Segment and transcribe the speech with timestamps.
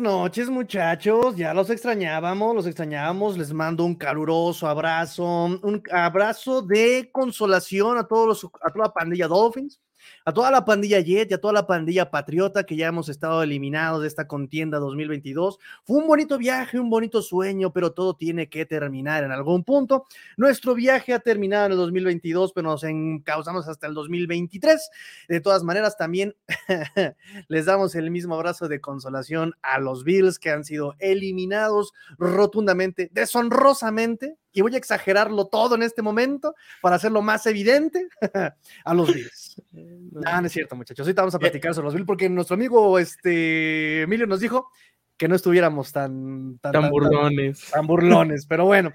[0.00, 1.36] Noches, muchachos.
[1.36, 3.36] Ya los extrañábamos, los extrañábamos.
[3.38, 8.92] Les mando un caluroso abrazo, un abrazo de consolación a todos los, a toda la
[8.92, 9.80] pandilla Dolphins,
[10.26, 13.44] a toda la pandilla Jet y a toda la pandilla Patriota que ya hemos estado
[13.44, 15.60] eliminados de esta contienda 2022.
[15.84, 20.04] Fue un bonito viaje, un bonito sueño, pero todo tiene que terminar en algún punto.
[20.36, 24.90] Nuestro viaje ha terminado en el 2022, pero nos encauzamos hasta el 2023.
[25.28, 26.34] De todas maneras, también
[27.46, 33.10] les damos el mismo abrazo de consolación a los Bills que han sido eliminados rotundamente,
[33.12, 38.08] deshonrosamente y voy a exagerarlo todo en este momento para hacerlo más evidente
[38.86, 39.62] a los Bills.
[39.70, 41.06] No, no es cierto, muchachos.
[41.06, 44.70] Ahorita vamos a platicar sobre los Bills porque nuestro amigo este, Emilio nos dijo
[45.18, 47.70] que no estuviéramos tan, tan, tan burlones.
[47.70, 48.94] Tan, burlones, pero bueno.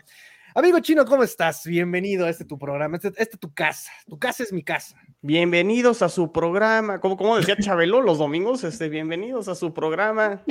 [0.55, 1.63] Amigo chino, ¿cómo estás?
[1.63, 2.97] Bienvenido a este tu programa.
[2.97, 3.91] Este, este tu casa.
[4.07, 4.99] Tu casa es mi casa.
[5.21, 6.99] Bienvenidos a su programa.
[6.99, 10.41] Como, como decía Chabelo los domingos, este, bienvenidos a su programa.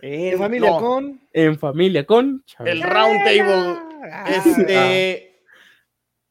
[0.00, 1.20] En, familia no, con.
[1.34, 2.42] En familia con.
[2.46, 2.72] Chabelo.
[2.72, 3.87] El round table.
[4.26, 5.42] Este,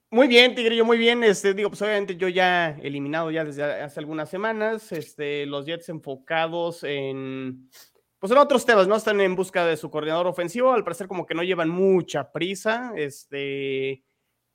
[0.09, 1.23] muy bien, Tigrillo, muy bien.
[1.23, 4.91] Este, digo, pues obviamente yo ya eliminado ya desde hace algunas semanas.
[4.91, 7.69] Este, los Jets enfocados en,
[8.19, 8.95] pues en otros temas, ¿no?
[8.95, 10.73] Están en busca de su coordinador ofensivo.
[10.73, 12.93] Al parecer, como que no llevan mucha prisa.
[12.95, 14.05] Este,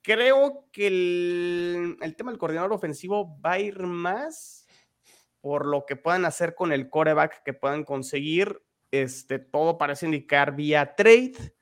[0.01, 4.67] creo que el, el tema del coordinador ofensivo va a ir más
[5.39, 8.63] por lo que puedan hacer con el coreback que puedan conseguir.
[8.91, 11.53] Este, todo parece indicar vía trade.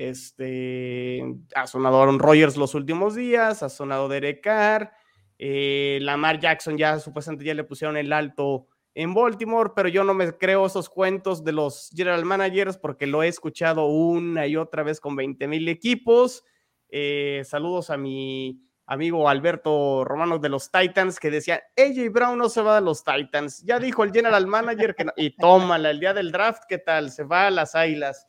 [0.00, 1.20] Este,
[1.56, 4.92] ha sonado Aaron Rodgers los últimos días, ha sonado Derek Carr,
[5.40, 10.14] eh, Lamar Jackson ya supuestamente ya le pusieron el alto en Baltimore, pero yo no
[10.14, 14.84] me creo esos cuentos de los general managers porque lo he escuchado una y otra
[14.84, 16.44] vez con 20 mil equipos.
[16.90, 22.48] Eh, saludos a mi amigo Alberto Romano de los Titans que decía, AJ Brown no
[22.48, 23.64] se va a los Titans.
[23.64, 25.12] Ya dijo el general manager que no.
[25.16, 27.10] Y tómala, el día del draft, ¿qué tal?
[27.10, 28.28] Se va a las Águilas.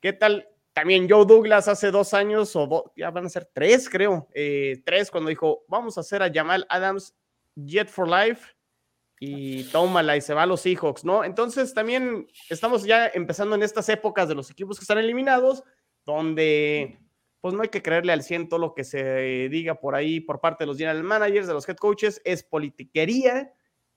[0.00, 0.48] ¿Qué tal?
[0.74, 5.08] También Joe Douglas hace dos años, o ya van a ser tres, creo, eh, tres,
[5.08, 7.14] cuando dijo, vamos a hacer a Jamal Adams
[7.54, 8.54] Jet for Life
[9.20, 11.22] y tómala y se va a los Seahawks, ¿no?
[11.22, 15.62] Entonces también estamos ya empezando en estas épocas de los equipos que están eliminados,
[16.04, 16.98] donde
[17.40, 20.40] pues no hay que creerle al 100 todo lo que se diga por ahí por
[20.40, 23.52] parte de los general managers, de los head coaches, es politiquería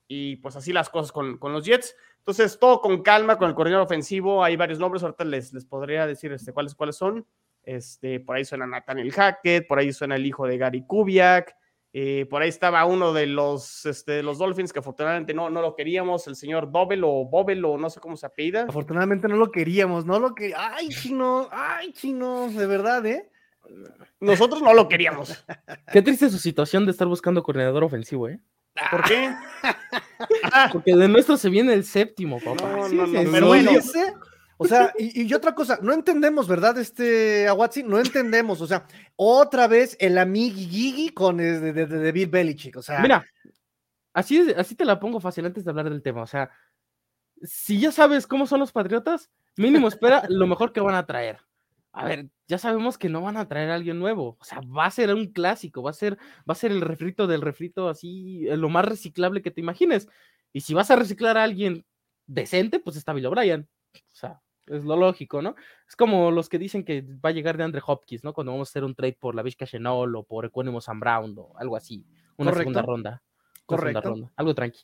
[0.08, 1.96] y pues así las cosas con, con los Jets.
[2.28, 4.44] Entonces, todo con calma, con el coordinador ofensivo.
[4.44, 7.26] Hay varios nombres, ahorita les, les podría decir este, cuáles, cuáles son.
[7.64, 11.56] Este, por ahí suena Nathaniel Hackett, por ahí suena el hijo de Gary Kubiak,
[11.94, 15.74] eh, por ahí estaba uno de los, este, los Dolphins que afortunadamente no, no lo
[15.74, 18.64] queríamos, el señor Dobel o Bobel o no sé cómo se apellida.
[18.64, 20.54] Afortunadamente no lo queríamos, no lo que.
[20.54, 21.48] ¡Ay, chino!
[21.50, 22.50] ¡Ay, chino!
[22.50, 23.32] De verdad, ¿eh?
[24.20, 25.46] Nosotros no lo queríamos.
[25.94, 28.42] Qué triste su situación de estar buscando coordinador ofensivo, ¿eh?
[28.92, 29.34] ¿Por qué?
[30.72, 32.70] Porque de nuestro se viene el séptimo, papá.
[32.72, 33.70] No, Sí, no, sí, no, sí, pero bueno.
[33.72, 34.14] fíjese.
[34.60, 36.78] O sea, y, y otra cosa, no entendemos, ¿verdad?
[36.80, 38.60] Este Aguatsi, no entendemos.
[38.62, 42.76] O sea, otra vez el amigui Gigi con eh, de, de, de Bill Belichick.
[42.78, 43.24] O sea, Mira,
[44.14, 46.24] así, así te la pongo fácil antes de hablar del tema.
[46.24, 46.50] O sea,
[47.44, 51.40] si ya sabes cómo son los patriotas, mínimo espera lo mejor que van a traer.
[51.92, 54.38] A ver, ya sabemos que no van a traer a alguien nuevo.
[54.40, 56.18] O sea, va a ser un clásico, va a ser,
[56.50, 60.08] va a ser el refrito del refrito así, eh, lo más reciclable que te imagines.
[60.54, 61.86] Y si vas a reciclar a alguien
[62.28, 63.68] decente, pues está Bill O'Brien.
[63.96, 65.56] O sea, es lo lógico, ¿no?
[65.88, 68.34] Es como los que dicen que va a llegar de Andre Hopkins, ¿no?
[68.34, 71.36] Cuando vamos a hacer un trade por la Vizca Chenol o por Equanimous Sam Brown
[71.38, 72.06] o algo así.
[72.38, 73.10] Una segunda ronda.
[73.68, 74.10] Una segunda Correcto.
[74.10, 74.82] ronda, Algo tranqui.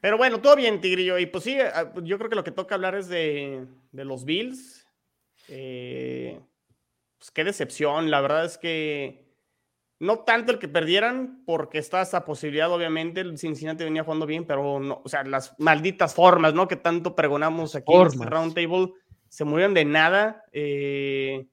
[0.00, 1.18] Pero bueno, todo bien, Tigrillo.
[1.18, 4.24] Y pues sí, ah, yo creo que lo que toca hablar es de, de los
[4.24, 4.83] Bills.
[5.48, 6.40] Eh,
[7.18, 8.10] pues qué decepción.
[8.10, 9.24] La verdad es que
[10.00, 13.20] no tanto el que perdieran, porque está esa posibilidad, obviamente.
[13.20, 16.68] El Cincinnati venía jugando bien, pero no, o sea, las malditas formas, ¿no?
[16.68, 18.32] Que tanto pregonamos aquí en este Formas.
[18.32, 18.92] roundtable
[19.28, 20.44] se murieron de nada.
[20.52, 21.46] eh,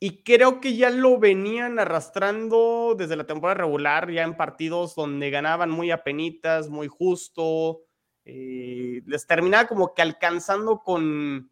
[0.00, 5.30] y creo que ya lo venían arrastrando desde la temporada regular, ya en partidos donde
[5.30, 7.80] ganaban muy apenitas, muy justo.
[8.26, 11.50] eh, les terminaba como que alcanzando con,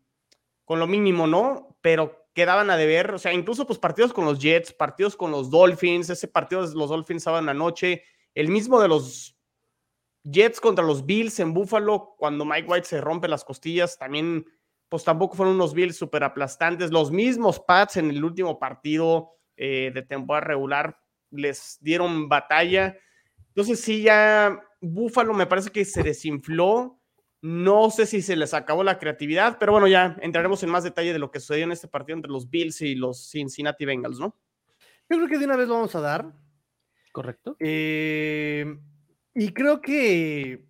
[0.64, 1.76] con lo mínimo, ¿no?
[1.80, 5.50] Pero quedaban a deber, o sea, incluso pues partidos con los Jets, partidos con los
[5.50, 8.04] Dolphins, ese partido de los Dolphins sábado en la noche,
[8.34, 9.36] el mismo de los
[10.24, 14.46] Jets contra los Bills en Buffalo, cuando Mike White se rompe las costillas, también
[14.88, 16.90] pues tampoco fueron unos Bills súper aplastantes.
[16.90, 20.98] Los mismos Pats en el último partido eh, de temporada regular
[21.30, 22.98] les dieron batalla.
[23.48, 27.00] Entonces sí, ya Buffalo me parece que se desinfló.
[27.42, 31.12] No sé si se les acabó la creatividad, pero bueno, ya entraremos en más detalle
[31.12, 34.36] de lo que sucedió en este partido entre los Bills y los Cincinnati Bengals, ¿no?
[35.10, 36.32] yo creo que de una vez lo vamos a dar.
[37.12, 37.56] ¿Correcto?
[37.58, 38.64] Eh,
[39.34, 40.66] y creo que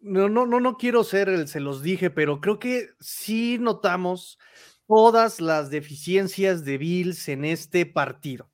[0.00, 4.38] no, no, no, no quiero ser el, se los dije, pero creo que sí notamos
[4.86, 8.50] todas las deficiencias de Bills en este partido.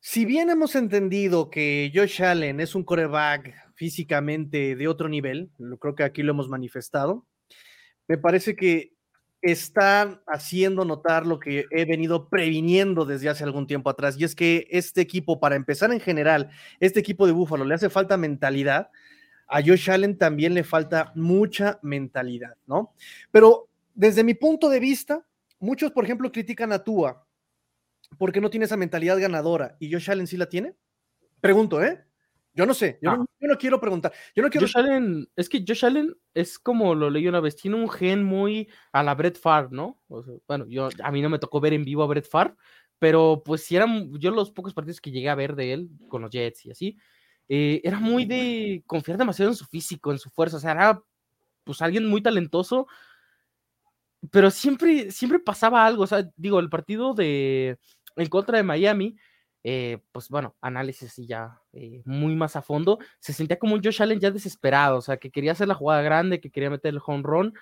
[0.00, 5.50] Si bien hemos entendido que Josh Allen es un coreback físicamente de otro nivel,
[5.80, 7.26] creo que aquí lo hemos manifestado,
[8.06, 8.92] me parece que
[9.40, 14.36] están haciendo notar lo que he venido previniendo desde hace algún tiempo atrás, y es
[14.36, 18.88] que este equipo, para empezar en general, este equipo de Búfalo le hace falta mentalidad,
[19.48, 22.94] a Josh Allen también le falta mucha mentalidad, ¿no?
[23.32, 25.26] Pero desde mi punto de vista,
[25.58, 27.26] muchos, por ejemplo, critican a Tua
[28.16, 30.76] porque no tiene esa mentalidad ganadora y Josh Allen sí la tiene.
[31.40, 32.04] Pregunto, ¿eh?
[32.54, 33.58] Yo no sé, yo, no.
[33.58, 34.12] quiero preguntar.
[34.34, 34.66] Yo no quiero...
[34.66, 38.22] Josh Allen, es que Josh Allen es como lo leí una vez, tiene un gen
[38.22, 40.02] muy a la Brett Favre, ¿no?
[40.46, 42.54] bueno, yo, a mí no me tocó ver en vivo a Brett Favre,
[42.98, 46.20] pero pues si eran, yo los pocos partidos que llegué a ver de él con
[46.20, 46.98] los Jets y así,
[47.48, 51.02] eh, era muy de confiar demasiado en su físico, en su fuerza, o sea, era
[51.64, 52.86] pues alguien muy talentoso,
[54.30, 57.78] pero siempre, siempre pasaba algo, o sea, digo, el partido de
[58.16, 59.16] en contra de Miami,
[59.64, 63.82] eh, pues bueno, análisis y ya eh, muy más a fondo, se sentía como un
[63.82, 66.92] Josh Allen ya desesperado, o sea, que quería hacer la jugada grande, que quería meter
[66.92, 67.54] el home run,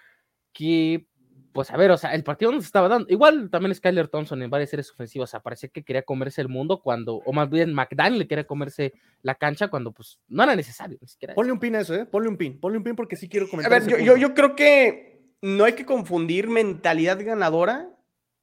[0.53, 1.07] que,
[1.53, 3.07] pues a ver, o sea, el partido no se estaba dando.
[3.11, 6.49] Igual también Skyler Thompson en varias series ofensivas, o sea, parecía que quería comerse el
[6.49, 10.97] mundo cuando, o más bien McDaniel quería comerse la cancha cuando, pues, no era necesario
[11.01, 11.35] ni siquiera.
[11.35, 12.07] Ponle un pin a eso, ¿eh?
[12.07, 13.73] Ponle un pin, ponle un pin porque sí quiero comentar.
[13.75, 17.91] A ver, yo, yo, yo creo que no hay que confundir mentalidad ganadora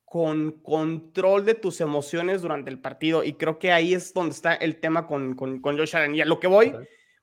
[0.09, 3.25] con control de tus emociones durante el partido.
[3.25, 6.15] Y creo que ahí es donde está el tema con, con, con Josh Allen.
[6.15, 6.74] Y a lo que voy,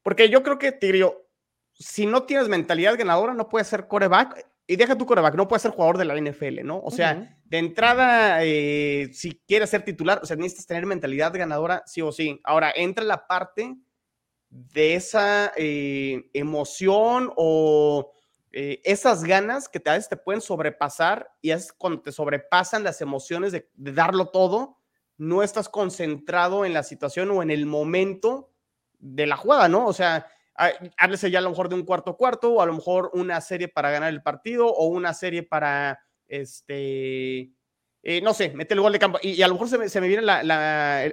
[0.03, 1.27] porque yo creo que, Tigrio,
[1.73, 4.47] si no tienes mentalidad ganadora, no puedes ser coreback.
[4.67, 6.79] Y deja tu coreback, no puedes ser jugador de la NFL, ¿no?
[6.81, 11.83] O sea, de entrada, eh, si quieres ser titular, o sea, necesitas tener mentalidad ganadora,
[11.87, 12.39] sí o sí.
[12.45, 13.77] Ahora, entra la parte
[14.51, 18.13] de esa eh, emoción o
[18.57, 22.85] eh, esas ganas que te, a veces te pueden sobrepasar y es cuando te sobrepasan
[22.85, 24.79] las emociones de, darlo todo,
[25.17, 28.53] no estás concentrado en la situación o en el momento
[29.01, 29.85] de la jugada, ¿no?
[29.85, 30.29] O sea,
[30.97, 33.67] háblese ya a lo mejor de un cuarto cuarto o a lo mejor una serie
[33.67, 35.99] para ganar el partido o una serie para,
[36.29, 37.51] este,
[38.05, 39.19] eh, no sé, mete el gol de campo.
[39.21, 40.23] Y, a lo mejor se me, viene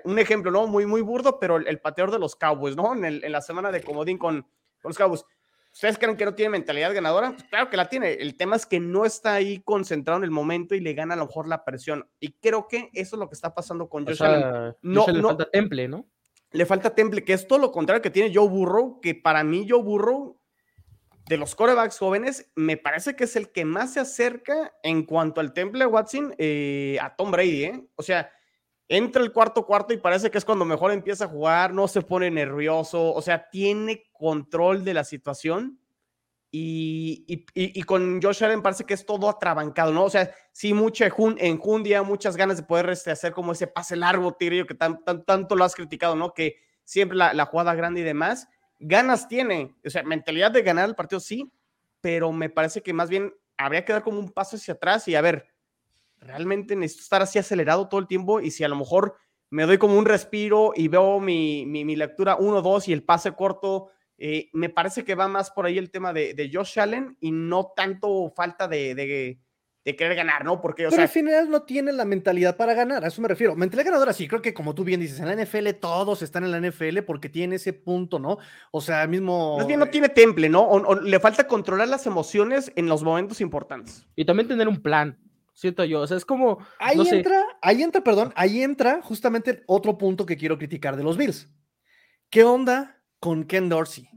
[0.03, 0.67] un ejemplo, ¿no?
[0.67, 2.93] Muy, muy burdo, pero el, pateador de los Cowboys, ¿no?
[2.93, 5.25] En, en, la semana de comodín con, con los Cowboys
[5.73, 7.31] ¿Ustedes creen que no tiene mentalidad ganadora?
[7.31, 8.13] Pues claro que la tiene.
[8.13, 11.17] El tema es que no está ahí concentrado en el momento y le gana a
[11.17, 12.07] lo mejor la presión.
[12.19, 14.75] Y creo que eso es lo que está pasando con Josh Allen.
[14.81, 16.07] No, le falta temple, ¿no?
[16.51, 19.65] Le falta temple, que es todo lo contrario que tiene Joe Burrow, que para mí
[19.67, 20.37] Joe Burrow,
[21.27, 25.39] de los corebacks jóvenes, me parece que es el que más se acerca en cuanto
[25.39, 27.87] al temple Watson eh, a Tom Brady, ¿eh?
[27.95, 28.29] O sea,
[28.91, 32.01] entra el cuarto cuarto y parece que es cuando mejor empieza a jugar, no se
[32.01, 35.79] pone nervioso, o sea, tiene control de la situación.
[36.53, 40.03] Y, y, con Josh Allen parece que es todo atrabancado, ¿no?
[40.03, 44.33] O sea, sí, mucha enjundia, muchas ganas de poder este, hacer como ese pase largo,
[44.33, 46.33] Tigrillo, que tan, tanto lo has criticado, ¿no?
[46.33, 48.49] Que siempre la, la, jugada grande y demás.
[48.79, 51.49] Ganas tiene, o sea, mentalidad de ganar el partido sí,
[52.01, 55.15] pero me parece que más bien habría que dar como un paso hacia atrás y
[55.15, 55.47] a ver,
[56.21, 59.15] realmente necesito estar así acelerado todo el tiempo y si a lo mejor
[59.49, 63.89] me doy como un respiro y veo mi, mi, lectura 1-2 y el pase corto,
[64.17, 67.31] eh, me parece que va más por ahí el tema de, de Josh Allen y
[67.31, 69.39] no tanto falta de, de,
[69.83, 70.61] de querer ganar, ¿no?
[70.61, 73.55] Porque, o Pero al final no tiene la mentalidad para ganar, a eso me refiero.
[73.57, 76.51] Mentalidad ganadora, sí, creo que como tú bien dices, en la NFL todos están en
[76.51, 78.37] la NFL porque tiene ese punto, ¿no?
[78.71, 79.57] O sea, mismo.
[79.57, 80.61] Más bien no tiene temple, ¿no?
[80.69, 84.07] o le falta controlar las emociones en los momentos importantes.
[84.15, 85.17] Y también tener un plan
[85.53, 86.01] siento yo.
[86.01, 86.59] O sea, es como.
[86.79, 91.17] Ahí entra, ahí entra, perdón, ahí entra justamente otro punto que quiero criticar de los
[91.17, 91.49] Bills.
[92.29, 94.07] ¿Qué onda con Ken Dorsey?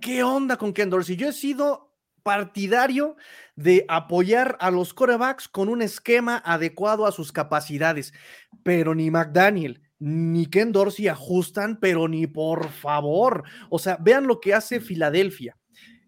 [0.00, 1.16] ¿Qué onda con Ken Dorsey?
[1.16, 3.16] Yo he sido partidario
[3.54, 8.14] de apoyar a los corebacks con un esquema adecuado a sus capacidades,
[8.62, 13.44] pero ni McDaniel ni Ken Dorsey ajustan, pero ni por favor.
[13.70, 15.56] O sea, vean lo que hace Filadelfia.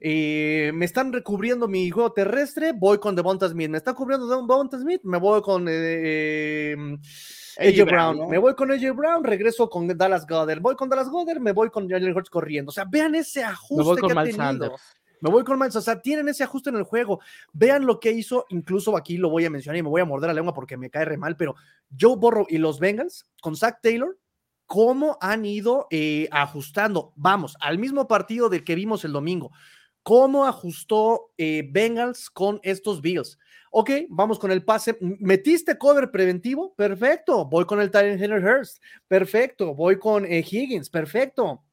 [0.00, 3.70] Eh, me están recubriendo mi juego terrestre, voy con Devonta Smith.
[3.70, 7.00] Me están cubriendo Devonta Smith, me voy con eh, em,
[7.58, 8.28] AJ Brown.
[8.28, 10.60] Me voy con AJ Brown, regreso con Dallas Goddard.
[10.60, 12.70] Voy con Dallas Goddard, me voy con Jalen Hurts corriendo.
[12.70, 14.76] O sea, vean ese ajuste me voy con que ha tenido.
[15.20, 17.20] Me voy con Miles, o sea, tienen ese ajuste en el juego.
[17.52, 20.28] Vean lo que hizo, incluso aquí lo voy a mencionar y me voy a morder
[20.28, 21.54] la lengua porque me cae re mal, pero
[21.98, 24.18] Joe Burrow y los Bengals con Zach Taylor,
[24.66, 27.12] cómo han ido eh, ajustando.
[27.16, 29.52] Vamos, al mismo partido del que vimos el domingo.
[30.06, 33.40] ¿Cómo ajustó eh, Bengals con estos Bills?
[33.72, 34.96] Ok, vamos con el pase.
[35.00, 36.76] ¿Metiste cover preventivo?
[36.76, 37.44] Perfecto.
[37.44, 38.80] Voy con el Tyrant Henry Hurst.
[39.08, 39.74] Perfecto.
[39.74, 40.90] Voy con eh, Higgins.
[40.90, 41.64] Perfecto.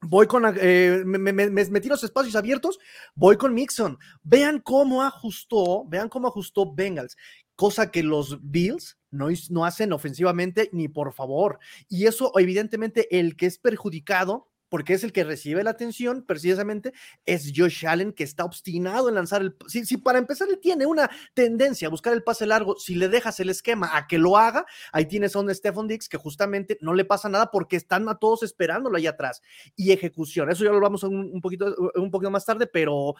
[0.00, 2.80] Voy con, eh, me, me, me, metí los espacios abiertos,
[3.14, 3.96] voy con Mixon.
[4.24, 7.16] Vean cómo ajustó, vean cómo ajustó Bengals,
[7.54, 11.60] cosa que los Bills no, no hacen ofensivamente ni por favor.
[11.88, 16.92] Y eso, evidentemente, el que es perjudicado porque es el que recibe la atención precisamente,
[17.26, 19.56] es Josh Allen que está obstinado en lanzar el...
[19.66, 23.08] Si, si, para empezar él tiene una tendencia a buscar el pase largo, si le
[23.08, 26.78] dejas el esquema a que lo haga, ahí tienes a un Stephon Dix que justamente
[26.80, 29.42] no le pasa nada porque están a todos esperándolo ahí atrás.
[29.76, 33.14] Y ejecución, eso ya lo vamos un, un poquito, un poquito más tarde, pero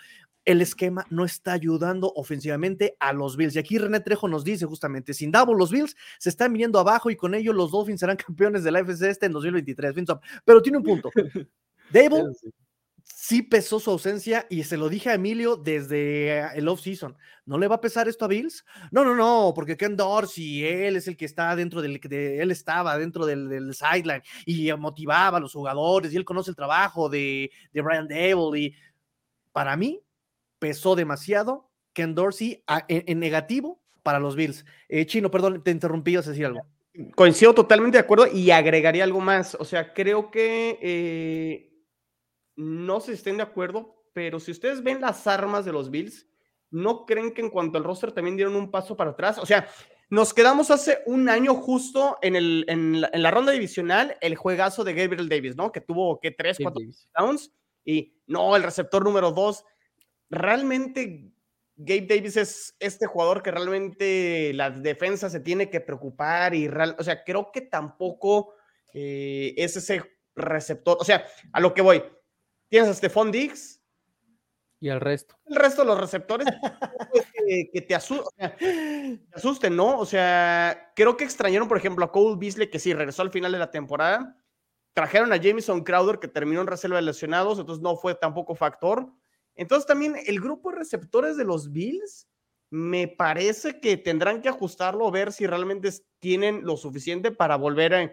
[0.45, 3.55] el esquema no está ayudando ofensivamente a los Bills.
[3.57, 7.11] Y aquí René Trejo nos dice justamente, sin Davo los Bills se están viniendo abajo
[7.11, 9.95] y con ello los Dolphins serán campeones de la FC este en 2023.
[10.45, 11.11] Pero tiene un punto.
[11.90, 12.33] Dable
[13.28, 17.16] sí pesó su ausencia y se lo dije a Emilio desde el off-season.
[17.47, 18.64] ¿No le va a pesar esto a Bills?
[18.90, 22.50] No, no, no, porque Ken Dorsey, él es el que está dentro del, de, él
[22.50, 27.09] estaba dentro del, del, sideline y motivaba a los jugadores y él conoce el trabajo
[27.09, 28.75] de, de Brian Dable y
[29.52, 30.00] para mí
[30.59, 34.64] pesó demasiado Ken Dorsey a, en, en, negativo para los Bills.
[34.88, 36.61] Eh, Chino, perdón, te interrumpí, vas a decir algo.
[37.14, 39.55] Coincido totalmente de acuerdo y agregaría algo más.
[39.55, 41.69] O sea, creo que eh
[42.59, 46.26] no se estén de acuerdo, pero si ustedes ven las armas de los Bills,
[46.73, 49.38] ¿no creen que en cuanto al roster también dieron un paso para atrás?
[49.38, 49.69] O sea,
[50.11, 54.35] nos quedamos hace un año justo en, el, en, la, en la ronda divisional, el
[54.35, 55.71] juegazo de Gabriel Davis, ¿no?
[55.71, 56.83] Que tuvo, que Tres, cuatro
[57.17, 57.52] downs
[57.85, 59.64] y no, el receptor número dos.
[60.28, 61.31] Realmente
[61.80, 66.97] Gabe Davis es este jugador que realmente la defensa se tiene que preocupar y, real,
[66.99, 68.54] o sea, creo que tampoco
[68.92, 70.02] eh, es ese
[70.35, 72.02] receptor, o sea, a lo que voy,
[72.68, 73.80] Tienes a Stephon Diggs.
[74.80, 75.37] Y al resto.
[75.47, 76.47] El resto de los receptores
[77.32, 79.99] que, que te, asu o sea, te, asusten, ¿no?
[79.99, 83.50] O sea, creo que extrañaron, por ejemplo, a Cole Beasley, que sí, regresó al final
[83.50, 84.37] de la temporada.
[84.92, 89.08] Trajeron a Jameson Crowder, que terminó en reserva de lesionados, entonces no fue tampoco factor.
[89.59, 92.29] Entonces también el grupo de receptores de los Bills,
[92.71, 98.12] me parece que tendrán que ajustarlo, ver si realmente tienen lo suficiente para volver a,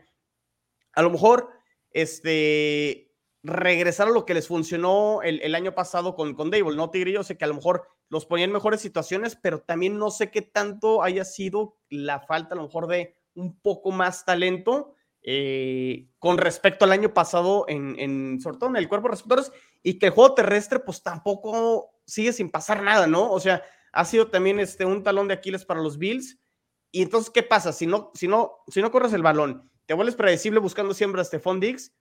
[0.94, 1.50] a lo mejor,
[1.92, 7.12] este, regresar a lo que les funcionó el, año pasado con, con Dable, ¿no, Tigre?
[7.12, 10.32] Yo sé que a lo mejor los ponían en mejores situaciones, pero también no sé
[10.32, 16.08] qué tanto haya sido la falta a lo mejor de un poco más talento eh,
[16.18, 19.52] con respecto al año pasado en, en, en el cuerpo de receptores
[19.86, 23.32] y que el juego terrestre pues tampoco sigue sin pasar nada, ¿no?
[23.32, 23.62] O sea,
[23.92, 26.39] ha sido también este, un talón de Aquiles para los Bills.
[26.92, 27.72] Y entonces, ¿qué pasa?
[27.72, 31.24] Si no, si no, si no corres el balón, te vuelves predecible buscando siempre a
[31.24, 31.94] Stephon Diggs,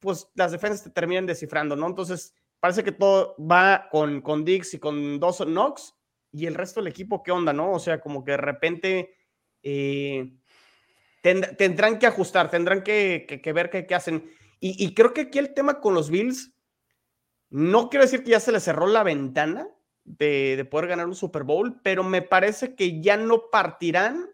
[0.00, 1.86] pues las defensas te terminan descifrando, ¿no?
[1.86, 5.94] Entonces, parece que todo va con, con Dix y con Dawson Knox
[6.32, 7.70] y el resto del equipo, ¿qué onda, no?
[7.70, 9.14] O sea, como que de repente
[9.62, 10.28] eh,
[11.22, 14.28] tend tendrán que ajustar, tendrán que, que, ver qué, qué hacen.
[14.58, 16.52] Y, y, creo que aquí el tema con los Bills,
[17.50, 19.68] no quiero decir que ya se les cerró la ventana
[20.04, 24.30] de, de poder ganar un Super Bowl, pero me parece que ya no partirán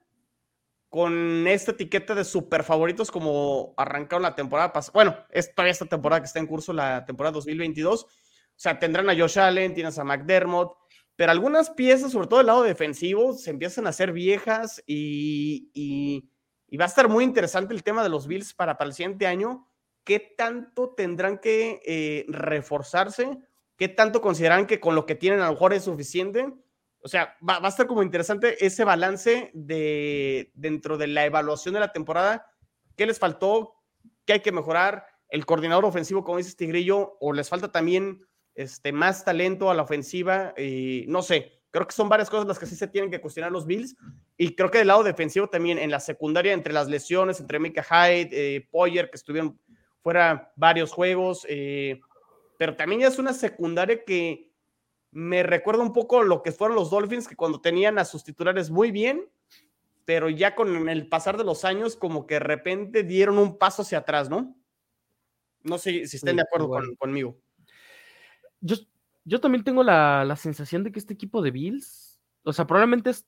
[0.95, 4.93] con esta etiqueta de super favoritos como arrancaron la temporada pasada.
[4.95, 8.05] Bueno, es todavía esta temporada que está en curso, la temporada 2022.
[8.05, 8.09] O
[8.55, 10.77] sea, tendrán a Josh Allen, tienes a McDermott,
[11.17, 16.31] pero algunas piezas, sobre todo del lado defensivo, se empiezan a hacer viejas y, y,
[16.69, 19.27] y va a estar muy interesante el tema de los Bills para, para el siguiente
[19.27, 19.69] año.
[20.05, 23.39] ¿Qué tanto tendrán que eh, reforzarse?
[23.77, 26.53] ¿Qué tanto consideran que con lo que tienen a lo mejor es suficiente?
[27.01, 31.81] O sea, va, a estar como interesante ese balance de dentro de la evaluación de
[31.81, 32.47] la temporada.
[32.97, 33.75] ¿Qué les faltó?
[34.25, 35.07] ¿Qué hay que mejorar?
[35.29, 39.83] El coordinador ofensivo, como dice Tigrillo, o les falta también este, más talento a la
[39.83, 40.55] ofensiva.
[41.09, 43.67] No sé, creo que son varias cosas las que sí se tienen que cuestionar los
[43.67, 43.97] Bills.
[44.37, 47.83] Y creo que del lado defensivo también, en la secundaria, entre las lesiones, entre Mika
[47.83, 49.59] Hyde, eh, Poyer, que estuvieron
[50.05, 51.47] fuera varios juegos.
[51.49, 52.01] Eh,
[52.59, 54.53] pero también ya es una secundaria que
[55.11, 58.71] me recuerda un poco lo que fueron los Dolphins, que cuando tenían a sus titulares
[58.71, 59.29] muy bien,
[60.05, 63.83] pero ya con el pasar de los años, como que de repente dieron un paso
[63.83, 64.55] hacia atrás, ¿no?
[65.63, 66.89] No sé si estén sí, de acuerdo bueno.
[66.89, 67.41] con, conmigo.
[68.61, 68.77] Yo,
[69.25, 73.09] yo también tengo la, la, sensación de que este equipo de Bills, o sea, probablemente
[73.09, 73.27] es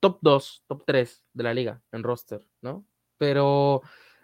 [0.00, 2.86] top 2, top 3 de la liga en roster, ¿no?
[3.18, 3.82] Pero.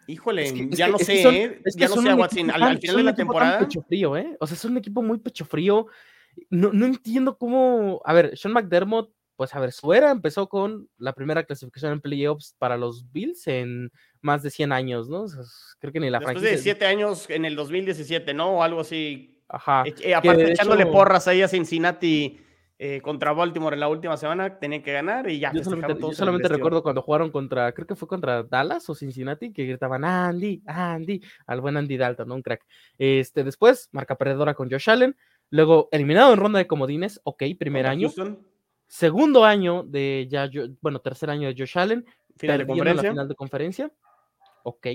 [0.08, 1.60] Híjole, es que, ya es no que, sé, son, ¿eh?
[1.76, 3.60] ya no sé, Watson, al, al, final de la temporada.
[3.60, 4.36] Pecho frío, ¿eh?
[4.40, 5.86] O sea, es un equipo muy pecho frío
[6.50, 8.00] no, no entiendo cómo.
[8.04, 12.00] A ver, Sean McDermott, pues a ver, su era empezó con la primera clasificación en
[12.00, 15.22] playoffs para los Bills en más de 100 años, ¿no?
[15.22, 15.42] O sea,
[15.78, 16.56] creo que ni la Después franquicia.
[16.56, 18.58] de 7 años en el 2017, ¿no?
[18.58, 19.42] O algo así.
[19.48, 19.84] Ajá.
[19.86, 20.92] Eh, aparte, echándole hecho...
[20.92, 22.40] porras ahí a Cincinnati
[22.80, 25.52] eh, contra Baltimore en la última semana, tenía que ganar y ya.
[25.52, 30.04] Yo solamente, recuerdo cuando jugaron contra, creo que fue contra Dallas o Cincinnati, que gritaban
[30.04, 32.36] Andy, Andy, al buen Andy Dalton, ¿no?
[32.36, 32.64] Un crack.
[32.96, 35.16] Este, después, marca perdedora con Josh Allen,
[35.50, 38.10] luego eliminado en ronda de comodines, ok, primer año.
[38.86, 40.48] Segundo año de ya,
[40.80, 42.06] bueno, tercer año de Josh Allen,
[42.36, 43.02] final de conferencia.
[43.02, 43.92] la final de conferencia,
[44.62, 44.86] ok.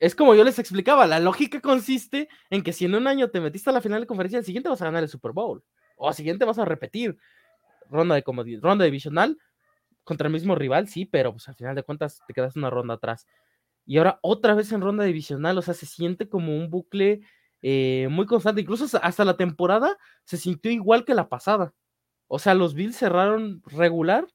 [0.00, 3.40] Es como yo les explicaba, la lógica consiste en que si en un año te
[3.40, 5.64] metiste a la final de conferencia, el siguiente vas a ganar el Super Bowl
[5.98, 7.16] o siguiente vas a repetir
[7.90, 8.24] ronda de
[8.60, 9.38] ronda divisional
[10.04, 12.94] contra el mismo rival, sí, pero pues al final de cuentas te quedas una ronda
[12.94, 13.26] atrás.
[13.84, 17.20] Y ahora otra vez en ronda divisional, o sea, se siente como un bucle
[17.62, 18.60] eh, muy constante.
[18.60, 21.74] Incluso hasta la temporada se sintió igual que la pasada.
[22.26, 24.26] O sea, los Bills cerraron regular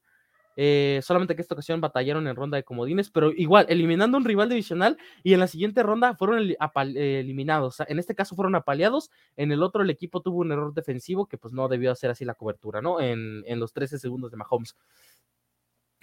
[0.56, 4.48] eh, solamente que esta ocasión batallaron en ronda de comodines, pero igual, eliminando un rival
[4.48, 6.54] divisional y en la siguiente ronda fueron
[6.94, 7.80] eliminados.
[7.88, 11.38] En este caso fueron apaleados, en el otro el equipo tuvo un error defensivo que
[11.38, 13.00] pues no debió hacer así la cobertura, ¿no?
[13.00, 14.76] En, en los 13 segundos de Mahomes.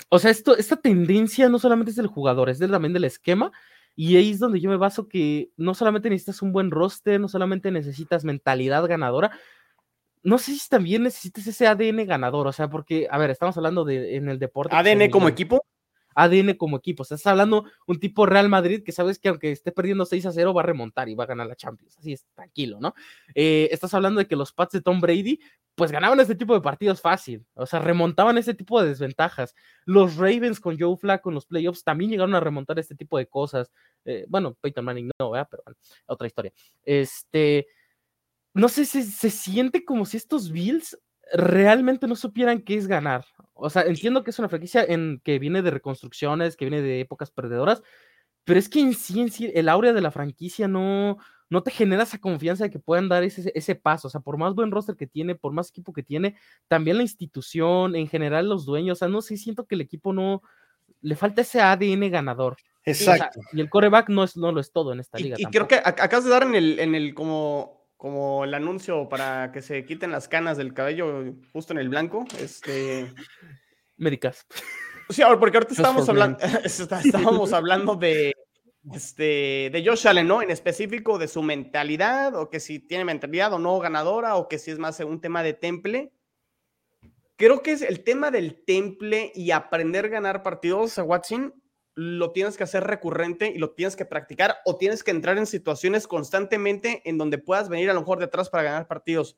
[0.09, 3.51] O sea, esto, esta tendencia no solamente es del jugador, es también del esquema.
[3.95, 7.27] Y ahí es donde yo me baso que no solamente necesitas un buen roster, no
[7.27, 9.31] solamente necesitas mentalidad ganadora,
[10.23, 13.83] no sé si también necesitas ese ADN ganador, o sea, porque, a ver, estamos hablando
[13.83, 14.75] de en el deporte.
[14.75, 15.65] ¿ADN como equipo?
[16.15, 19.51] ADN como equipo, o sea, estás hablando un tipo Real Madrid que sabes que aunque
[19.51, 22.13] esté perdiendo 6 a 0 va a remontar y va a ganar la Champions, así
[22.13, 22.93] es, tranquilo, ¿no?
[23.33, 25.39] Eh, estás hablando de que los Pats de Tom Brady,
[25.75, 29.55] pues ganaban este tipo de partidos fácil, o sea, remontaban ese tipo de desventajas.
[29.85, 33.27] Los Ravens con Joe Flacco en los playoffs también llegaron a remontar este tipo de
[33.27, 33.71] cosas.
[34.03, 35.47] Eh, bueno, Peyton Manning no, ¿verdad?
[35.49, 36.51] Pero bueno, otra historia.
[36.83, 37.67] Este
[38.53, 40.97] no sé, se, se siente como si estos Bills
[41.33, 43.25] realmente no supieran qué es ganar.
[43.53, 46.99] O sea, entiendo que es una franquicia en que viene de reconstrucciones, que viene de
[46.99, 47.81] épocas perdedoras,
[48.43, 51.17] pero es que en sí, en sí, el áurea de la franquicia no,
[51.49, 54.07] no te genera esa confianza de que puedan dar ese, ese paso.
[54.07, 56.35] O sea, por más buen roster que tiene, por más equipo que tiene,
[56.67, 60.11] también la institución, en general los dueños, o sea, no sé, siento que el equipo
[60.11, 60.41] no,
[61.01, 62.57] le falta ese ADN ganador.
[62.83, 63.41] Exacto.
[63.53, 65.35] Y, el coreback no, es, no lo es todo en esta liga.
[65.37, 69.51] Y, creo que acabas de dar en el, en el como como el anuncio para
[69.51, 72.25] que se quiten las canas del cabello justo en el blanco.
[72.39, 73.13] Este.
[73.95, 74.47] Médicas.
[75.07, 78.33] Sí, porque ahorita estábamos hablando, estábamos hablando de,
[78.91, 80.41] este, de Josh Allen, ¿no?
[80.41, 84.57] En específico de su mentalidad, o que si tiene mentalidad o no ganadora, o que
[84.57, 86.11] si es más un tema de temple.
[87.35, 91.53] Creo que es el tema del temple y aprender a ganar partidos a Watson
[91.95, 95.45] lo tienes que hacer recurrente y lo tienes que practicar o tienes que entrar en
[95.45, 99.37] situaciones constantemente en donde puedas venir a lo mejor detrás para ganar partidos.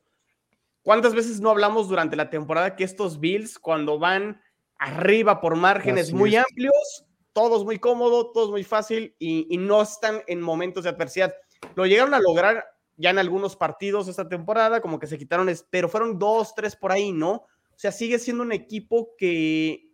[0.82, 4.40] ¿Cuántas veces no hablamos durante la temporada que estos Bills, cuando van
[4.78, 10.22] arriba por márgenes muy amplios, todos muy cómodos, todos muy fácil y, y, no están
[10.26, 11.34] en momentos de adversidad?
[11.74, 12.64] Lo llegaron a lograr
[12.96, 16.92] ya en algunos partidos esta temporada, como que se quitaron, pero fueron dos, tres por
[16.92, 17.32] ahí, ¿no?
[17.32, 19.90] O sea, sigue siendo un equipo que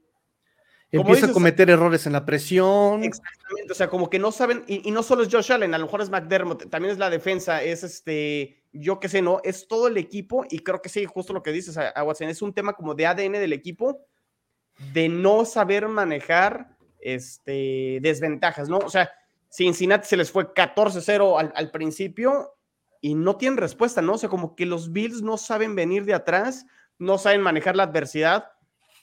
[0.92, 3.04] Empieza a cometer errores en la presión.
[3.04, 5.84] Exactamente, o sea, como que no saben, y, no solo es Josh Allen, a lo
[5.84, 9.86] mejor es McDermott, también es la defensa, es este, yo qué sé, no, es todo
[9.86, 12.72] el equipo, y creo que sí, justo lo que dices, a, Watson, es un tema
[12.72, 14.04] como de ADN del equipo,
[14.92, 18.78] de no saber manejar este, desventajas, ¿no?
[18.78, 19.12] O sea,
[19.48, 22.54] Cincinnati se les fue 14-0 al, al principio
[23.00, 24.14] y no tienen respuesta, ¿no?
[24.14, 26.66] O sea, como que los Bills no saben venir de atrás,
[26.98, 28.50] no saben manejar la adversidad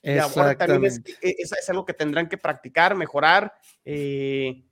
[0.08, 3.54] es, es, algo que tendrán que practicar, mejorar.
[3.84, 4.64] Eh,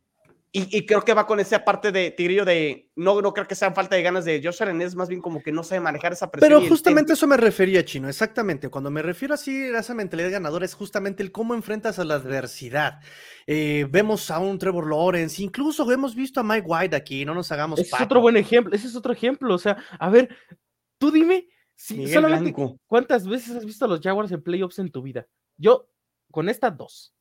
[0.58, 3.74] y, creo que va con esa parte de Tigrillo de no, no creo que sea
[3.74, 6.32] falta de ganas de Josh Allen, es más bien como que no sabe manejar esa
[6.32, 6.62] presión.
[6.62, 8.70] Pero justamente eso me refería, Chino, exactamente.
[8.70, 12.14] Cuando me refiero así a esa mentalidad ganadora es justamente el cómo enfrentas a la
[12.14, 13.02] adversidad.
[13.46, 17.52] Eh, vemos a un Trevor Lawrence, incluso hemos visto a Mike White aquí, no nos
[17.52, 17.78] hagamos.
[17.78, 19.54] Ese es otro buen ejemplo, ese es otro ejemplo.
[19.54, 20.30] O sea, a ver,
[20.98, 22.54] tú dime Sí, solamente
[22.88, 25.28] ¿cuántas veces has visto a los Jaguars en playoffs en tu vida?
[25.58, 25.90] Yo,
[26.32, 27.14] con estas dos.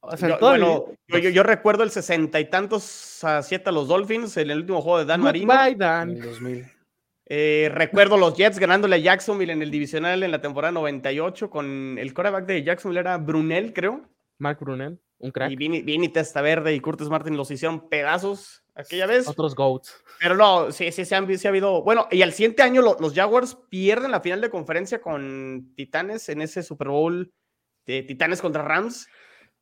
[0.00, 4.36] O sea, yo, bueno, yo, recuerdo el sesenta y tantos a siete a los Dolphins
[4.36, 5.54] en el último juego de Dan Marino.
[5.76, 6.18] Dan.
[7.26, 11.96] Eh, recuerdo los Jets ganándole a Jacksonville en el divisional en la temporada 98 con
[11.98, 14.10] el quarterback de Jacksonville era Brunel, creo.
[14.38, 15.52] Mark Brunel, un crack.
[15.52, 19.28] Y Vini, Testaverde y Curtis Martin los hicieron pedazos aquella vez.
[19.28, 20.02] Otros GOATs.
[20.20, 21.82] Pero no, sí, sí, sí, han, sí ha habido.
[21.82, 26.42] Bueno, y al siguiente año los Jaguars pierden la final de conferencia con Titanes en
[26.42, 27.32] ese Super Bowl
[27.86, 29.08] de Titanes contra Rams.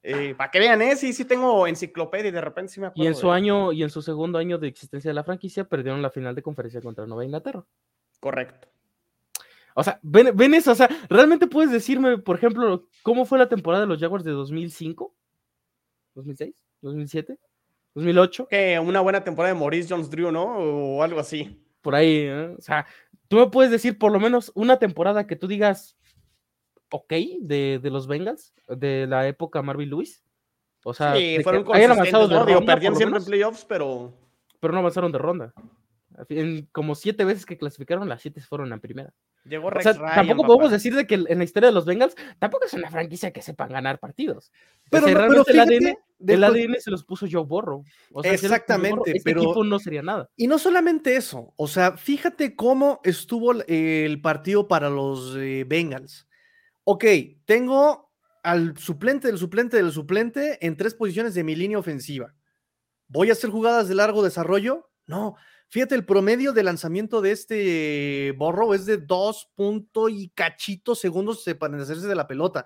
[0.03, 0.97] Eh, para que vean, ¿eh?
[0.97, 3.05] Sí, sí tengo enciclopedia y de repente sí me acuerdo.
[3.05, 6.01] Y en su año, y en su segundo año de existencia de la franquicia, perdieron
[6.01, 7.65] la final de conferencia contra Nueva Inglaterra.
[8.19, 8.69] Correcto.
[9.75, 13.49] O sea, ven, ven eso, o sea, ¿realmente puedes decirme, por ejemplo, cómo fue la
[13.49, 15.15] temporada de los Jaguars de 2005?
[16.17, 16.55] ¿2006?
[16.83, 17.39] ¿2007?
[17.95, 18.47] 2008.
[18.49, 20.45] Que una buena temporada de Maurice Jones Drew, ¿no?
[20.45, 21.61] O algo así.
[21.81, 22.19] por ahí.
[22.29, 22.55] ¿eh?
[22.59, 22.87] O sea,
[23.29, 25.97] tú me puedes decir por lo menos una temporada que tú digas,
[26.91, 30.23] ok, de, de los Bengals, de la época Marvin Lewis.
[30.85, 32.45] O sea, Sí, fueron que hayan avanzado de ¿no?
[32.47, 34.15] Digo, ronda, perdían siempre en playoffs, pero
[34.61, 35.53] pero no avanzaron de ronda.
[36.29, 39.15] En como siete veces que clasificaron, las siete fueron en primera.
[39.45, 40.47] llegó O Rex sea, Ryan, tampoco papá.
[40.49, 43.41] podemos decir de que en la historia de los Bengals tampoco es una franquicia que
[43.43, 44.53] sepan ganar partidos.
[44.91, 47.83] Pero o sea, no- pero fíjate, ADN, el ADN se los puso Joe Borrow.
[48.13, 50.29] O sea, si él no puso Joe Burrow, Exactamente, este pero- equipo no sería nada.
[50.37, 56.27] Y no solamente eso, o sea, fíjate cómo estuvo el- partido para los eh, Bengals.
[56.85, 57.05] Ok,
[57.45, 58.11] tengo
[58.43, 62.35] al suplente del suplente del suplente en tres posiciones de mi línea ofensiva.
[63.09, 64.91] ¿Voy a hacer jugadas de largo desarrollo?
[65.07, 65.35] No.
[65.69, 71.45] Fíjate, el promedio de lanzamiento de este Borrow es de dos punto y cachito segundos
[71.59, 72.65] para deshacerse de la pelota.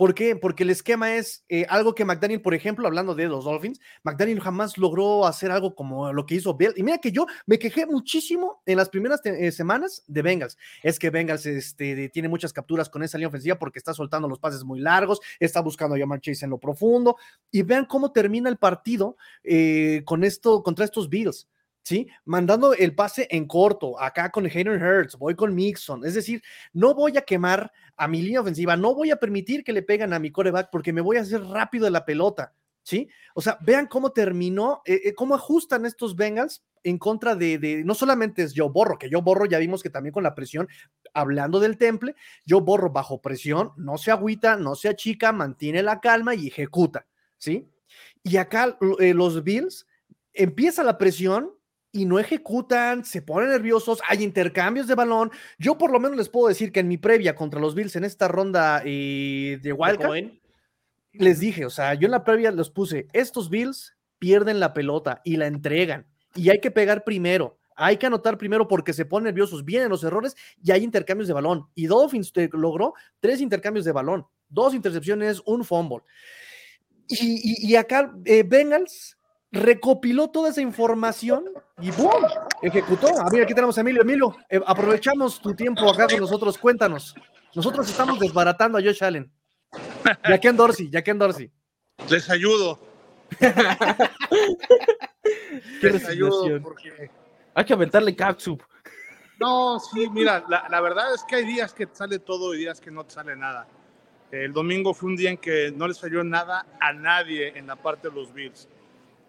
[0.00, 0.34] ¿Por qué?
[0.34, 4.40] Porque el esquema es eh, algo que McDaniel, por ejemplo, hablando de los Dolphins, McDaniel
[4.40, 6.72] jamás logró hacer algo como lo que hizo Bill.
[6.74, 10.56] Y mira que yo me quejé muchísimo en las primeras eh, semanas de Bengals.
[10.82, 14.38] Es que Bengals este, tiene muchas capturas con esa línea ofensiva porque está soltando los
[14.38, 17.16] pases muy largos, está buscando a Chase en lo profundo.
[17.50, 21.46] Y vean cómo termina el partido eh, con esto, contra estos Bills.
[21.82, 22.06] ¿Sí?
[22.24, 26.04] Mandando el pase en corto, acá con Hayden Hurts, voy con Mixon.
[26.04, 29.74] Es decir, no voy a quemar a mi línea ofensiva, no voy a permitir que
[29.74, 32.54] le pegan a mi coreback porque me voy a hacer rápido de la pelota.
[32.82, 33.10] ¿Sí?
[33.34, 37.94] O sea, vean cómo terminó, eh, eh, cómo ajustan estos Bengals en contra de, no
[37.94, 40.66] solamente es Joe Borro, que Joe Borro ya vimos que también con la presión,
[41.12, 42.14] hablando del temple,
[42.48, 47.06] Joe Borro bajo presión, no se agüita, no se achica, mantiene la calma y ejecuta,
[47.36, 47.68] ¿sí?
[48.22, 49.86] Y acá eh, los Bills
[50.32, 51.52] empieza la presión
[51.92, 55.30] y no ejecutan, se ponen nerviosos, hay intercambios de balón.
[55.58, 58.04] Yo por lo menos les puedo decir que en mi previa contra los Bills en
[58.04, 60.40] esta ronda eh, de ¿De Wildcard, Cohen?
[61.12, 65.20] les dije, o sea, yo en la previa los puse, estos Bills pierden la pelota
[65.24, 67.56] y la entregan y hay que pegar primero.
[67.82, 71.32] Hay que anotar primero porque se ponen nerviosos, vienen los errores y hay intercambios de
[71.34, 71.66] balón.
[71.74, 76.00] Y Dolphins te- logró tres intercambios de balón, dos intercepciones, un fumble.
[77.08, 77.16] Y,
[77.66, 79.16] y- y acá eh, Bengals
[79.52, 81.44] recopiló toda esa información
[81.80, 82.24] y ¡boom!
[82.62, 83.08] Ejecutó.
[83.20, 84.02] A ver, aquí tenemos a Emilio.
[84.02, 86.58] Emilio, eh, aprovechamos tu tiempo acá con nosotros.
[86.58, 87.14] Cuéntanos.
[87.54, 89.32] Nosotros estamos desbaratando a Josh Allen.
[90.28, 91.50] Ya que en Dorsey, ya que en Dorsey.
[92.08, 92.78] Les ayudo.
[95.80, 97.10] Qué Les ayudo porque.
[97.54, 98.62] Hay que aventarle catsup.
[99.38, 102.58] No, sí, mira, la, la verdad es que hay días que te sale todo y
[102.58, 103.66] días que no te sale nada.
[104.30, 107.76] El domingo fue un día en que no le salió nada a nadie en la
[107.76, 108.68] parte de los Bills.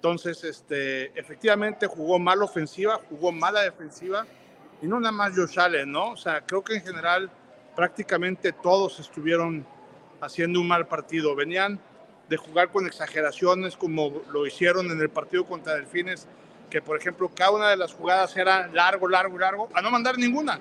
[0.02, 4.26] Entonces, este, efectivamente jugó mal ofensiva, jugó mala defensiva
[4.82, 6.10] y no nada más Josh Allen, ¿no?
[6.10, 7.30] O sea, creo que en general
[7.76, 9.64] prácticamente todos estuvieron
[10.20, 11.36] haciendo un mal partido.
[11.36, 11.80] Venían
[12.28, 16.28] de jugar con exageraciones como lo hicieron en el partido contra Delfines,
[16.72, 20.18] que por ejemplo cada una de las jugadas era largo, largo, largo, a no mandar
[20.18, 20.60] ninguna.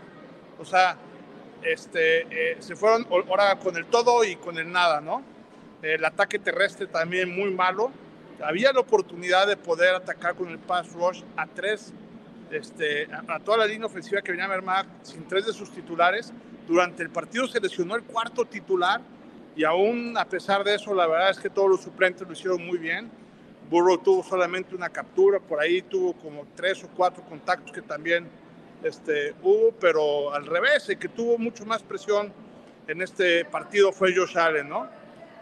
[0.59, 0.99] O sea,
[1.63, 5.23] este, eh, se fueron ahora con el todo y con el nada, ¿no?
[5.81, 7.91] El ataque terrestre también muy malo.
[8.43, 11.93] Había la oportunidad de poder atacar con el pass rush a tres,
[12.51, 16.33] este, a, toda la línea ofensiva que venía Mermac sin tres de sus titulares.
[16.67, 19.01] Durante el partido se lesionó el cuarto titular
[19.57, 22.65] y aún a pesar de eso, la verdad es que todos los suplentes lo hicieron
[22.65, 23.11] muy bien.
[23.69, 28.29] Burrow tuvo solamente una captura, por ahí tuvo como tres o cuatro contactos que también
[28.83, 32.33] este, hubo, pero al revés, el que tuvo mucho más presión
[32.89, 34.89] en este partido fue Josh Allen, ¿no?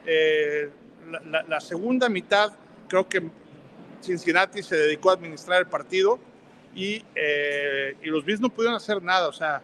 [0.05, 0.69] Eh,
[1.11, 2.53] la, la- la segunda mitad,
[2.89, 3.23] creo que
[4.03, 6.19] Cincinnati se dedicó a administrar el partido
[6.75, 9.63] y, eh, y los Bills no pudieron hacer nada, o sea,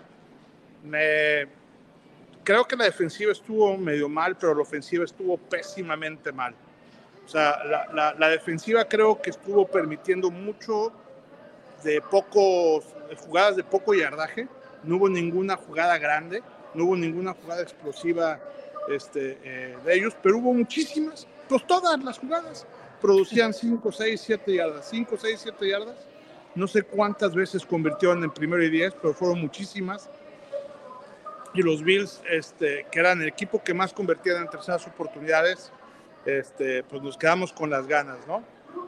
[2.43, 6.55] creo que la defensiva estuvo medio mal, pero la ofensiva estuvo pésimamente mal.
[7.25, 7.59] O sea,
[7.93, 10.93] la, la- defensiva creo que estuvo permitiendo mucho
[11.83, 12.85] de pocos,
[13.27, 14.47] jugadas de poco yardaje.
[14.83, 16.43] No hubo ninguna jugada grande,
[16.75, 18.39] no hubo ninguna jugada explosiva
[18.91, 21.27] este, eh, de ellos, pero hubo muchísimas.
[21.49, 22.67] Pues todas las jugadas
[23.05, 25.97] producían 5, 6, 7 yardas, 5, 6, 7 yardas.
[26.55, 30.09] No sé cuántas veces convirtieron en primero y 10, pero fueron muchísimas
[31.53, 35.71] y los Bills, este, que eran el equipo que más convertían en terceras oportunidades,
[36.25, 38.43] este, pues nos quedamos con las ganas, ¿no?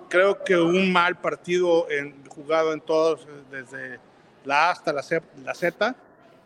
[0.09, 4.00] Creo que un mal partido en, jugado en todos, desde
[4.46, 5.94] la A hasta la Z, la Z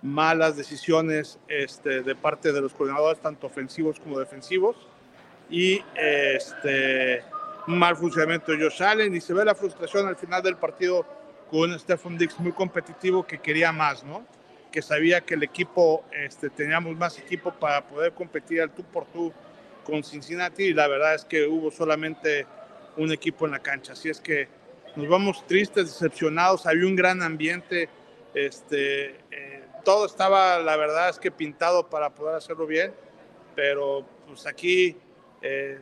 [0.02, 4.76] malas decisiones este, de parte de los coordinadores, tanto ofensivos como defensivos,
[5.48, 7.22] y este,
[7.66, 11.06] un mal funcionamiento de Josh Allen, y se ve la frustración al final del partido
[11.50, 14.24] con un Stephen Dix muy competitivo que quería más, ¿no?
[14.70, 19.04] que sabía que el equipo, este, teníamos más equipo para poder competir al tú por
[19.06, 19.32] tú
[19.84, 22.46] con Cincinnati y la verdad es que hubo solamente
[22.96, 23.92] un equipo en la cancha.
[23.92, 24.48] Así es que
[24.96, 26.66] nos vamos tristes, decepcionados.
[26.66, 27.88] Había un gran ambiente
[28.32, 32.92] Este, eh, todo estaba, la verdad es que pintado para poder hacerlo bien,
[33.56, 34.96] pero pues aquí
[35.42, 35.80] eh,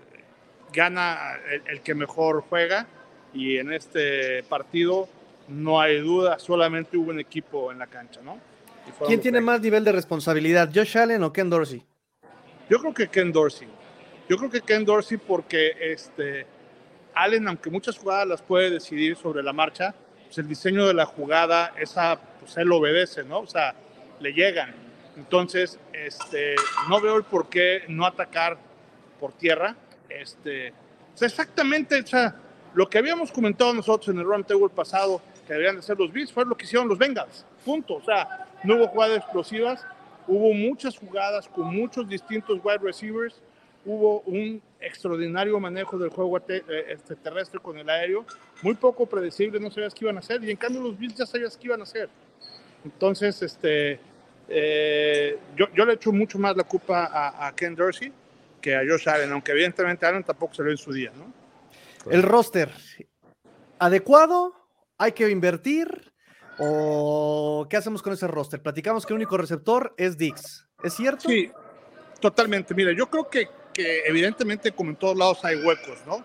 [0.73, 2.87] gana el, el, que mejor juega
[3.33, 5.09] y en este partido
[5.49, 8.39] no hay duda, solamente hubo un equipo en la cancha, ¿no?
[9.07, 11.85] ¿Quién tiene más nivel de responsabilidad, Josh Allen o Ken Dorsey?
[12.69, 13.69] Yo creo que Ken Dorsey.
[14.29, 16.47] Yo creo que Ken Dorsey porque este,
[17.15, 19.95] Allen, aunque muchas jugadas las puede decidir sobre la marcha,
[20.27, 23.41] pues el diseño de la jugada, esa, pues él obedece, ¿no?
[23.41, 23.75] O sea,
[24.21, 24.75] le llegan.
[25.17, 26.55] Entonces, este,
[26.89, 28.59] no veo el por qué no atacar
[29.19, 29.75] por tierra.
[30.09, 30.73] Este,
[31.19, 32.33] sea, exactamente, o
[32.75, 36.13] lo que habíamos comentado nosotros en el round table pasado, que deberían de ser los
[36.13, 37.45] Bills, fue lo que hicieron los Bengals.
[37.65, 37.97] Punto.
[37.97, 39.85] O sea, no hubo jugadas explosivas,
[40.27, 43.41] hubo muchas jugadas con muchos distintos wide receivers,
[43.85, 48.25] hubo un extraordinario manejo del juego este, terrestre con el aéreo,
[48.63, 51.27] muy poco predecible, no sabías qué iban a hacer, y en cambio los Bills ya
[51.27, 52.09] sabías qué iban a hacer.
[52.85, 53.99] Entonces, este,
[54.49, 57.11] eh, yo, le echo mucho más la culpa
[57.47, 58.13] a, Ken Dorsey
[58.69, 61.33] que a Josh Allen, aunque evidentemente Allen tampoco salió en su día, ¿no?
[62.13, 62.71] El roster,
[63.79, 64.53] ¿adecuado?
[64.99, 66.13] ¿Hay que invertir?
[66.59, 68.61] ¿O qué hacemos con ese roster?
[68.61, 70.67] Platicamos que el único receptor es Dix.
[70.83, 71.31] ¿Es cierto?
[71.31, 71.51] Sí,
[72.21, 72.75] totalmente.
[72.75, 76.23] Mira, yo creo que, que evidentemente, como en todos lados, hay huecos, ¿no?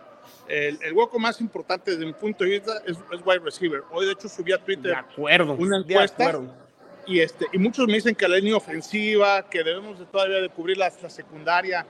[0.49, 3.83] El, el, hueco más importante desde mi punto de vista es, es, wide receiver.
[3.91, 6.17] Hoy, de hecho, subí a Twitter de acuerdo, una encuesta.
[6.17, 6.63] De acuerdo.
[7.05, 10.49] Y, este, y muchos me dicen que la línea ofensiva, que debemos de todavía de
[10.49, 11.85] cubrir la, la secundaria.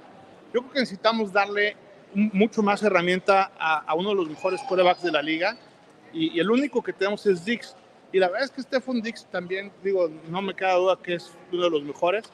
[0.54, 1.76] Yo creo que necesitamos darle
[2.14, 5.58] mucho más herramienta a, a, uno de los mejores quarterbacks de la liga.
[6.14, 7.76] Y, y, el único que tenemos es Dix.
[8.12, 11.32] Y la verdad es que Stephon Dix también, digo, no me queda duda que es
[11.52, 12.26] uno de los mejores,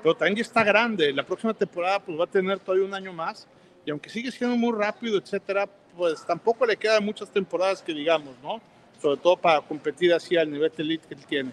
[0.00, 1.12] pero también ya está grande.
[1.12, 3.48] La próxima temporada pues va a tener todavía un año más.
[3.84, 8.34] Y aunque sigue siendo muy rápido, etcétera, pues tampoco le quedan muchas temporadas que digamos,
[8.40, 8.60] ¿no?
[9.02, 11.50] Sobre todo para competir así al nivel de elite que él tiene.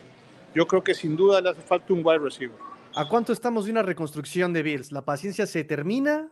[0.53, 2.70] Yo creo que sin duda le hace falta un wide receiver.
[2.95, 4.91] ¿A cuánto estamos de una reconstrucción de Bills?
[4.91, 6.30] ¿La paciencia se termina?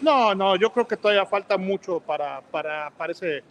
[0.00, 3.42] No, no, yo creo que todavía falta mucho para, para, para, ese,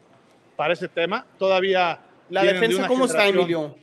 [0.55, 1.25] para ese tema.
[1.37, 1.99] Todavía.
[2.29, 3.75] ¿La defensa de cómo está, Emilio?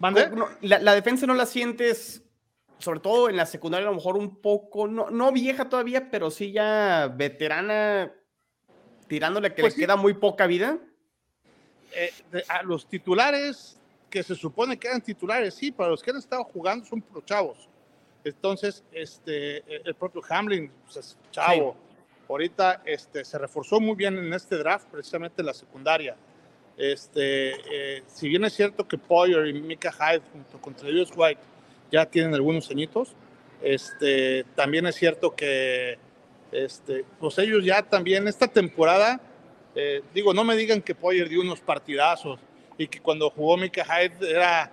[0.00, 2.22] No, la, la, defensa no la sientes,
[2.78, 6.30] sobre todo en la secundaria, a lo mejor un poco, no, no vieja todavía, pero
[6.30, 8.12] sí ya veterana,
[9.08, 9.80] tirándole que pues le sí.
[9.80, 10.78] queda muy poca vida.
[11.94, 13.80] Eh, de, a los titulares
[14.14, 17.20] que se supone que eran titulares, sí, para los que han estado jugando son pro
[17.22, 17.68] chavos.
[18.22, 21.96] Entonces, este, el propio Hamlin, pues, chavo, sí.
[22.28, 26.14] ahorita este, se reforzó muy bien en este draft, precisamente en la secundaria.
[26.76, 31.40] Este, eh, si bien es cierto que Poyer y Mika Hyde junto con Travis White
[31.90, 33.16] ya tienen algunos añitos,
[33.62, 35.98] este, también es cierto que
[36.52, 39.20] este, pues ellos ya también esta temporada,
[39.74, 42.38] eh, digo, no me digan que Poyer dio unos partidazos
[42.78, 44.70] y que cuando jugó Mika Hyde era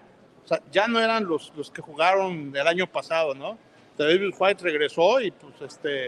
[0.49, 3.57] o ya no eran los, los que jugaron el año pasado, ¿no?
[3.97, 6.07] David White regresó y pues este,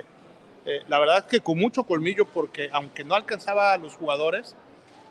[0.65, 4.55] eh, la verdad es que con mucho colmillo porque aunque no alcanzaba a los jugadores,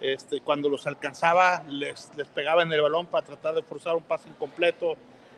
[0.00, 4.02] este, cuando los alcanzaba les, les pegaba en el balón para tratar de forzar un
[4.02, 4.96] pase incompleto,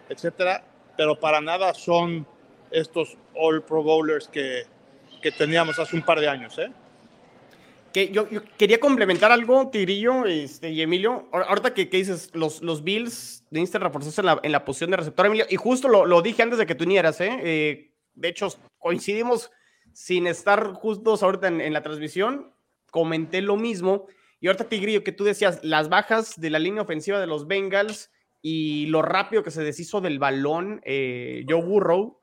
[0.09, 0.65] etcétera,
[0.97, 2.27] pero para nada son
[2.71, 4.65] estos All Pro Bowlers que,
[5.21, 6.73] que teníamos hace un par de años, ¿eh?
[7.95, 8.27] Que yo,
[8.59, 11.29] quería complementar algo, Tigrillo este, y Emilio.
[11.33, 14.91] Ahorita que, que dices, los, los Bills de Insta reforzarse en la, en la posición
[14.91, 17.39] de receptor, Emilio, y justo lo, lo dije antes de que tú vinieras, ¿eh?
[17.45, 17.95] ¿eh?
[18.15, 19.53] De hecho, coincidimos
[19.93, 22.53] sin estar justos ahorita en, en, la transmisión.
[22.91, 24.09] Comenté lo mismo.
[24.41, 28.11] Y ahorita, Tigrillo, que tú decías, las bajas de la línea ofensiva de los Bengals
[28.43, 32.21] y lo rápido que se deshizo del balón eh, Joe Burrow.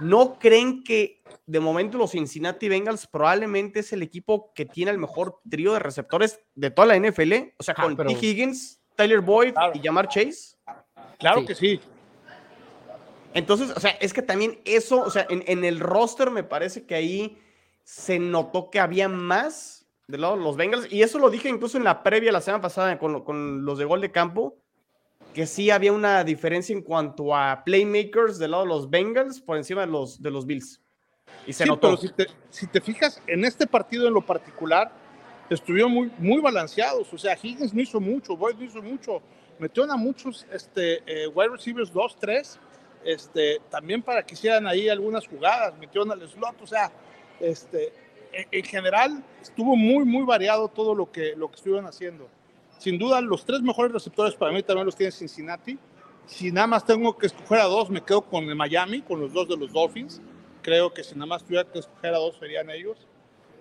[0.00, 4.98] ¿No creen que de momento los Cincinnati Bengals probablemente es el equipo que tiene el
[4.98, 7.32] mejor trío de receptores de toda la NFL?
[7.58, 8.10] O sea, con ah, pero...
[8.10, 8.26] T.
[8.26, 9.72] Higgins, Tyler Boyd claro.
[9.74, 10.56] y Jamar Chase.
[11.18, 11.46] Claro sí.
[11.46, 11.80] que sí.
[13.34, 16.86] Entonces, o sea, es que también eso, o sea, en, en, el roster me parece
[16.86, 17.38] que ahí
[17.82, 21.84] se notó que había más de lado los Bengals, y eso lo dije incluso en
[21.84, 24.58] la previa la semana pasada con, con los de gol de campo,
[25.34, 29.56] que sí había una diferencia en cuanto a playmakers del lado de los Bengals por
[29.56, 30.80] encima de los, de los Bills.
[31.44, 31.88] Y se sí, notó.
[31.88, 34.92] Pero si te, si te fijas, en este partido en lo particular,
[35.50, 37.12] estuvieron muy, muy balanceados.
[37.12, 39.20] O sea, Higgins no hizo mucho, Boyd no hizo mucho.
[39.58, 42.60] Metieron a muchos este, eh, wide receivers 2, 3,
[43.04, 45.76] este, también para que hicieran ahí algunas jugadas.
[45.78, 46.92] Metieron al slot, o sea,
[47.40, 47.92] este,
[48.32, 52.28] en, en, general estuvo muy, muy variado todo lo que, lo que estuvieron haciendo.
[52.84, 55.78] Sin duda, los tres mejores receptores para mí también los tiene Cincinnati.
[56.26, 59.32] Si nada más tengo que escoger a dos, me quedo con el Miami, con los
[59.32, 60.20] dos de los Dolphins.
[60.60, 62.98] Creo que si nada más tuviera que escoger a dos serían ellos.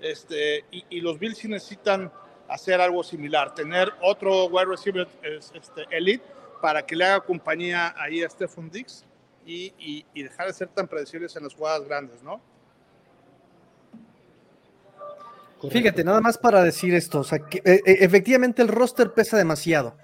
[0.01, 2.11] Este, y, los Bills sí necesitan
[2.49, 6.25] hacer algo similar, tener otro wide receiver este, elite
[6.61, 9.05] para que le haga compañía ahí a Stephon Dix
[9.45, 9.73] y,
[10.13, 12.41] y, dejar de ser tan predecibles en las jugadas grandes, ¿no?
[15.69, 19.37] Fíjate, nada más para decir esto, o sea, que, eh, eh, efectivamente el roster pesa
[19.37, 19.97] demasiado,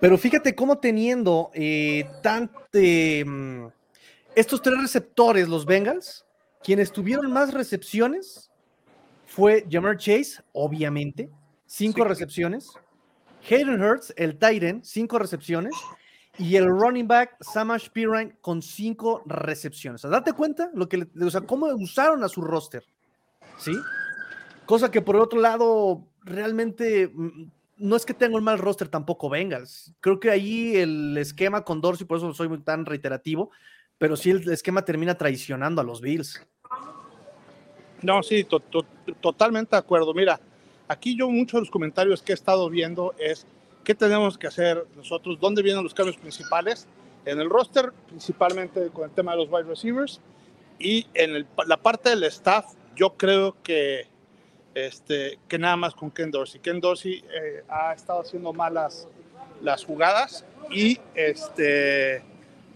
[0.00, 2.04] pero fíjate cómo teniendo eh,
[3.24, 3.66] mm,
[4.34, 6.24] estos tres receptores, los Bengals,
[6.62, 8.50] quienes tuvieron más recepciones
[9.26, 11.30] fue Jamar Chase, obviamente,
[11.66, 12.70] cinco recepciones,
[13.50, 15.74] Hayden Hurts, el Titan, cinco recepciones,
[16.38, 20.04] y el running back Samash Pirine con cinco recepciones.
[20.04, 22.84] O sea, date cuenta lo que, o sea, cómo usaron a su roster,
[23.58, 23.72] ¿sí?
[24.72, 29.28] Cosa que por otro lado, realmente mm, no es que tenga un mal roster tampoco
[29.28, 29.92] Bengals.
[30.00, 33.50] Creo que ahí el esquema con Dorsey, por eso soy tan reiterativo,
[33.98, 36.40] pero sí el esquema termina traicionando a los Bills.
[38.00, 38.46] No, sí,
[39.20, 40.14] totalmente de acuerdo.
[40.14, 40.40] Mira,
[40.88, 43.46] aquí yo muchos de los comentarios que he estado viendo es
[43.84, 46.88] qué tenemos que hacer nosotros, dónde vienen los cambios principales
[47.26, 50.22] en el roster, principalmente con el tema de los wide receivers
[50.78, 54.10] y en la parte del staff, yo creo que
[54.74, 56.60] este, que nada más con Ken Dorsey.
[56.60, 59.08] Ken Dorsey eh, ha estado haciendo malas
[59.60, 62.22] las jugadas y este,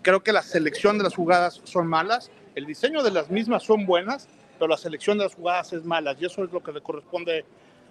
[0.02, 3.87] creo que la selección de las jugadas son malas, el diseño de las mismas son
[3.87, 4.28] buenas,
[4.59, 7.44] pero la selección de las jugadas es mala y eso es lo que le corresponde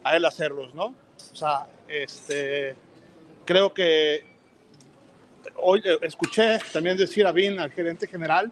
[0.03, 0.85] a él hacerlos, ¿no?
[1.31, 2.75] O sea, este,
[3.45, 4.25] creo que
[5.55, 8.51] hoy eh, escuché también decir a Vin, al gerente general,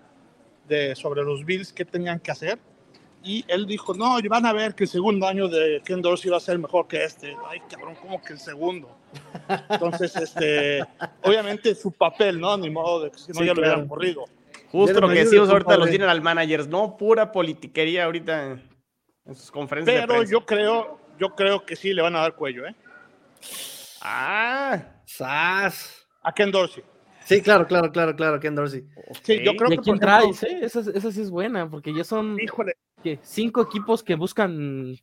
[0.67, 2.57] de, sobre los Bills, qué tenían que hacer
[3.23, 6.37] y él dijo, no, van a ver que el segundo año de Ken Dorsey va
[6.37, 7.35] a ser mejor que este.
[7.47, 8.97] Ay, cabrón, ¿cómo que el segundo?
[9.69, 10.83] Entonces, este,
[11.23, 12.57] obviamente su papel, ¿no?
[12.57, 14.25] Ni modo de que si no ya lo hubieran corrido.
[14.71, 16.97] Justo lo que decimos ahorita los general managers, ¿no?
[16.97, 18.59] Pura politiquería ahorita
[19.25, 22.65] en sus conferencias Pero yo creo, yo creo que sí le van a dar cuello,
[22.67, 22.75] ¿eh?
[24.01, 26.07] Ah, sas.
[26.23, 26.83] A Ken Dorsey.
[27.25, 28.85] Sí, claro, claro, claro, claro, Ken Dorsey.
[29.23, 29.81] Sí, yo creo ¿Y que.
[29.83, 30.59] quién traes, eh?
[30.61, 32.37] Esa, esa, sí es buena, porque ya son.
[33.21, 34.95] Cinco equipos que buscan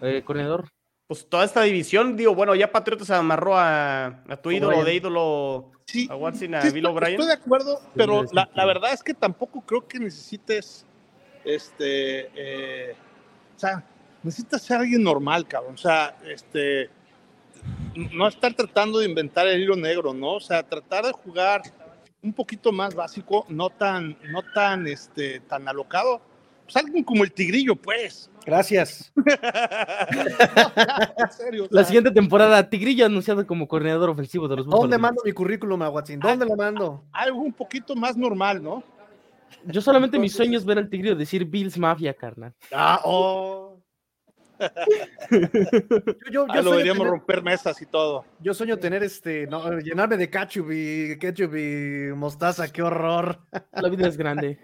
[0.00, 0.68] eh, corredor.
[1.06, 5.72] Pues toda esta división, digo, bueno, ya Patriotas amarró a, a tu ídolo de ídolo
[6.08, 7.12] a Watson, a Bill O'Brien.
[7.12, 10.86] Estoy de acuerdo, pero la, la, verdad es que tampoco creo que necesites,
[11.44, 12.96] este, eh,
[13.54, 13.84] o sea,
[14.22, 15.74] necesitas ser alguien normal, cabrón.
[15.74, 16.88] O sea, este,
[18.12, 20.34] no estar tratando de inventar el hilo negro, ¿no?
[20.34, 21.62] O sea, tratar de jugar
[22.22, 26.20] un poquito más básico, no tan, no tan, este, tan alocado
[26.64, 28.30] pues alguien como el Tigrillo, pues.
[28.44, 29.12] Gracias.
[31.70, 36.20] La siguiente temporada, Tigrillo anunciado como coordinador ofensivo de los ¿Dónde mando mi currículum, Aguatzin?
[36.20, 37.04] ¿Dónde lo mando?
[37.12, 38.82] Algo un poquito más normal, ¿no?
[39.66, 42.52] Yo solamente mi sueño es ver al Tigrillo decir Bills Mafia, carnal.
[42.72, 43.63] Ah, oh.
[45.30, 48.24] Yo, yo, yo lo deberíamos romper mesas y todo.
[48.40, 53.40] Yo sueño tener este, no, llenarme de ketchup y ketchup y mostaza, qué horror.
[53.72, 54.58] La vida es grande.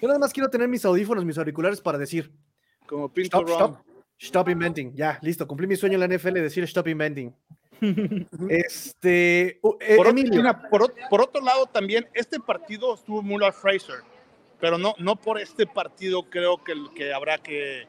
[0.00, 2.32] Yo nada más quiero tener mis audífonos, mis auriculares para decir.
[2.86, 3.86] Como Pinto stop, stop,
[4.18, 4.94] stop, inventing.
[4.94, 5.46] Ya, listo.
[5.46, 7.34] Cumplí mi sueño en la NFL de decir stop inventing.
[8.48, 9.60] este.
[9.80, 9.96] Eh,
[10.70, 14.02] por, por, otro lado, también, este partido estuvo Muller Fraser.
[14.60, 17.86] Pero no, no por este partido creo que, que habrá que,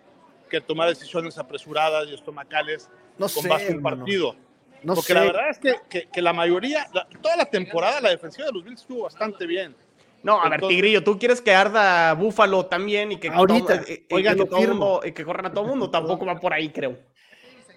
[0.60, 4.36] que tomar decisiones apresuradas y estomacales no con sé, base en partido.
[4.84, 6.88] No Porque la verdad es que, que, que la mayoría,
[7.22, 9.76] toda la temporada, la defensiva de los Bills estuvo bastante bien.
[10.22, 14.38] No, a ver, Tigrillo, tú quieres que arda Búfalo también y que, Ahorita, eh, oigan,
[14.38, 15.90] que, todo y que corran a todo el mundo.
[15.90, 16.98] Tampoco va por ahí, creo.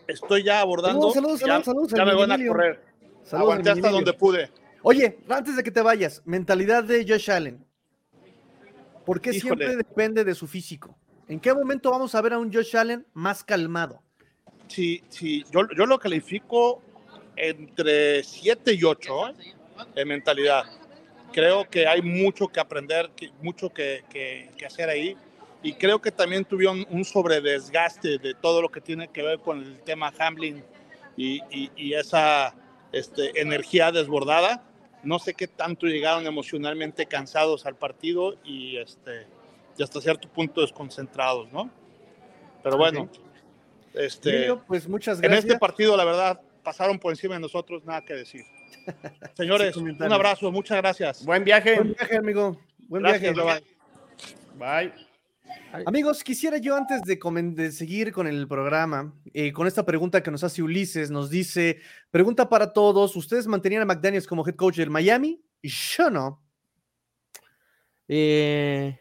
[0.07, 1.11] Estoy ya abordando.
[1.13, 1.93] Saludos, saludos, saludos.
[1.95, 2.83] Ya, me van a correr.
[3.23, 4.51] Saludos Aguanté hasta donde pude.
[4.83, 7.65] Oye, antes de que te vayas, mentalidad de Josh Allen.
[9.05, 10.97] ¿Por qué siempre depende de su físico?
[11.29, 14.03] ¿En qué momento vamos a ver a un Josh Allen más calmado?
[14.69, 16.83] Sí, sí, yo, yo lo califico
[17.37, 19.35] entre 7 y 8 ¿eh?
[19.95, 20.65] en mentalidad
[21.33, 23.11] creo que hay mucho que aprender,
[23.43, 25.17] mucho que, que, hacer ahí.
[25.63, 29.63] Y creo que también tuvieron un sobredesgaste de todo lo que tiene que ver con
[29.63, 30.63] el tema Hamlin
[31.17, 32.55] y, y, esa
[32.93, 34.63] este, energía desbordada.
[35.03, 39.27] No sé qué tanto llegaron emocionalmente cansados al partido y, este,
[39.79, 41.71] y hasta cierto punto desconcentrados, ¿no?
[42.63, 43.09] Pero bueno,
[43.95, 45.45] este, pues muchas gracias.
[45.45, 48.45] en este partido, la verdad, pasaron por encima de nosotros, nada que decir.
[49.35, 51.25] Señores, un abrazo, muchas gracias.
[51.25, 51.77] Buen viaje.
[51.77, 52.61] Buen viaje, amigo.
[52.89, 53.33] Buen viaje.
[54.57, 54.93] Bye.
[55.87, 60.43] Amigos, quisiera yo antes de, seguir con el programa, eh, con esta pregunta que nos
[60.43, 61.79] hace Ulises, nos dice,
[62.11, 65.41] pregunta para todos, ¿ustedes mantenían a McDaniels como head coach del Miami?
[65.63, 66.43] Y yo no.
[68.09, 68.99] Eh,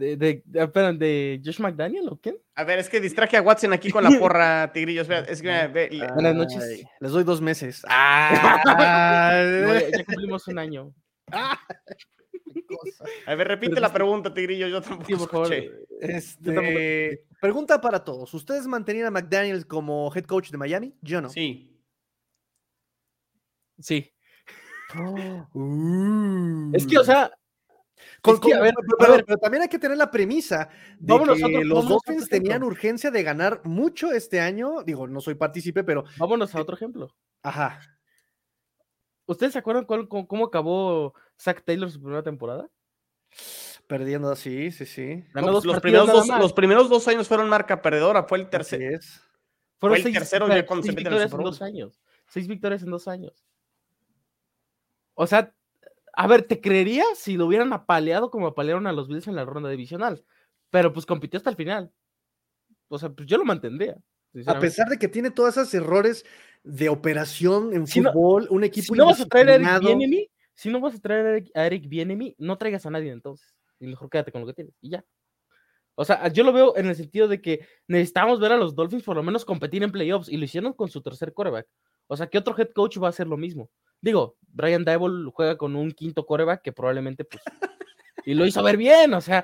[0.00, 2.38] ¿De, de, de, espera, ¿de Josh McDaniel o quién?
[2.54, 5.02] A ver, es que distraje a Watson aquí con la porra, Tigrillo.
[5.02, 6.62] Espera, es que mira, ve, le- Buenas noches.
[6.62, 7.82] Ay, les doy dos meses.
[7.88, 10.94] Ah, No, ya, ya cumplimos un año.
[13.26, 14.68] a ver, repite Pero la pregunta, Tigrillo.
[14.68, 15.52] Yo tampoco Sí, por favor.
[15.52, 15.84] escuché.
[16.00, 18.32] Este, pregunta para todos.
[18.32, 20.94] ¿Ustedes mantenían a McDaniels como head coach de Miami?
[21.02, 21.28] Yo no.
[21.28, 21.78] Sí.
[23.78, 24.10] Sí.
[25.54, 26.70] Uh.
[26.74, 27.30] Es que, o sea,
[28.22, 29.24] Con- es que, a ver, pero, a pero- ver.
[29.24, 30.68] pero también hay que tener la premisa
[30.98, 34.82] de Vámonos que otro- los Dolphins tenían urgencia de ganar mucho este año.
[34.82, 37.14] Digo, no soy partícipe, pero vámonos a otro ejemplo.
[37.42, 37.80] ajá.
[39.26, 42.68] ¿Ustedes se acuerdan cuál- cómo, cómo acabó Zach Taylor su primera temporada?
[43.86, 45.24] Perdiendo, sí, sí, sí.
[45.34, 46.40] No, los, primeros dos, más.
[46.40, 48.24] los primeros dos años fueron marca perdedora.
[48.24, 48.82] Fue el Así tercer.
[48.94, 49.20] es.
[49.78, 52.00] Fueron el tercero ya cuando se seis victorias en dos años.
[52.26, 53.46] Seis victorias en dos años.
[55.14, 55.54] O sea,
[56.22, 59.46] a ver, te creería si lo hubieran apaleado como apalearon a los Bills en la
[59.46, 60.22] ronda divisional.
[60.68, 61.90] Pero pues compitió hasta el final.
[62.88, 63.96] O sea, pues yo lo mantendría.
[64.46, 66.26] A pesar de que tiene todos esos errores
[66.62, 69.80] de operación en Si no- fútbol, un equipo si no vas a traer a Eric.
[69.80, 73.54] Bieniemy, si no vas a traer a Eric, Bieniemy, no traigas a nadie entonces.
[73.78, 74.74] Y mejor quédate con lo que tienes.
[74.82, 75.02] Y ya.
[75.94, 79.04] O sea, yo lo veo en el sentido de que necesitamos ver a los Dolphins
[79.04, 81.66] por lo menos competir en playoffs y lo hicieron con su tercer coreback.
[82.08, 83.70] O sea, ¿qué otro head coach va a hacer lo mismo?
[84.00, 87.42] Digo, Brian Dable juega con un quinto coreback que probablemente, pues,
[88.24, 89.42] y lo hizo ver bien, o sea.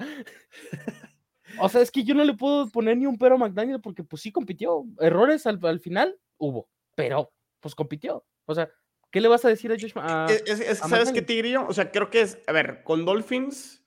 [1.59, 4.05] O sea, es que yo no le puedo poner ni un pero a McDaniel porque,
[4.05, 4.85] pues, sí compitió.
[5.01, 8.25] Errores al, al final hubo, pero, pues, compitió.
[8.45, 8.71] O sea,
[9.11, 9.93] ¿qué le vas a decir a Josh?
[9.97, 11.23] A- Es, a ¿sabes qué.
[11.23, 11.67] Tigrillo?
[11.67, 13.83] O sea, creo que es, a ver, con Dolphins,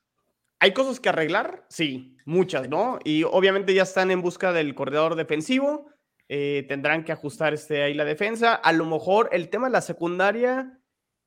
[0.59, 1.65] ¿hay cosas que arreglar?
[1.69, 2.97] Sí, muchas, ¿no?
[3.03, 5.88] Y obviamente ya están en busca del corredor defensivo,
[6.31, 8.53] eh, tendrán que ajustar este, ahí la defensa.
[8.53, 10.79] A lo mejor el tema de la secundaria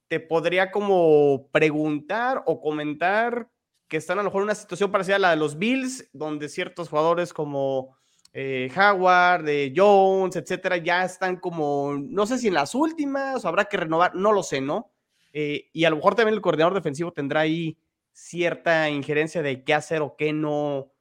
[0.06, 3.50] te podría como preguntar o comentar
[3.88, 6.48] que están a lo mejor en una situación parecida a la de los Bills, donde
[6.48, 7.96] ciertos jugadores como
[8.32, 13.48] eh, Howard, de Jones, etcétera, ya están como, no sé si en las últimas, o
[13.48, 14.92] habrá que renovar, no lo sé, ¿no?
[15.32, 17.76] Eh, y a lo mejor también el coordinador defensivo tendrá ahí
[18.12, 20.92] cierta injerencia de qué hacer o qué no,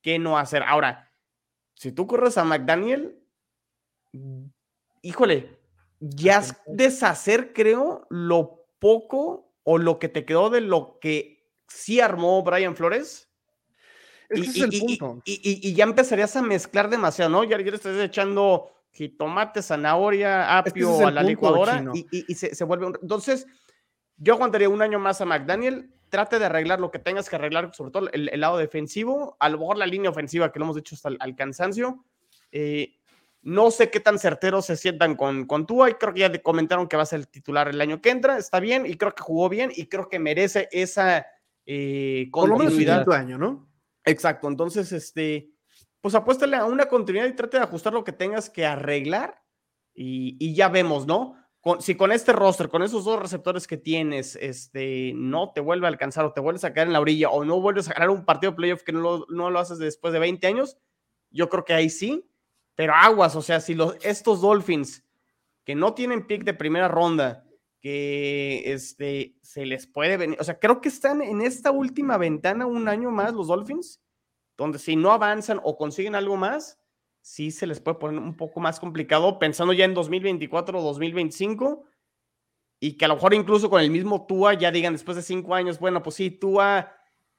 [0.00, 0.62] qué no hacer.
[0.62, 1.12] Ahora,
[1.74, 3.18] si tú corres a McDaniel,
[5.02, 5.58] híjole,
[6.00, 12.00] ya es deshacer, creo, lo poco o lo que te quedó de lo que sí
[12.00, 13.28] armó Brian Flores.
[14.30, 15.22] Ese es el punto.
[15.24, 17.44] y- y- y ya empezarías a mezclar demasiado, ¿no?
[17.44, 21.28] Ya, ya le estás echando jitomate, zanahoria, Es que ese apio es a la punto,
[21.28, 22.98] licuadora y, y- y se, se vuelve un...
[23.00, 23.46] Entonces,
[24.16, 27.74] yo aguantaría un año más a McDaniel, trate de arreglar lo que tengas que arreglar,
[27.74, 30.76] sobre todo el, el lado defensivo, a lo mejor la línea ofensiva que lo hemos
[30.76, 32.04] dicho hasta el al cansancio.
[32.50, 32.97] Eh,
[33.42, 36.42] no sé qué tan certeros se sientan con, con Tua y creo que ya le
[36.42, 39.14] comentaron que va a ser el titular el año que entra, está bien y creo
[39.14, 41.26] que jugó bien y creo que merece esa
[41.66, 43.10] eh, Por lo menos continuidad.
[43.12, 43.68] año, ¿no?
[44.04, 45.50] Exacto, entonces, este,
[46.00, 49.42] pues apuéstale a una continuidad y trate de ajustar lo que tengas que arreglar
[49.94, 51.34] y, y ya vemos, ¿no?
[51.60, 55.86] Con- si con este roster, con esos dos receptores que tienes, este, no te vuelve
[55.86, 58.10] a alcanzar o te vuelves a caer en la orilla o no vuelves a ganar
[58.10, 60.78] un partido de playoff que no lo, no lo haces después de 20 años,
[61.30, 62.24] yo creo que ahí sí,
[62.78, 65.04] pero aguas, o sea, si los, estos Dolphins
[65.64, 67.44] que no tienen pick de primera ronda,
[67.80, 72.66] que este, se les puede venir, o sea, creo que están en esta última ventana
[72.66, 74.00] un año más los Dolphins,
[74.56, 76.78] donde si no avanzan o consiguen algo más,
[77.20, 81.84] sí se les puede poner un poco más complicado pensando ya en 2024 o 2025
[82.78, 85.56] y que a lo mejor incluso con el mismo Tua ya digan después de cinco
[85.56, 86.92] años, bueno, pues sí, Tua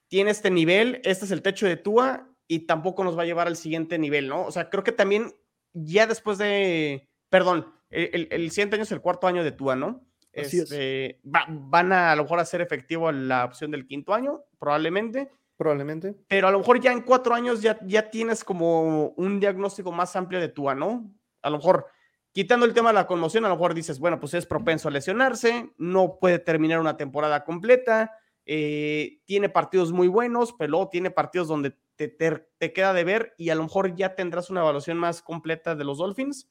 [0.09, 3.47] tiene este nivel, este es el techo de Tua y tampoco nos va a llevar
[3.47, 4.43] al siguiente nivel, ¿no?
[4.43, 5.35] O sea, creo que también
[5.71, 10.03] ya después de, perdón, el, siguiente año es el cuarto año de Tua, ¿no?
[10.35, 10.63] Así es.
[10.63, 15.29] Este, va- van a, a lo mejor hacer efectivo la opción del quinto año, probablemente
[15.57, 16.15] Probablemente.
[16.27, 20.15] pero a lo mejor ya en cuatro años ya, ya tienes como un diagnóstico más
[20.15, 21.13] amplio de Tua, ¿no?
[21.43, 21.85] A lo mejor,
[22.31, 24.91] quitando el tema de la conmoción, a lo mejor dices, bueno, pues es propenso a
[24.91, 31.11] lesionarse, no puede terminar una temporada completa, eh, tiene partidos muy buenos, pero luego tiene
[31.11, 34.61] partidos donde te, te- te queda de ver y a lo mejor ya tendrás una
[34.61, 36.49] evaluación más completa de los Dolphins,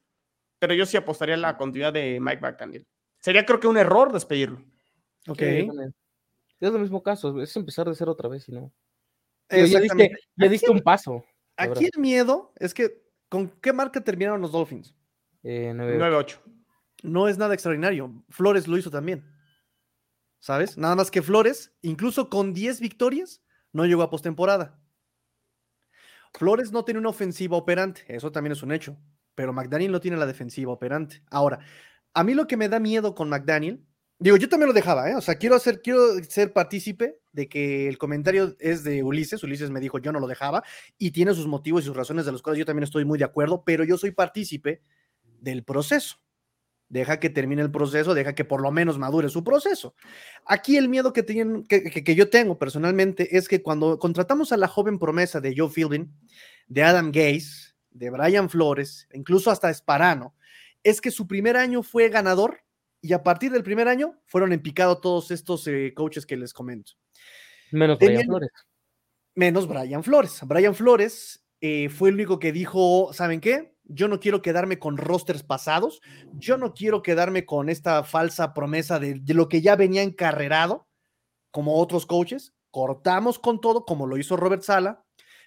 [0.58, 2.86] pero yo sí apostaría a la continuidad de Mike McDaniel.
[3.18, 4.58] Sería creo que un error despedirlo.
[5.26, 5.38] Ok.
[5.38, 5.68] Sí.
[6.60, 8.70] Es el mismo caso, es empezar de cero otra vez y no.
[9.50, 11.24] Ya, diste, ya diste un paso.
[11.56, 11.90] Aquí verdad.
[11.94, 14.94] el miedo es que, ¿con qué marca terminaron los Dolphins?
[15.44, 16.40] Eh, nueve- 9-8.
[17.04, 18.22] No es nada extraordinario.
[18.28, 19.24] Flores lo hizo también.
[20.40, 20.76] ¿Sabes?
[20.76, 23.40] Nada más que Flores, incluso con 10 victorias,
[23.72, 24.78] no llegó a postemporada.
[26.34, 28.96] Flores no tiene una ofensiva operante, eso también es un hecho,
[29.34, 31.22] pero McDaniel no tiene la defensiva operante.
[31.30, 31.60] Ahora,
[32.14, 33.84] a mí lo que me da miedo con McDaniel
[34.20, 35.14] Digo, yo también lo dejaba, ¿eh?
[35.14, 39.44] O sea, quiero, hacer, quiero ser partícipe de que el comentario es de Ulises.
[39.44, 40.64] Ulises me dijo, yo no lo dejaba
[40.98, 43.24] y tiene sus motivos y sus razones de los cuales yo también estoy muy de
[43.24, 44.82] acuerdo, pero yo soy partícipe
[45.40, 46.16] del proceso.
[46.88, 49.94] Deja que termine el proceso, deja que por lo menos madure su proceso.
[50.46, 54.56] Aquí el miedo que, tienen, que, que, yo tengo personalmente es que cuando contratamos a
[54.56, 56.10] la joven promesa de Joe Fielding,
[56.66, 60.34] de Adam Gaze, de Brian Flores, incluso hasta Esparano,
[60.82, 62.62] es que su primer año fue ganador
[63.00, 66.52] y a partir del primer año fueron en picado todos estos eh, coaches que les
[66.52, 66.92] comento.
[67.70, 68.50] Menos Brian Flores.
[69.34, 70.40] Menos Brian Flores.
[70.46, 73.74] Brian Flores eh, fue el único que dijo, ¿saben qué?
[73.88, 76.00] Yo no quiero quedarme con rosters pasados,
[76.34, 80.86] yo no quiero quedarme con esta falsa promesa de, de lo que ya venía encarrerado,
[81.50, 82.54] como otros coaches.
[82.70, 85.02] Cortamos con todo, como lo hizo Robert Sala,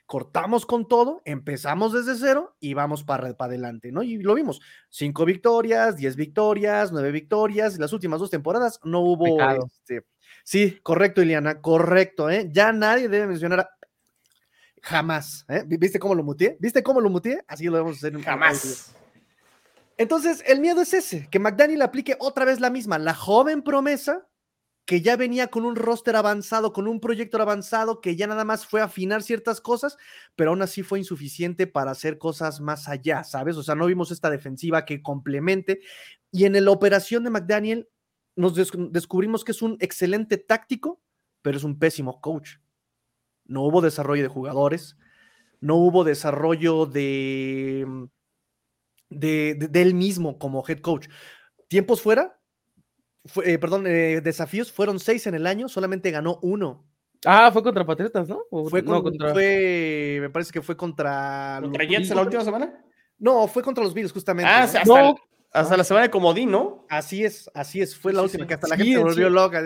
[0.08, 4.04] cortamos con todo, empezamos desde cero y vamos para, para adelante, ¿no?
[4.04, 9.39] Y lo vimos, cinco victorias, diez victorias, nueve victorias, las últimas dos temporadas no hubo...
[9.66, 10.04] Este,
[10.44, 12.50] sí, correcto, Iliana, correcto, ¿eh?
[12.52, 13.70] Ya nadie debe mencionar
[14.82, 15.64] jamás, ¿eh?
[15.66, 16.58] ¿Viste cómo lo muteé?
[16.60, 17.44] ¿Viste cómo lo muteé?
[17.48, 18.20] Así lo debemos hacer.
[18.22, 18.94] Jamás.
[19.98, 24.28] Entonces, el miedo es ese, que McDaniel aplique otra vez la misma, la joven promesa
[24.86, 28.66] que ya venía con un roster avanzado, con un proyecto avanzado, que ya nada más
[28.66, 29.98] fue afinar ciertas cosas,
[30.36, 33.58] pero aún así fue insuficiente para hacer cosas más allá, ¿sabes?
[33.58, 35.82] O sea, no vimos esta defensiva que complemente.
[36.32, 37.90] Y en la operación de McDaniel
[38.36, 38.56] nos
[38.92, 41.02] descubrimos que es un excelente táctico,
[41.42, 42.56] pero es un pésimo coach.
[43.52, 44.97] No hubo desarrollo de jugadores,
[45.60, 47.86] no hubo desarrollo de,
[49.10, 51.08] de, de él mismo como head coach.
[51.68, 52.39] Tiempos fuera,
[53.43, 56.88] eh, perdón, eh, desafíos fueron seis en el año, solamente ganó uno.
[57.26, 58.43] Ah, fue contra Patriotas, ¿no?
[58.70, 59.34] fue, contra...
[59.34, 61.60] fue, me parece que fue contra.
[61.62, 62.84] ¿Contra Jets en la última semana?
[63.20, 64.49] No, fue contra los Bills, justamente.
[64.49, 65.16] Ah, hasta, no,
[65.54, 66.86] hasta la semana de Comodín, ¿no?
[66.89, 69.62] Así es, así es, fue la última, que hasta la gente se volvió loca.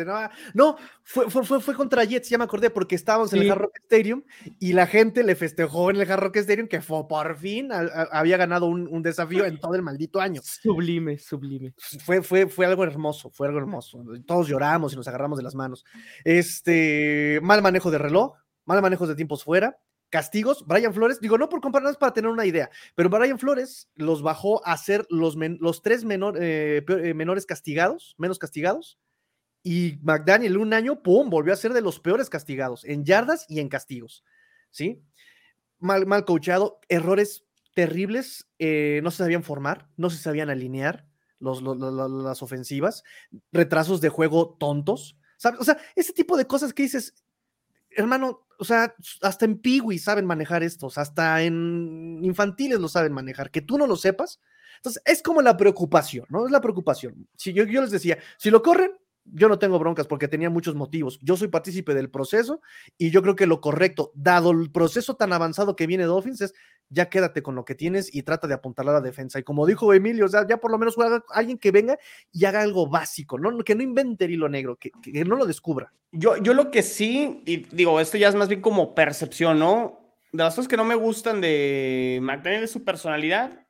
[0.55, 3.61] No, fue, fue, fue, fue, contra Jets, ya me acordé, porque estábamos en el Hard
[3.61, 4.23] Rock Stadium
[4.59, 8.37] y la gente le festejó en el Hard Rock Stadium que fue por fin había
[8.37, 10.41] ganado un, un, desafío en todo el maldito año.
[10.63, 11.73] Sublime, sublime.
[12.03, 14.03] Fue, fue, fue algo hermoso, fue algo hermoso.
[14.25, 15.85] Todos lloramos y nos agarramos de las manos.
[16.23, 18.33] Este, mal manejo de reloj,
[18.65, 19.77] mal manejo de tiempos fuera
[20.09, 24.21] castigos, Brian Flores, digo, no por compararnos para tener una idea, pero Brian Flores los
[24.21, 28.99] bajó a ser los, los tres menor, eh, eh, menores castigados, menos castigados,
[29.63, 33.59] y McDaniel un año, ¡pum!, volvió a ser de los peores castigados, en yardas y
[33.59, 34.23] en castigos,
[34.69, 35.01] ¿sí?
[35.79, 41.07] Mal, mal coachado, errores terribles, eh, no se sabían formar, no se sabían alinear
[41.39, 43.03] las ofensivas,
[43.51, 45.59] retrasos de juego tontos, ¿sabes?
[45.59, 47.13] O sea, ese tipo de cosas que dices,
[47.95, 53.51] hermano, o sea, hasta en Piwi saben manejar estos, hasta en infantiles lo saben manejar,
[53.51, 54.39] que tú no lo sepas.
[54.77, 56.45] Entonces, es como la preocupación, ¿no?
[56.45, 57.27] Es la preocupación.
[57.35, 58.91] Si yo, yo les decía, si lo corren,
[59.25, 61.19] yo no tengo broncas porque tenía muchos motivos.
[61.21, 62.61] Yo soy partícipe del proceso
[62.97, 66.53] y yo creo que lo correcto, dado el proceso tan avanzado que viene Dolphins, es
[66.89, 69.39] ya quédate con lo que tienes y trata de apuntar a la defensa.
[69.39, 71.97] Y como dijo Emilio, o sea, ya por lo menos juega alguien que venga
[72.31, 73.57] y haga algo básico, ¿no?
[73.63, 75.91] que no invente el hilo negro, que, que, no lo descubra.
[76.11, 79.99] Yo, yo lo que sí, y digo, esto ya es más bien como percepción, ¿no?
[80.31, 83.64] De las cosas que no me gustan de McDaniel es su personalidad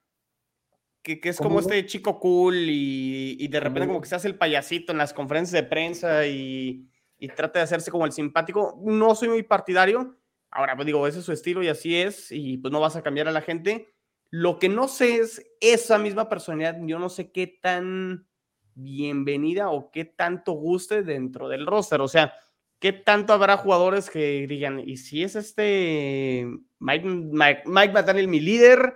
[1.06, 4.92] que, es como este chico cool y, de repente como que se hace el payasito
[4.92, 6.90] en las conferencias de prensa y,
[7.36, 8.80] trata de hacerse como el simpático.
[8.84, 10.18] No soy muy partidario.
[10.52, 13.02] Ahora, pues digo, ese es su estilo y así es, y pues no vas a
[13.02, 13.94] cambiar a la gente.
[14.30, 18.28] Lo que no sé es esa misma personalidad, yo no sé qué tan
[18.74, 22.02] bienvenida o qué tanto guste dentro del roster.
[22.02, 22.34] O sea,
[22.80, 26.48] qué tanto habrá jugadores que digan, ¿y si es este
[26.80, 28.96] Mike, Mike, Mike mi líder?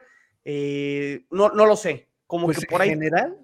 [0.51, 2.09] Eh, no, no lo sé.
[2.25, 2.89] Como pues que por ahí.
[2.89, 3.37] En general,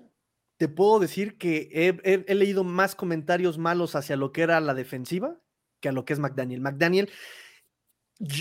[0.58, 1.70] te puedo decir que
[2.04, 5.40] he, leído más comentarios malos hacia lo que era la defensiva
[5.80, 6.62] que a lo que es McDaniel.
[6.62, 7.12] McDaniel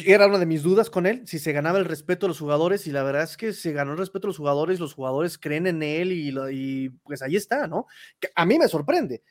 [0.07, 2.87] era una de mis dudas con él, si se ganaba el respeto de los jugadores,
[2.87, 5.67] y la verdad es que se ganó el respeto de los jugadores, los jugadores creen
[5.67, 7.87] en él, y, y pues ahí está, ¿no?
[8.19, 9.23] Que a mí me sorprende,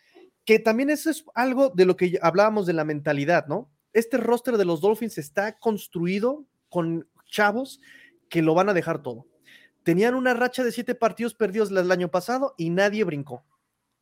[0.46, 3.72] que también eso es algo de lo que hablábamos de la mentalidad, ¿no?
[3.94, 7.80] Este roster de los Dolphins está construido con chavos
[8.34, 9.28] que lo van a dejar todo.
[9.84, 13.46] Tenían una racha de siete partidos perdidos el año pasado y nadie brincó.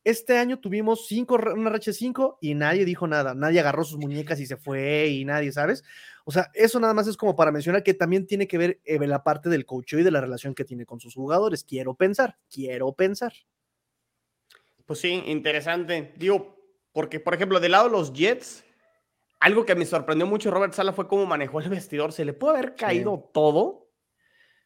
[0.04, 3.98] Este año tuvimos cinco, una racha de cinco y nadie dijo nada, nadie agarró sus
[3.98, 5.84] muñecas y se fue y nadie, ¿sabes?
[6.24, 9.06] O sea, eso nada más es como para mencionar que también tiene que ver eh,
[9.06, 11.62] la parte del coach y de la relación que tiene con sus jugadores.
[11.62, 13.34] Quiero pensar, quiero pensar.
[14.86, 16.14] Pues sí, interesante.
[16.16, 16.56] Digo,
[16.94, 18.64] porque por ejemplo, del lado de los Jets,
[19.40, 22.14] algo que me sorprendió mucho Robert Sala fue cómo manejó el vestidor.
[22.14, 23.81] Se le puede haber caído todo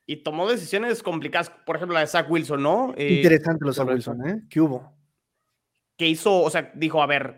[0.06, 2.94] y tomó decisiones complicadas, por ejemplo, la de Zach Wilson, ¿no?
[2.96, 4.42] Eh, Interesante lo de Zach Wilson, ¿eh?
[4.48, 4.96] ¿Qué hubo?
[5.96, 7.36] que hizo, o sea, dijo, a ver,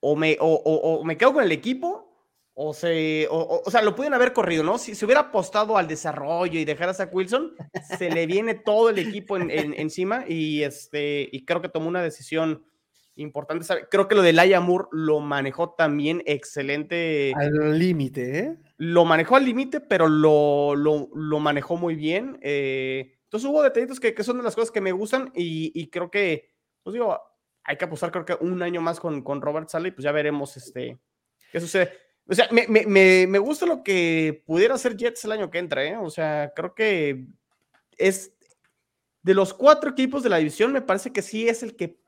[0.00, 2.10] o me, o, o, me quedo con el equipo,
[2.54, 4.78] o se, o, o, sea, lo pudieron haber corrido, ¿no?
[4.78, 7.54] Si se hubiera apostado al desarrollo y dejar a Zach Wilson,
[7.98, 12.02] se le viene todo el equipo en, encima y, este, y creo que tomó una
[12.02, 12.64] decisión
[13.16, 13.66] importante.
[13.90, 17.32] Creo que lo de Laia Moore lo manejó también excelente.
[17.36, 18.56] Al límite, ¿eh?
[18.76, 22.38] Lo manejó al límite, pero lo, lo, lo, manejó muy bien.
[22.42, 25.88] Eh, entonces hubo detallitos que, que, son de las cosas que me gustan y, y,
[25.88, 26.50] creo que,
[26.82, 27.18] pues digo,
[27.62, 30.56] hay que apostar creo que un año más con, con Robert Sally, pues ya veremos
[30.56, 30.98] este,
[31.50, 31.92] qué sucede.
[32.26, 35.84] O sea, me, me, me, gusta lo que pudiera hacer Jets el año que entra,
[35.84, 35.96] ¿eh?
[35.96, 37.26] O sea, creo que
[37.98, 38.34] es
[39.22, 41.98] de los cuatro equipos de la división, me parece que sí es el que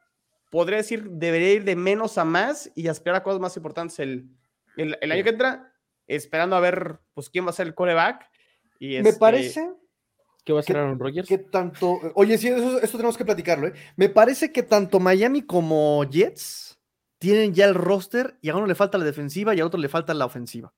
[0.50, 4.30] podría decir, debería ir de menos a más y aspirar a cosas más importantes el,
[4.76, 5.72] el, año que entra,
[6.06, 8.30] esperando a ver pues quién va a ser el coreback.
[8.78, 9.70] Y Me este parece
[10.44, 11.28] que va a ser Aaron Rodgers.
[11.28, 13.68] Que tanto, oye, sí, eso, esto tenemos que platicarlo.
[13.68, 13.72] ¿eh?
[13.96, 16.78] Me parece que tanto Miami como Jets
[17.18, 19.88] tienen ya el roster y a uno le falta la defensiva y a otro le
[19.88, 20.72] falta la ofensiva.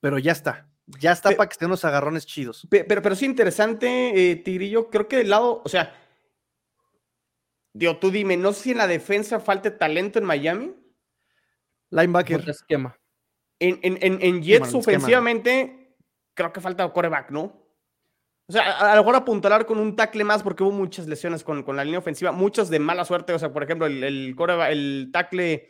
[0.00, 0.70] Pero ya está.
[0.98, 2.66] Ya está para que estén unos agarrones chidos.
[2.70, 4.88] Pero, pero, pero sí, interesante, eh, Tigrillo.
[4.88, 5.94] Creo que del lado, o sea,
[7.72, 10.74] Digo, tú dime, no sé si en la defensa falte talento en Miami.
[11.90, 12.48] Linebacker.
[12.48, 12.96] esquema.
[13.58, 15.96] En, en, en, Jets ofensivamente,
[16.34, 17.60] creo que falta coreback, ¿no?
[18.48, 21.62] O sea, a, lo mejor apuntalar con un tackle más porque hubo muchas lesiones con,
[21.62, 23.32] con la línea ofensiva, muchas de mala suerte.
[23.32, 24.34] O sea, por ejemplo, el, el,
[24.70, 25.68] el tackle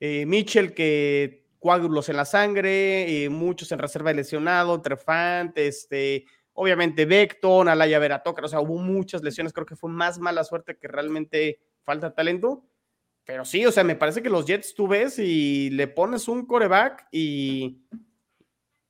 [0.00, 6.24] eh, Mitchell que coágulos en la sangre, eh, muchos en reserva de lesionado, Trefant, este,
[6.58, 10.76] Obviamente Beckton, Alaya Veratoca, o sea, hubo muchas lesiones, creo que fue más mala suerte
[10.76, 12.64] que realmente falta talento.
[13.24, 16.46] Pero sí, o sea, me parece que los Jets tú ves y le pones un
[16.46, 17.82] coreback y,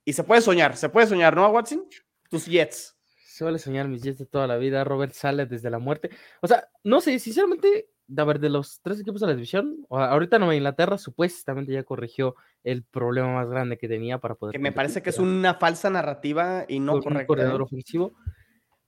[0.05, 1.87] y se puede soñar, se puede soñar, ¿no, Watson?
[2.29, 2.97] Tus Jets.
[3.25, 4.83] Se vale soñar mis Jets de toda la vida.
[4.83, 6.09] Robert sale desde la muerte.
[6.41, 10.39] O sea, no sé, sinceramente, a ver, de los tres equipos de la división, ahorita
[10.39, 14.53] Nueva Inglaterra supuestamente ya corrigió el problema más grande que tenía para poder.
[14.53, 17.19] Que me parece que es una falsa narrativa y no correcta.
[17.21, 17.63] Un corredor ¿eh?
[17.63, 18.13] ofensivo.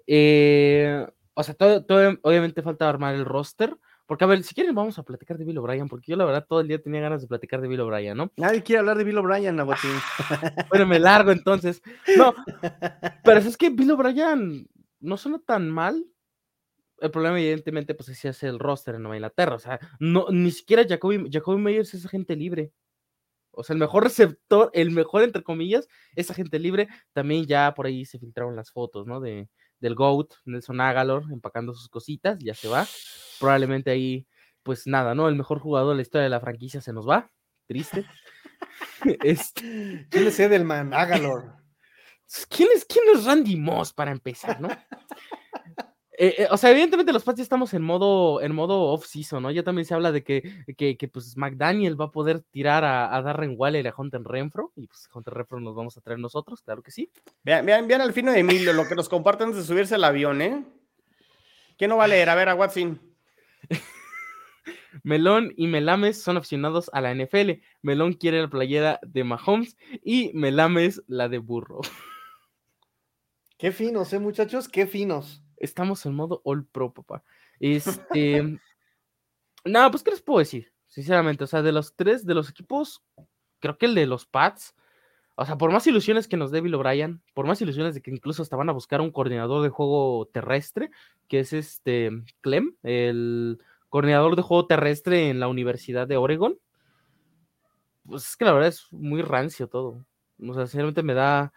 [0.08, 3.76] Eh, o sea, todo, todo, obviamente falta armar el roster.
[4.10, 6.44] Porque, a ver, si quieren, vamos a platicar de Bill O'Brien, porque yo la verdad
[6.50, 8.32] todo el día tenía ganas de platicar de Bill O'Brien, ¿no?
[8.38, 9.92] Nadie quiere hablar de Bill O'Brien, Nabotín.
[10.72, 11.84] bueno, me largo entonces.
[12.18, 12.34] No,
[13.24, 14.68] pero es que Bill O'Brien
[15.00, 16.04] no suena tan mal
[17.02, 19.56] el problema, evidentemente, pues es hace el roster en Nueva Inglaterra.
[19.56, 22.72] O sea, no, ni siquiera Jacoby, Jacoby Meyers es agente libre.
[23.52, 26.88] O sea, el mejor receptor, el mejor, entre comillas, es agente libre.
[27.14, 29.20] También ya por ahí se filtraron las fotos, ¿no?
[29.20, 32.86] De, del GOAT, Nelson Agalor, empacando sus cositas, ya se va.
[33.40, 34.28] Probablemente ahí,
[34.64, 35.28] pues nada, ¿no?
[35.28, 37.32] El mejor jugador de la historia de la franquicia se nos va.
[37.68, 38.06] Triste.
[39.24, 40.08] este...
[40.10, 40.94] ¿Quién es Edelman?
[40.94, 41.56] Agalor.
[42.50, 44.70] ¿Quién es, ¿Quién es Randy Moss para empezar, no?
[46.22, 49.52] Eh, eh, o sea, evidentemente los Pats estamos en modo, en modo off-season, ¿no?
[49.52, 53.16] Ya también se habla de que, que, que pues McDaniel va a poder tirar a,
[53.16, 56.20] a Darren Waller y a Hunter Renfro, y pues Hunter Renfro nos vamos a traer
[56.20, 57.10] nosotros, claro que sí.
[57.42, 60.42] Vean, vean, vean al fino de Emilio, lo que nos comparten de subirse al avión,
[60.42, 60.66] ¿eh?
[61.78, 62.30] ¿Quién no va a leer?
[62.30, 63.00] A ver, a Watson.
[65.04, 67.62] Melón y Melames son aficionados a la NFL.
[67.82, 71.80] Melón quiere la playera de Mahomes y Melames la de Burro.
[73.58, 74.68] Qué finos, ¿eh, muchachos?
[74.68, 77.24] Qué finos estamos en modo All Pro, papá.
[77.60, 78.58] Este.
[79.66, 80.72] no, pues, ¿qué les puedo decir?
[80.88, 83.04] Sinceramente, o sea, de los tres, de los equipos,
[83.60, 84.76] creo que el de los Pats,
[85.36, 88.12] o sea, por más ilusiones que nos dé Bill O'Brien, por más ilusiones de que
[88.12, 90.90] incluso hasta van a buscar un coordinador de juego terrestre,
[91.28, 96.58] que es este Clem, el coordinador de juego terrestre en la Universidad de Oregon.
[98.06, 100.06] Pues es que la verdad es muy rancio todo.
[100.42, 101.54] O sea, sinceramente me da,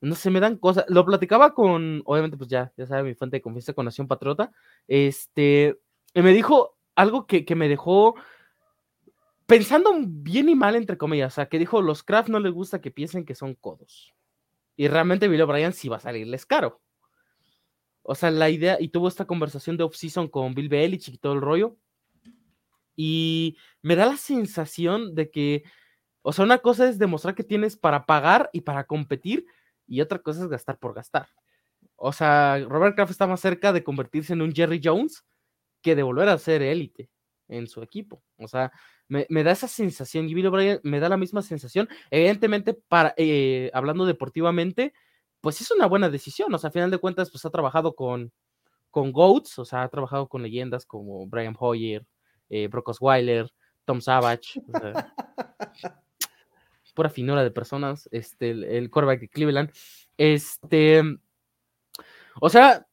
[0.00, 0.84] no se me dan cosas.
[0.88, 4.52] Lo platicaba con, obviamente, pues ya, ya sabe, mi fuente de confianza con Nación Patriota.
[4.86, 5.78] Este,
[6.14, 8.14] y me dijo algo que, que, me dejó
[9.46, 11.32] pensando bien y mal, entre comillas.
[11.32, 14.14] O sea, que dijo: Los Kraft no les gusta que piensen que son codos.
[14.76, 16.80] Y realmente Bill O'Brien sí va a salirles caro.
[18.02, 21.32] O sea, la idea, y tuvo esta conversación de off-season con Bill Belichick y todo
[21.32, 21.76] el rollo.
[22.94, 25.64] Y me da la sensación de que,
[26.22, 29.46] o sea, una cosa es demostrar que tienes para pagar y para competir,
[29.86, 31.28] y otra cosa es gastar por gastar.
[31.96, 35.24] O sea, Robert Kraft está más cerca de convertirse en un Jerry Jones
[35.82, 37.10] que de volver a ser élite
[37.48, 38.22] en su equipo.
[38.38, 38.72] O sea,
[39.08, 41.88] me, da esa sensación y O'Brien me da la misma sensación.
[42.10, 44.92] Evidentemente, para, eh, hablando deportivamente,
[45.40, 46.52] pues es una buena decisión.
[46.52, 48.32] O sea, a final de cuentas, pues ha trabajado con,
[48.90, 52.06] con GOATs, o sea, ha trabajado con leyendas como Brian Hoyer,
[52.48, 53.50] eh, Brock Osweiler,
[53.84, 54.60] Tom Savage.
[54.68, 55.14] O sea,
[56.96, 59.70] pura finura de personas, este, el, el de Cleveland.
[60.16, 61.02] Este,
[62.40, 62.86] o sea,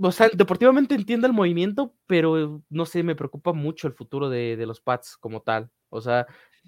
[0.00, 4.56] o sea, deportivamente entiendo el movimiento, pero no sé, me preocupa mucho el futuro de,
[4.56, 5.70] de los Pats como tal.
[5.90, 6.26] O sea,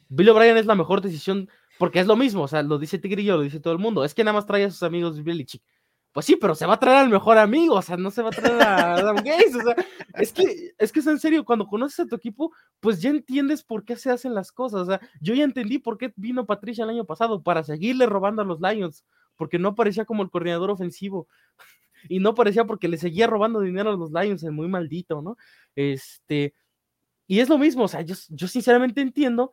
[0.09, 1.49] Bill O'Brien es la mejor decisión
[1.79, 4.05] porque es lo mismo, o sea, lo dice Tigrillo, lo dice todo el mundo.
[4.05, 5.63] Es que nada más trae a sus amigos Belichick.
[6.13, 8.31] Pues sí, pero se va a traer al mejor amigo, o sea, no se va
[8.31, 9.77] a traer a Adam Gates, o sea,
[10.15, 13.63] es que, es que es en serio, cuando conoces a tu equipo, pues ya entiendes
[13.63, 16.83] por qué se hacen las cosas, o sea, yo ya entendí por qué vino Patricia
[16.83, 19.05] el año pasado, para seguirle robando a los Lions,
[19.37, 21.29] porque no parecía como el coordinador ofensivo,
[22.09, 25.37] y no parecía porque le seguía robando dinero a los Lions, es muy maldito, ¿no?
[25.77, 26.55] Este,
[27.29, 29.53] y es lo mismo, o sea, yo, yo sinceramente entiendo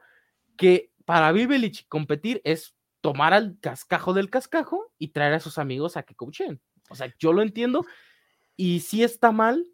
[0.56, 2.76] que para Bill competir es
[3.08, 6.60] tomar al cascajo del cascajo y traer a sus amigos a que coachen.
[6.90, 7.86] O sea, yo lo entiendo
[8.58, 9.66] y sí está mal,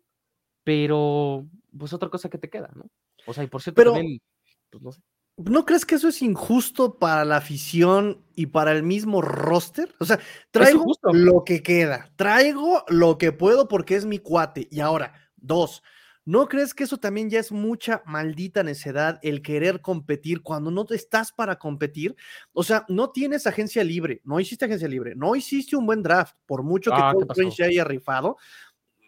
[0.63, 2.91] pero pues otra cosa que te queda, ¿no?
[3.25, 4.21] O sea, y por cierto, pero, también,
[4.69, 5.01] pues no sé.
[5.37, 9.95] ¿No crees que eso es injusto para la afición y para el mismo roster?
[9.99, 10.19] O sea,
[10.51, 14.67] traigo lo que queda, traigo lo que puedo porque es mi cuate.
[14.69, 15.81] Y ahora, dos,
[16.25, 20.85] ¿No crees que eso también ya es mucha maldita necedad el querer competir cuando no
[20.85, 22.15] te estás para competir?
[22.53, 26.35] O sea, no tienes agencia libre, no hiciste agencia libre, no hiciste un buen draft,
[26.45, 28.37] por mucho que ah, Cole se haya rifado,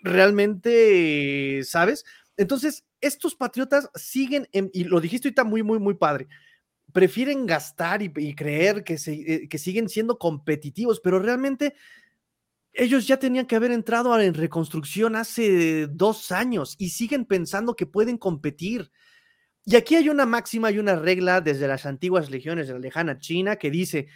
[0.04, 2.04] realmente, ¿sabes?
[2.36, 6.28] Entonces, estos patriotas siguen, y lo dijiste ahorita muy, muy, muy padre,
[6.92, 11.76] prefieren gastar y, creer que, se, eh, que siguen siendo competitivos, pero realmente
[12.76, 17.86] ellos ya tenían que haber entrado en reconstrucción hace dos años y siguen pensando que
[17.86, 18.92] pueden competir.
[19.66, 23.18] Y aquí hay una máxima y una regla desde las antiguas legiones de la lejana
[23.18, 24.08] China que dice,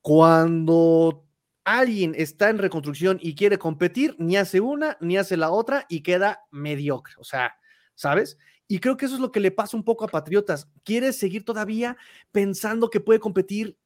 [0.00, 1.24] cuando
[1.64, 6.02] alguien está en reconstrucción y quiere competir, ni hace una ni hace la otra y
[6.02, 7.14] queda mediocre.
[7.18, 7.54] O sea,
[7.94, 8.38] ¿sabes?
[8.66, 10.68] Y creo que eso es lo que le pasa un poco a Patriotas.
[10.84, 11.96] Quiere seguir todavía
[12.32, 13.78] pensando que puede competir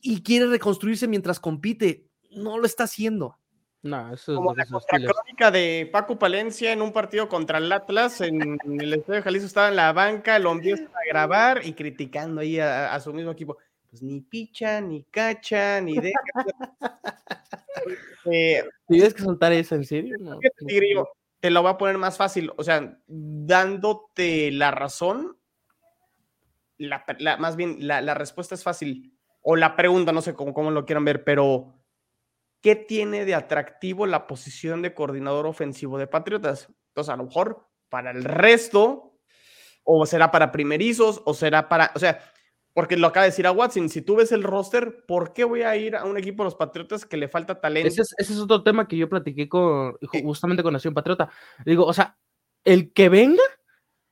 [0.00, 2.06] y quiere reconstruirse mientras compite.
[2.30, 3.38] No lo está haciendo.
[3.86, 8.20] No, eso es Como la crónica de Paco Palencia en un partido contra el Atlas
[8.20, 12.40] en el Estadio de Jalisco estaba en la banca, lo empieza a grabar y criticando
[12.40, 13.56] ahí a, su mismo equipo.
[13.88, 16.18] Pues ni picha, ni cacha, ni deja.
[18.24, 20.16] eh, ¿Tienes que soltar eso en serio?
[21.38, 25.36] te lo va a poner más fácil, o sea, dándote la razón,
[26.78, 27.04] la,
[27.38, 29.12] más bien la, la, respuesta es fácil,
[29.42, 31.75] o la pregunta, no sé cómo, cómo lo quieran ver, pero
[32.60, 36.68] ¿qué tiene de atractivo la posición de coordinador ofensivo de Patriotas?
[36.88, 39.18] Entonces, a lo mejor para el resto,
[39.84, 42.20] o será para primerizos, o será para, o sea,
[42.76, 45.62] porque lo acaba de decir a Watson, si tú ves el roster, ¿por qué voy
[45.62, 47.88] a ir a un equipo de los Patriotas que le falta talento?
[47.88, 51.30] Ese es, otro tema que yo platiqué con, justamente con Nación Patriota.
[51.64, 52.18] Digo, o sea,
[52.64, 53.42] el que venga,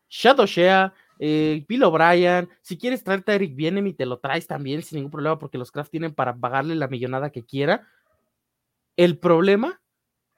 [0.09, 4.47] Shadow Shea, eh, Bill O'Brien, si quieres traerte a Eric Bienem y te lo traes
[4.47, 7.87] también sin ningún problema porque los Kraft tienen para pagarle la millonada que quiera,
[8.97, 9.83] el problema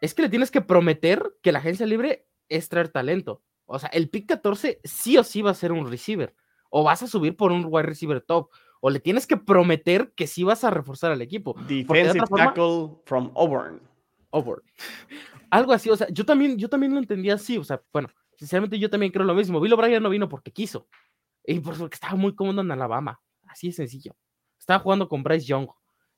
[0.00, 3.42] es que le tienes que prometer que la agencia libre es traer talento.
[3.66, 6.34] O sea, el pick 14 sí o sí va a ser un receiver.
[6.70, 8.50] O vas a subir por un wide receiver top.
[8.80, 11.54] O le tienes que prometer que sí vas a reforzar al equipo.
[11.66, 13.80] Defensive tackle from Auburn.
[14.30, 14.62] Auburn.
[15.50, 17.56] Algo así, o sea, yo también, yo también lo entendía así.
[17.58, 19.60] O sea, bueno, sinceramente yo también creo lo mismo.
[19.60, 20.88] Bill O'Brien no vino porque quiso.
[21.44, 23.20] Y porque estaba muy cómodo en Alabama.
[23.48, 24.16] Así de sencillo.
[24.58, 25.68] Estaba jugando con Bryce Young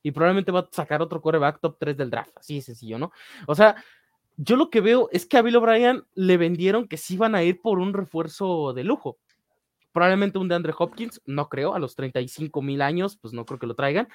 [0.09, 3.12] y probablemente va a sacar otro coreback top 3 del draft, así de sencillo, ¿no?
[3.46, 3.76] O sea,
[4.38, 7.42] yo lo que veo es que a Bill O'Brien le vendieron que sí van a
[7.42, 9.18] ir por un refuerzo de lujo.
[9.92, 13.59] Probablemente un de Andre Hopkins, no creo, a los 35 mil años, pues no creo
[13.59, 14.09] que lo traigan.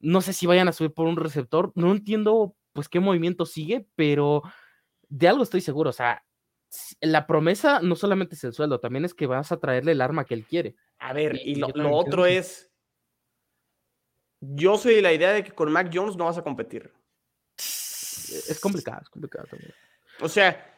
[0.00, 3.86] No sé si vayan a subir por un receptor, no entiendo pues qué movimiento sigue,
[3.94, 4.42] pero
[5.08, 6.24] de algo estoy seguro, o sea,
[7.00, 10.24] la promesa no solamente es el sueldo, también es que vas a traerle el arma
[10.24, 10.74] que él quiere.
[10.98, 12.73] A ver, y, lo, lo otro es,
[14.54, 16.92] yo soy de la idea de que con Mac Jones no vas a competir.
[17.56, 19.72] Es complicado, es complicado también.
[20.20, 20.74] O sea,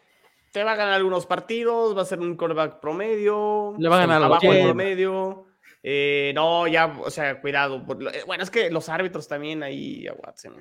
[0.52, 3.74] te va a ganar algunos partidos, va a ser un quarterback promedio.
[3.78, 5.46] Le va a ganar abajo el promedio.
[5.82, 7.84] Eh, no, ya, o sea, cuidado.
[8.12, 10.06] Eh, bueno, es que los árbitros también ahí,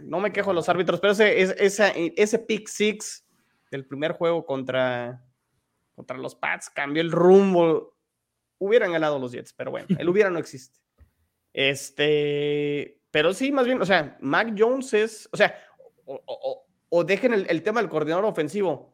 [0.02, 3.26] No me quejo de los árbitros, pero ese, ese, ese pick six
[3.72, 5.24] del primer juego contra,
[5.96, 7.96] contra los Pats cambió el rumbo.
[8.58, 10.80] Hubieran ganado los Jets, pero bueno, el hubiera no existe.
[11.56, 15.58] Este, pero sí, más bien, o sea, Mac Jones es, o sea,
[16.06, 18.94] o, dejen el, tema del coordinador ofensivo.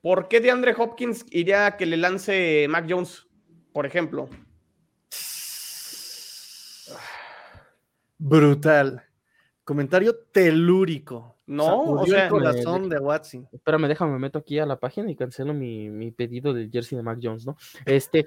[0.00, 3.26] ¿Por qué de Andre Hopkins iría a que le lance Mac Jones,
[3.74, 4.30] por ejemplo?
[8.16, 9.02] Brutal.
[9.62, 11.36] Comentario telúrico.
[11.46, 13.46] No, o sea, el corazón de Watson.
[13.52, 16.96] Espérame, déjame, me meto aquí a la página y cancelo mi, mi pedido del jersey
[16.96, 17.58] de Mac Jones, ¿no?
[17.84, 18.24] Este,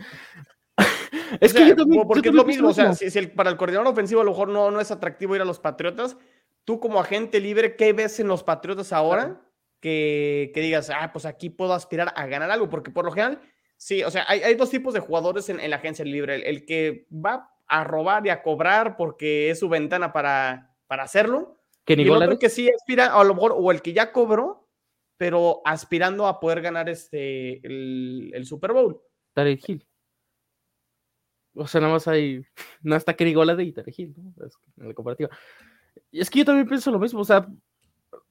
[1.42, 1.76] es que
[2.08, 4.72] porque es lo mismo, o sea, si, para el coordinador ofensivo a lo mejor no,
[4.72, 6.18] no es atractivo ir a los Patriotas,
[6.64, 9.42] tú como agente libre, ¿qué ves en los Patriotas ahora
[9.80, 13.42] que, que digas, ah, pues aquí puedo aspirar a ganar algo, porque por lo general,
[13.78, 16.36] sí, o sea, hay, hay dos tipos de jugadores en, en la agencia libre.
[16.36, 21.04] El, el, que va a robar y a cobrar porque es su ventana para, para
[21.04, 21.58] hacerlo.
[21.86, 24.68] Que y el otro que sí aspira, a lo mejor, o el que ya cobró,
[25.18, 29.02] pero aspirando a poder ganar este, el, el Super Bowl.
[29.34, 29.88] Tarek Hill.
[31.58, 32.46] O sea, nada más hay.
[32.82, 34.46] No está y Tarek Hill, ¿no?
[34.46, 35.30] Es, en la comparativa.
[36.12, 37.22] Y es que yo también pienso lo mismo.
[37.22, 37.48] O sea,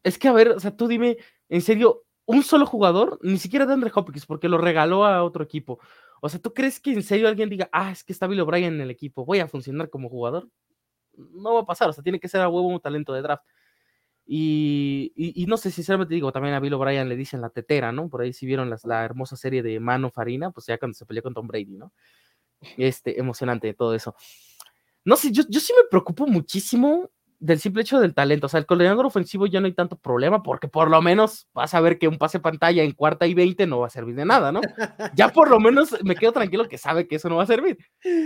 [0.03, 1.18] es que a ver, o sea, tú dime,
[1.49, 5.45] en serio, un solo jugador, ni siquiera de Andre Hopkins, porque lo regaló a otro
[5.45, 5.81] equipo.
[6.20, 8.74] O sea, ¿tú crees que en serio alguien diga, ah, es que está Bill O'Brien
[8.74, 10.49] en el equipo, voy a funcionar como jugador?
[11.16, 13.45] No va a pasar, o sea, tiene que ser a huevo un talento de draft.
[14.27, 17.93] Y, y, y, no sé, sinceramente digo, también a Bill O'Brien le dicen la tetera,
[17.93, 18.09] ¿no?
[18.09, 21.07] Por ahí si vieron las, la hermosa serie de Mano Farina, pues ya cuando se
[21.07, 21.93] peleó con Tom Brady, ¿no?
[22.76, 24.14] Este, emocionante todo eso.
[25.04, 28.46] No sé, yo, yo sí me preocupo muchísimo del simple hecho del talento.
[28.46, 31.74] O sea, el coordinador ofensivo ya no hay tanto problema porque por lo menos vas
[31.74, 34.24] a ver que un pase pantalla en cuarta y veinte no va a servir de
[34.24, 34.61] nada, ¿no?
[35.14, 37.78] Ya por lo menos me quedo tranquilo que sabe que eso no va a servir.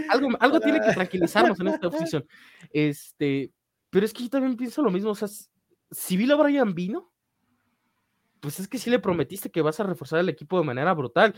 [0.08, 2.26] Algo, algo tiene que tranquilizarnos en esta posición.
[2.72, 3.52] Este,
[3.90, 5.10] pero es que yo también pienso lo mismo.
[5.10, 5.28] O sea,
[5.90, 7.12] si Bill O'Brien vino,
[8.40, 11.34] pues es que sí le prometiste que vas a reforzar el equipo de manera brutal.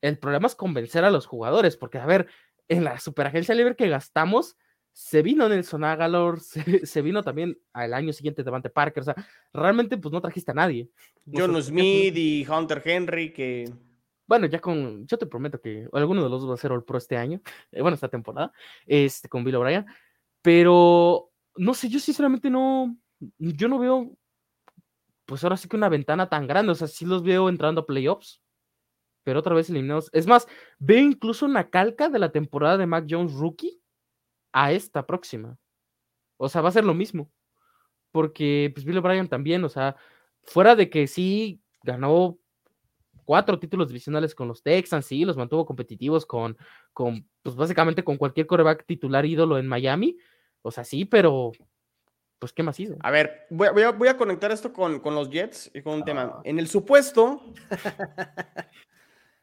[0.00, 2.28] El problema es convencer a los jugadores, porque a ver,
[2.68, 4.56] en la superagencia libre que gastamos,
[4.94, 9.16] se vino Nelson Agalor, se, se, vino también al año siguiente Devante Parker, o sea,
[9.52, 10.88] realmente pues no trajiste a nadie.
[11.30, 13.70] John Smith y Hunter Henry que...
[14.26, 16.84] Bueno, ya con, yo te prometo que alguno de los dos va a ser All
[16.84, 17.42] Pro este año,
[17.72, 18.52] eh, bueno, esta temporada,
[18.86, 19.84] este, con Bill O'Brien,
[20.40, 22.96] pero no sé, yo sinceramente no,
[23.38, 24.16] yo no veo,
[25.26, 27.86] pues ahora sí que una ventana tan grande, o sea, sí los veo entrando a
[27.86, 28.40] playoffs,
[29.24, 30.10] pero otra vez eliminados.
[30.12, 30.46] Es más,
[30.78, 33.80] veo incluso una calca de la temporada de Mac Jones rookie
[34.52, 35.58] a esta próxima.
[36.36, 37.30] O sea, va a ser lo mismo.
[38.12, 39.96] Porque pues Bill O'Brien también, o sea,
[40.42, 42.38] fuera de que sí ganó
[43.24, 46.56] cuatro títulos divisionales con los Texans, sí, los mantuvo competitivos con,
[46.92, 50.16] con pues básicamente con cualquier coreback titular ídolo en Miami.
[50.62, 51.52] O sea, sí, pero
[52.38, 52.96] pues ¿qué más hizo?
[53.00, 55.94] A ver, voy, voy, a, voy a, conectar esto con, con, los Jets y con
[55.94, 56.04] un ah.
[56.04, 56.40] tema.
[56.44, 57.40] En el supuesto,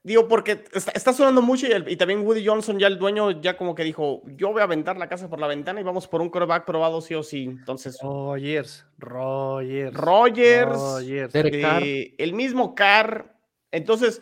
[0.04, 3.42] digo, porque está, está sonando mucho y, el, y, también Woody Johnson, ya el dueño,
[3.42, 6.08] ya como que dijo, yo voy a aventar la casa por la ventana y vamos
[6.08, 7.44] por un coreback probado sí o sí.
[7.44, 13.36] Entonces, Rogers, Rogers, Rogers, Rogers eh, el mismo Carr.
[13.72, 14.22] Entonces,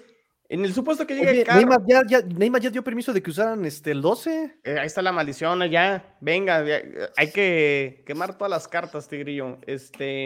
[0.50, 3.22] en el supuesto que llegue Oye, Carr, Neymar, ya, ya, Neymar ya dio permiso de
[3.22, 4.60] que usaran este, el 12.
[4.64, 6.18] Eh, ahí está la maldición, ya.
[6.22, 6.82] Venga, ya,
[7.16, 9.60] hay que quemar todas las cartas, Tigrillo.
[9.66, 10.26] Este,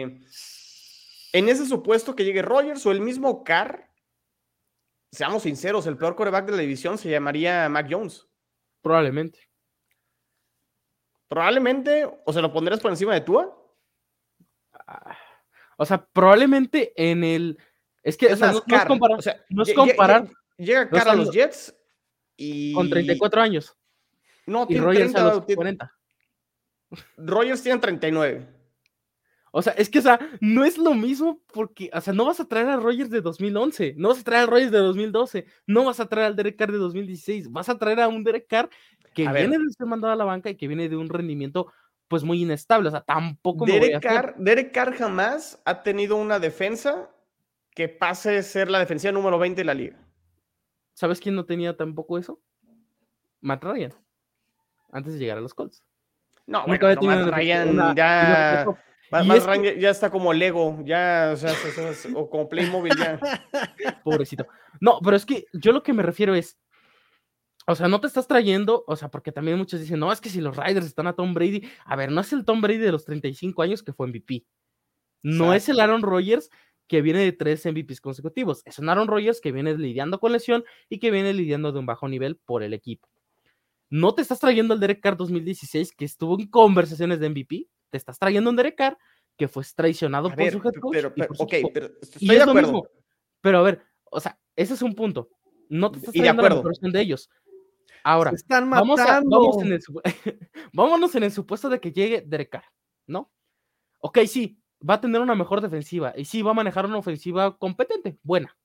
[1.32, 3.88] en ese supuesto que llegue Rogers o el mismo Carr,
[5.14, 8.26] seamos sinceros, el peor coreback de la división se llamaría Mac Jones.
[8.82, 9.38] Probablemente.
[11.28, 13.56] Probablemente, o se lo pondrías por encima de Tua.
[15.76, 17.58] O sea, probablemente en el
[18.02, 19.18] es que es o sea, no, no, es comparar.
[19.18, 21.74] O sea, no es comparar llega, llega a los Jets
[22.36, 22.72] y.
[22.74, 23.76] Con 34 años.
[24.46, 25.92] No, y tiene Rogers 30, a los 40.
[27.16, 28.46] Rogers tiene 39.
[29.56, 32.40] O sea, es que, o sea, no es lo mismo porque, o sea, no vas
[32.40, 35.84] a traer a Rogers de 2011, no vas a traer a Rogers de 2012, no
[35.84, 38.68] vas a traer al Derek Carr de 2016, vas a traer a un Derek Carr
[39.14, 39.60] que a viene ver.
[39.60, 41.72] de ser mandado a la banca y que viene de un rendimiento
[42.08, 45.84] pues muy inestable, o sea, tampoco Derek me voy a Carr, Derek Carr jamás ha
[45.84, 47.08] tenido una defensa
[47.70, 49.96] que pase a ser la defensiva número 20 de la liga.
[50.94, 52.40] ¿Sabes quién no tenía tampoco eso?
[53.40, 53.94] Matt Ryan.
[54.90, 55.84] Antes de llegar a los Colts.
[56.44, 58.66] No, bueno, no, Matt Ryan una, ya.
[59.62, 59.80] Que...
[59.80, 61.52] ya está como Lego, ya, o sea,
[62.14, 63.18] o como Playmobil ya.
[64.04, 64.46] Pobrecito.
[64.80, 66.58] No, pero es que yo lo que me refiero es,
[67.66, 70.28] o sea, no te estás trayendo, o sea, porque también muchos dicen, no, es que
[70.28, 72.92] si los Riders están a Tom Brady, a ver, no es el Tom Brady de
[72.92, 74.44] los 35 años que fue MVP.
[75.22, 75.54] No Exacto.
[75.54, 76.50] es el Aaron Rodgers
[76.86, 78.62] que viene de tres MVPs consecutivos.
[78.66, 81.86] Es un Aaron Rodgers que viene lidiando con lesión y que viene lidiando de un
[81.86, 83.08] bajo nivel por el equipo.
[83.88, 87.98] No te estás trayendo el Derek Carr 2016 que estuvo en conversaciones de MVP, te
[87.98, 88.98] estás trayendo un Derek Carr
[89.36, 90.92] que fue traicionado a por ver, su head coach.
[90.92, 91.70] Pero, pero, ok, su...
[91.72, 92.60] pero estoy y de es acuerdo.
[92.60, 92.88] lo mismo.
[93.40, 95.28] Pero a ver, o sea, ese es un punto.
[95.68, 97.30] No te estás Y de trayendo la versión de ellos.
[98.02, 99.40] Ahora, Se están vamos a- matando.
[99.40, 100.02] vamos en el supu-
[100.72, 102.64] vámonos en el supuesto de que llegue Derek Carr,
[103.06, 103.32] ¿no?
[104.00, 107.56] Ok, sí, va a tener una mejor defensiva y sí, va a manejar una ofensiva
[107.56, 108.56] competente, buena.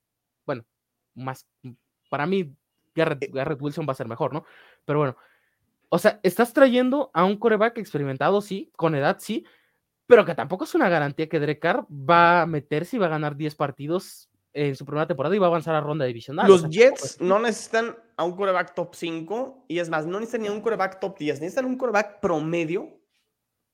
[0.44, 0.64] Bueno,
[1.14, 1.46] más,
[2.10, 2.54] para mí,
[2.94, 4.44] Garrett, Garrett Wilson va a ser mejor, ¿no?
[4.84, 5.16] Pero bueno,
[5.90, 9.44] o sea, estás trayendo a un coreback experimentado, sí, con edad, sí,
[10.06, 13.10] pero que tampoco es una garantía que Derek Carr va a meterse y va a
[13.10, 16.48] ganar 10 partidos en su primera temporada y va a avanzar a ronda divisional.
[16.48, 20.18] Los o sea, Jets no necesitan a un coreback top 5 y es más, no
[20.18, 23.00] necesitan ni a un coreback top 10, necesitan un coreback promedio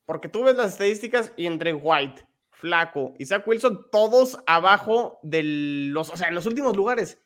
[0.06, 6.10] porque tú ves las estadísticas y entre White, Flaco, Isaac Wilson, todos abajo de los,
[6.10, 7.20] o sea, en los últimos lugares.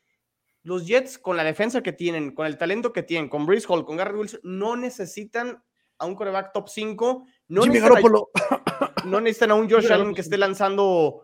[0.63, 3.85] Los Jets, con la defensa que tienen, con el talento que tienen, con Brice Hall,
[3.85, 5.63] con Gary Wilson, no necesitan
[6.01, 7.27] a un coreback top 5.
[7.49, 11.23] No, necesitan a, no necesitan a un Josh Allen que esté lanzando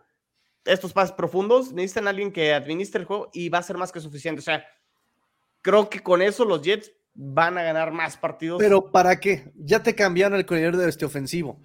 [0.64, 1.72] estos pases profundos.
[1.72, 4.41] Necesitan a alguien que administre el juego y va a ser más que suficiente.
[4.41, 4.64] O sea,
[5.62, 8.59] creo que con eso los Jets van a ganar más partidos.
[8.59, 9.51] Pero ¿para qué?
[9.57, 11.61] Ya te cambiaron el corredor de este ofensivo.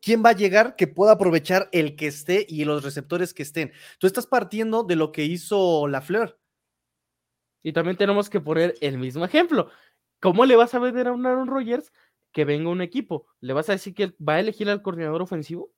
[0.00, 3.72] ¿Quién va a llegar que pueda aprovechar el que esté y los receptores que estén?
[3.98, 6.40] Tú estás partiendo de lo que hizo la Fleur.
[7.62, 9.70] Y también tenemos que poner el mismo ejemplo.
[10.20, 11.92] ¿Cómo le vas a vender a un Aaron Rodgers
[12.32, 13.26] que venga un equipo?
[13.40, 15.72] ¿Le vas a decir que va a elegir al coordinador ofensivo?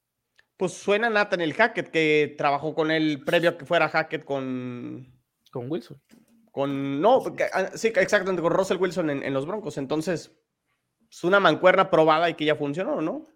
[0.56, 5.12] Pues suena Nathaniel Hackett, que trabajó con él previo a que fuera Hackett con.
[5.50, 6.00] Con Wilson.
[6.52, 7.00] Con.
[7.00, 7.22] No,
[7.52, 9.78] ah, sí, exactamente, con Russell Wilson en, los Broncos.
[9.78, 10.32] Entonces,
[11.10, 13.26] es una mancuerna probada y que ya funcionó, ¿no?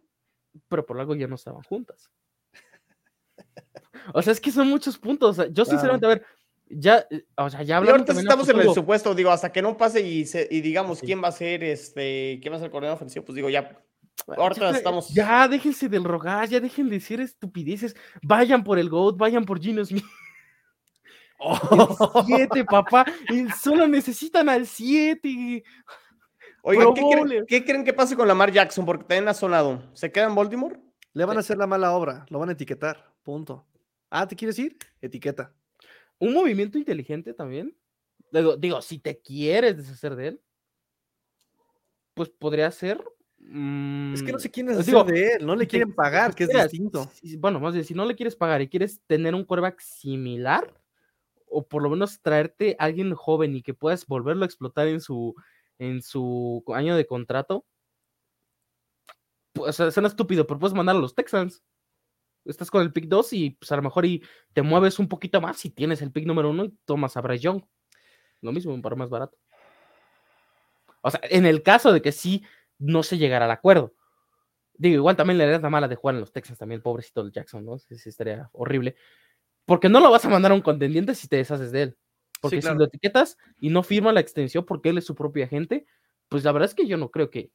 [0.69, 2.11] Pero por algo ya no estaban juntas.
[4.15, 5.37] O sea, es que son muchos puntos.
[5.53, 6.25] yo, sinceramente, a ver,
[6.71, 8.09] ya, eh, o sea, ya hablamos.
[8.09, 11.33] estamos en el supuesto, digo, hasta que no pase y, y digamos quién va a
[11.33, 13.83] ser este, quién va a ser el coordinador ofensivo, pues digo, ya
[14.27, 15.09] Ahorita ya, estamos.
[15.15, 17.95] Ya, déjense del rogar, ya dejen de decir estupideces.
[18.23, 20.05] Vayan por el GOAT, vayan por Gino Smith.
[21.39, 22.25] Oh.
[22.27, 23.07] siete, papá.
[23.63, 25.63] Solo necesitan al 7.
[26.63, 26.95] Oigan,
[27.47, 28.85] ¿qué creen, que pase con Lamar Jackson?
[28.85, 29.83] Porque también ha sonado.
[29.95, 30.79] ¿Se queda en Baltimore?
[31.15, 33.13] Le van a hacer la mala obra, lo van a etiquetar.
[33.23, 33.67] Punto.
[34.11, 34.77] Ah, ¿te quieres ir?
[35.01, 35.53] Etiqueta.
[36.19, 37.77] Un movimiento inteligente también.
[38.31, 40.43] Digo, digo, si te quieres deshacer de él,
[42.15, 43.03] pues podría ser
[43.41, 46.45] es que no mm, sé quién es digo, de él, no le quieren pagar, que
[46.45, 47.11] es distinto.
[47.39, 50.75] bueno, más bien, si no le quieres pagar y quieres tener un quarterback similar,
[51.47, 55.01] o por lo menos traerte a alguien joven y que puedas volverlo a explotar en
[55.01, 55.35] su,
[55.79, 57.65] en su año de contrato,
[59.55, 61.63] pues suena estúpido, pero puedes mandar a los Texans.
[62.45, 64.23] Estás con el pick 2 y pues a lo mejor y
[64.53, 67.43] te mueves un poquito más y tienes el pick número 1 y tomas a Bryce
[67.43, 67.63] Young.
[68.41, 69.37] Lo mismo, un par más barato.
[71.03, 72.45] O sea, en el caso de que sí
[72.79, 73.95] no se llegará al acuerdo.
[74.75, 77.33] Digo, igual también le haría la mala de jugar en los Texans también, pobrecito el
[77.33, 77.79] Jackson, ¿no?
[77.79, 78.95] Sí, estaría horrible.
[79.67, 81.99] Porque no lo vas a mandar a un contendiente si te deshaces de él.
[82.41, 85.87] Porque si lo etiquetas y no firma la extensión porque él es su propio agente,
[86.29, 87.51] pues la verdad es que yo no creo que,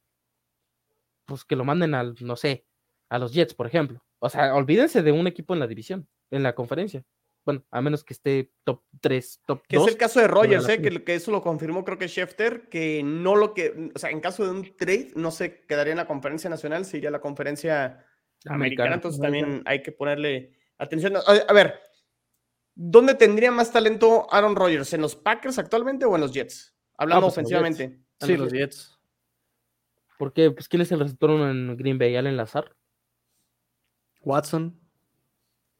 [1.24, 2.66] pues que lo manden al, no sé,
[3.08, 4.04] a los Jets, por ejemplo.
[4.24, 7.04] O sea, olvídense de un equipo en la división, en la conferencia.
[7.44, 9.66] Bueno, a menos que esté top 3, top 2.
[9.68, 10.80] Que es el caso de Rogers, ¿eh?
[10.80, 14.20] que, que, eso lo confirmó creo que Schefter, que no lo que, o sea, en
[14.20, 17.20] caso de un trade no se quedaría en la conferencia nacional, se iría a la
[17.20, 18.02] conferencia
[18.46, 21.16] americana, entonces también hay que ponerle atención.
[21.16, 21.78] A, ver,
[22.74, 24.94] ¿dónde tendría más talento Aaron Rodgers?
[24.94, 26.74] ¿En los Packers actualmente o en los Jets?
[26.96, 28.00] Hablando pues, ofensivamente.
[28.20, 28.98] Sí, los Jets.
[30.16, 30.50] ¿Por qué?
[30.50, 32.16] Pues, ¿quién es el receptor en Green Bay?
[32.16, 32.74] ¿Allen Lazar?
[34.24, 34.78] Watson.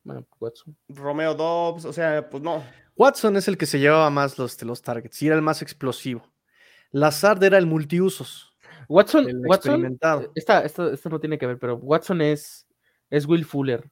[0.03, 0.77] Bueno, Watson.
[0.89, 2.63] Romeo Dobbs, o sea, pues no.
[2.97, 6.31] Watson es el que se llevaba más los, los targets y era el más explosivo.
[6.91, 8.55] Lazard era el multiusos.
[8.89, 12.67] Watson, Watson, eh, esta, esta, no tiene que ver, pero Watson es,
[13.11, 13.91] es Will Fuller.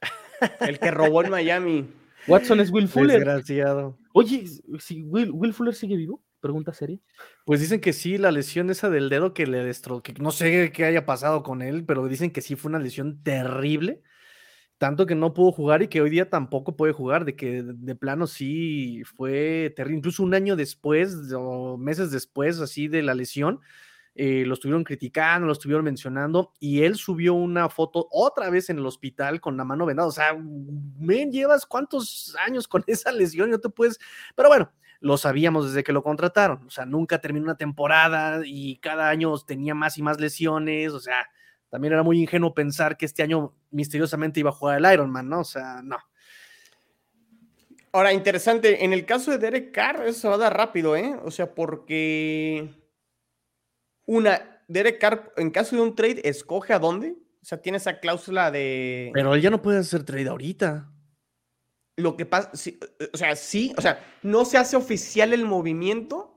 [0.60, 1.92] el que robó en Miami.
[2.26, 3.18] Watson es Will Fuller.
[3.18, 3.98] Desgraciado.
[4.14, 4.46] Oye,
[4.78, 6.98] si Will, Will Fuller sigue vivo, pregunta seria.
[7.46, 10.72] Pues dicen que sí, la lesión esa del dedo que le destrozó, que no sé
[10.72, 14.02] qué haya pasado con él, pero dicen que sí fue una lesión terrible
[14.82, 17.94] tanto que no pudo jugar y que hoy día tampoco puede jugar, de que de
[17.94, 23.60] plano sí fue terrible, incluso un año después o meses después así de la lesión,
[24.16, 28.78] eh, lo estuvieron criticando, lo estuvieron mencionando y él subió una foto otra vez en
[28.78, 33.50] el hospital con la mano vendada, o sea, men, llevas cuántos años con esa lesión,
[33.50, 34.00] no te puedes,
[34.34, 34.72] pero bueno,
[35.02, 39.36] lo sabíamos desde que lo contrataron, o sea, nunca terminó una temporada y cada año
[39.38, 41.28] tenía más y más lesiones, o sea,
[41.68, 45.40] también era muy ingenuo pensar que este año misteriosamente iba a jugar el Ironman, ¿no?
[45.40, 45.98] O sea, no.
[47.90, 51.18] Ahora, interesante, en el caso de Derek Carr, eso se va a dar rápido, ¿eh?
[51.24, 52.70] O sea, porque
[54.06, 57.16] una, Derek Carr, en caso de un trade, escoge a dónde.
[57.42, 59.10] O sea, tiene esa cláusula de.
[59.12, 60.91] Pero él ya no puede hacer trade ahorita.
[62.02, 66.32] Lo que pasa, o sea, sí, o sea, no se hace oficial el movimiento,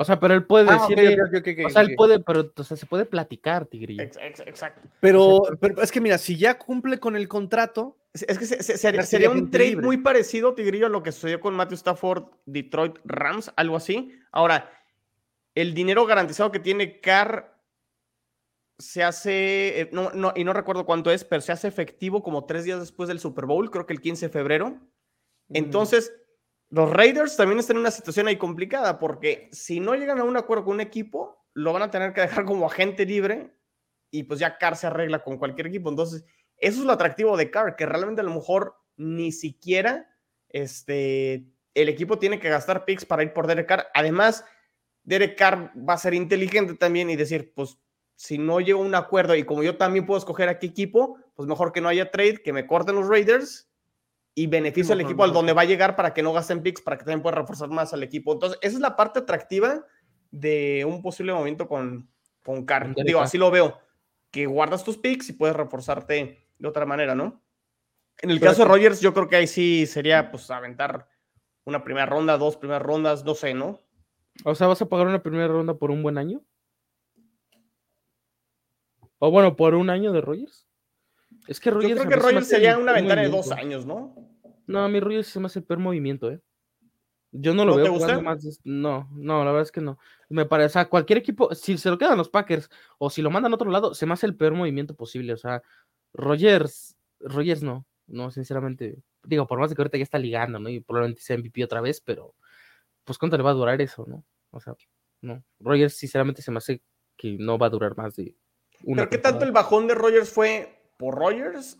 [0.00, 1.20] o sea, pero él puede ah, decir.
[1.66, 4.02] o sea, él puede, pero o sea, se puede platicar, Tigrillo.
[4.02, 4.88] Exacto.
[4.98, 7.98] Pero, pero, es que mira, si ya cumple con el contrato.
[8.14, 12.24] Es que sería, un trade muy parecido, Tigrillo, a lo que sucedió con Matthew Stafford,
[12.46, 14.10] Detroit Rams, algo así.
[14.32, 14.72] Ahora,
[15.54, 17.60] el dinero garantizado que tiene Carr
[18.78, 22.46] se hace, eh, no, no, y no recuerdo cuánto es, pero se hace efectivo como
[22.46, 24.80] tres días después del Super Bowl, creo que el 15 de febrero.
[25.52, 26.12] Entonces,
[26.70, 30.36] los Raiders también están en una situación ahí complicada porque si no llegan a un
[30.36, 33.56] acuerdo con un equipo, lo van a tener que dejar como agente libre
[34.10, 35.90] y pues ya Carr se arregla con cualquier equipo.
[35.90, 36.24] Entonces,
[36.56, 40.14] Eso es lo atractivo de Carr, que realmente a lo mejor ni siquiera
[40.50, 43.86] este, el equipo tiene que gastar picks para ir por Derek Carr.
[43.94, 44.44] Además,
[45.02, 47.78] Derek Carr va a ser inteligente también y decir, pues
[48.16, 51.18] si no llego a un acuerdo y como yo también puedo escoger a qué equipo,
[51.34, 53.69] pues mejor que no haya trade, que me corten los Raiders
[54.34, 56.96] y beneficio al equipo al donde va a llegar para que no gasten picks, para
[56.96, 58.32] que también pueda reforzar más al equipo.
[58.32, 59.84] Entonces, esa es la parte atractiva
[60.30, 62.08] de un posible movimiento con,
[62.44, 62.94] con Carr.
[62.94, 63.78] Digo, así lo veo,
[64.30, 67.42] que guardas tus picks y puedes reforzarte de otra manera, ¿no?
[68.18, 71.08] En el caso de Rogers, yo creo que ahí sí sería pues aventar
[71.64, 73.80] una primera ronda, dos primeras rondas, no sé, ¿no?
[74.44, 76.42] O sea, ¿vas a pagar una primera ronda por un buen año?
[79.18, 80.69] O bueno, por un año de Rogers.
[81.50, 81.90] Es que Rogers.
[81.90, 84.14] Yo creo que Rogers sería una ventana de dos años, ¿no?
[84.68, 86.40] No, a mí Rogers se me hace el peor movimiento, ¿eh?
[87.32, 88.60] Yo no lo veo jugando más.
[88.62, 89.98] No, no, la verdad es que no.
[90.28, 93.30] Me parece, o sea, cualquier equipo, si se lo quedan los Packers o si lo
[93.30, 95.32] mandan a otro lado, se me hace el peor movimiento posible.
[95.32, 95.60] O sea,
[96.12, 99.02] Rogers, Rogers no, no, sinceramente.
[99.24, 100.68] Digo, por más de que ahorita ya está ligando, ¿no?
[100.68, 102.36] Y probablemente sea MVP otra vez, pero
[103.02, 104.24] pues cuánto le va a durar eso, ¿no?
[104.52, 104.76] O sea,
[105.20, 105.42] no.
[105.58, 106.80] Rogers, sinceramente, se me hace
[107.16, 108.36] que no va a durar más de
[108.84, 109.02] una.
[109.02, 111.78] ¿Pero qué tanto el bajón de Rogers fue por Rogers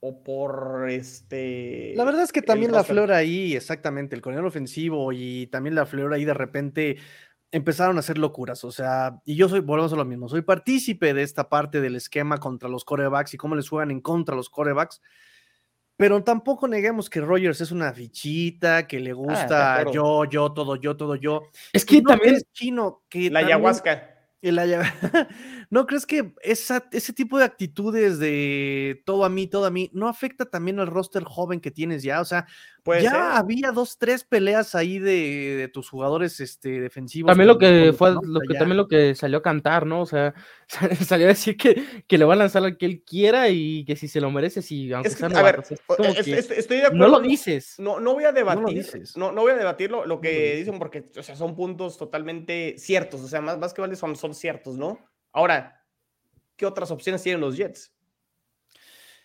[0.00, 1.92] o por este.
[1.94, 5.86] La verdad es que también la flora ahí, exactamente, el coronel ofensivo y también la
[5.86, 6.96] flora ahí de repente
[7.52, 8.64] empezaron a hacer locuras.
[8.64, 11.94] O sea, y yo soy, volvemos a lo mismo, soy partícipe de esta parte del
[11.94, 15.00] esquema contra los corebacks y cómo les juegan en contra los corebacks.
[15.96, 20.74] Pero tampoco neguemos que Rogers es una fichita, que le ah, gusta yo, yo, todo,
[20.74, 21.44] yo, todo, yo.
[21.72, 24.15] Es que también es chino, que la ayahuasca.
[25.70, 30.08] ¿No crees que ese tipo de actitudes de todo a mí, todo a mí, no
[30.08, 32.20] afecta también al roster joven que tienes ya?
[32.20, 32.46] O sea,
[33.00, 37.28] ya había dos, tres peleas ahí de, tus jugadores este, defensivos.
[37.28, 40.02] También lo que fue, lo que, también lo que salió a cantar, ¿no?
[40.02, 40.34] O sea,
[41.06, 43.96] salió a decir que, que le va a lanzar al que él quiera y que
[43.96, 46.96] si se lo merece, si aunque sea a ver, estoy de acuerdo.
[46.96, 47.74] No lo dices.
[47.78, 48.86] No, no voy a debatir.
[49.16, 53.20] No, no, voy a debatir lo, que dicen porque, o sea, son puntos totalmente ciertos.
[53.22, 54.98] O sea, más, más que vale son, son ciertos, ¿no?
[55.32, 55.84] Ahora,
[56.56, 57.95] ¿qué otras opciones tienen los Jets?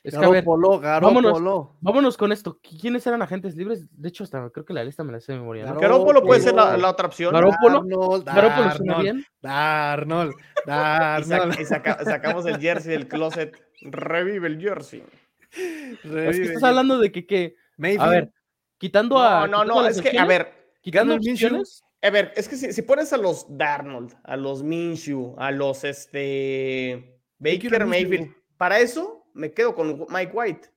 [0.04, 2.60] Es que, a ver, vámonos, vámonos, con esto.
[2.60, 3.86] ¿Quiénes eran agentes libres?
[3.92, 5.66] De hecho, hasta creo que la lista me la sé de memoria.
[5.66, 5.80] ¿no?
[5.80, 7.32] Garópolo puede ser la, otra opción.
[7.32, 7.84] Garópolo.
[8.24, 9.26] Garópolo suena bien.
[9.42, 10.34] Darnold.
[10.66, 11.60] Darnold.
[11.62, 13.56] y, sacamos el jersey del closet.
[13.82, 15.04] Revive el jersey.
[15.52, 17.56] Es que estás hablando de que, que
[18.00, 18.32] a ver,
[18.80, 19.48] quitando a.
[19.48, 21.84] No, no, no, es que, a ver, quitando opciones.
[22.02, 25.84] A ver, es que si, si, pones a los Darnold, a los Minshew, a los
[25.84, 30.70] este Baker Mayfield, para eso me quedo con Mike White.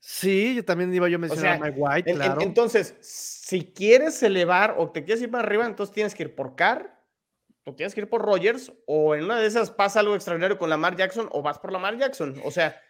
[0.00, 2.40] Sí, yo también iba yo a mencionar a Mike White, claro.
[2.40, 6.54] entonces, si quieres elevar o te quieres ir para arriba, entonces tienes que ir por
[6.54, 6.98] Carr,
[7.64, 10.70] o tienes que ir por Rogers, o en una de esas pasa algo extraordinario con
[10.70, 12.40] Lamar Jackson, o vas por Lamar Jackson.
[12.44, 12.80] O sea.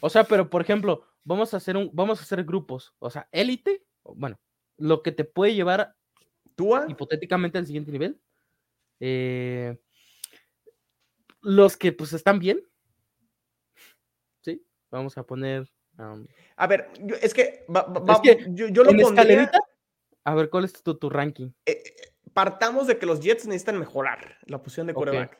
[0.00, 2.94] O sea, pero por ejemplo, vamos a hacer un, vamos a hacer grupos.
[2.98, 4.40] O sea, élite, bueno,
[4.76, 5.94] lo que te puede llevar
[6.56, 6.86] ¿Tua?
[6.88, 8.20] hipotéticamente al siguiente nivel.
[9.00, 9.76] Eh,
[11.44, 12.62] los que pues están bien.
[14.40, 15.70] Sí, vamos a poner.
[16.56, 16.90] a ver,
[17.22, 17.64] es que,
[18.48, 19.50] yo, lo pondría...
[20.24, 21.50] A ver, ¿cuál es tu, tu ranking?
[21.66, 21.82] Eh,
[22.32, 25.38] partamos de que los Jets necesitan mejorar la posición de coreback,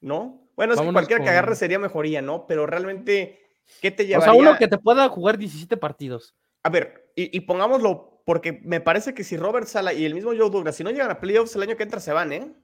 [0.00, 0.48] ¿no?
[0.56, 2.46] Bueno, es que cualquiera que agarre sería mejoría, ¿no?
[2.46, 3.40] Pero realmente,
[3.80, 4.32] ¿qué te llevaría?
[4.32, 6.36] O sea, uno que te pueda jugar 17 partidos.
[6.62, 10.50] A ver, y, pongámoslo, porque me parece que si Robert Sala y el mismo Joe
[10.50, 12.54] Douglas, si no llegan a playoffs el año que entra, se van, ¿eh?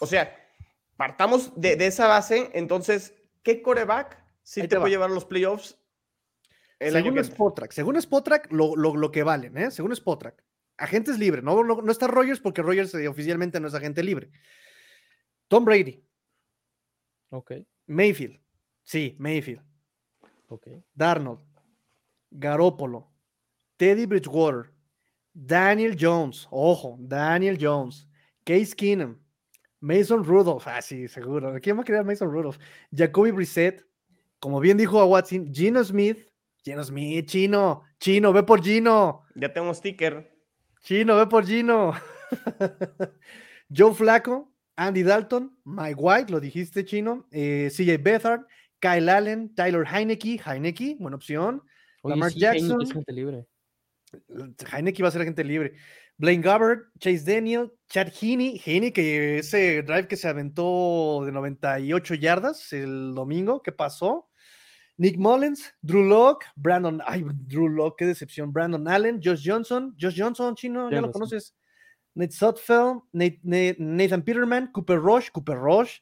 [0.00, 0.36] O sea,
[0.96, 5.78] partamos de, esa base, entonces, ¿qué coreback sí te, puede llevar a los playoffs?
[6.80, 9.70] según Spotrack, según Spotrack, lo, lo, que valen, ¿eh?
[9.70, 10.42] Según Spotrack.
[10.76, 14.30] Agentes libre, no, no, está Rogers porque Rogers eh, oficialmente no es agente libre.
[15.48, 16.02] Tom Brady.
[17.30, 17.52] Ok.
[17.86, 18.40] Mayfield.
[18.82, 19.62] Sí, Mayfield.
[20.48, 20.68] Ok.
[20.92, 21.40] Darnold.
[22.30, 23.12] Garópolo.
[23.76, 24.72] Teddy Bridgewater.
[25.32, 26.48] Daniel Jones.
[26.50, 28.08] Ojo, Daniel Jones.
[28.44, 29.16] Case Keenum.
[29.84, 31.60] Mason Rudolph, ah, sí, seguro.
[31.60, 32.56] ¿Quién va a crear Mason Rudolph?
[32.90, 33.84] Jacoby Brissett,
[34.40, 36.26] como bien dijo a Watson, Gino Smith,
[36.64, 39.24] Gino Smith, Chino, Chino, ve por Gino.
[39.34, 40.34] Ya tengo sticker.
[40.80, 41.92] Chino, ve por Gino.
[43.76, 48.46] Joe Flaco, Andy Dalton, Mike White, lo dijiste, Chino, eh, CJ Bethard,
[48.80, 51.62] Kyle Allen, Tyler Heineke, Heineke, buena opción.
[52.02, 52.80] Lamar Jackson.
[52.80, 53.46] Heineke, libre.
[54.72, 55.74] Heineke va a ser gente libre.
[56.16, 62.14] Blaine Gabbard, Chase Daniel, Chad Heaney, Heaney, que ese drive que se aventó de 98
[62.14, 64.30] yardas el domingo, ¿qué pasó?
[64.96, 70.14] Nick Mullins, Drew Locke, Brandon, ay, Drew Locke, qué decepción, Brandon Allen, Josh Johnson, Josh
[70.16, 71.56] Johnson, chino, ya lo conoces,
[72.14, 75.98] Nate Sutfeld, Nathan Peterman, Cooper Rush, Cooper Rush,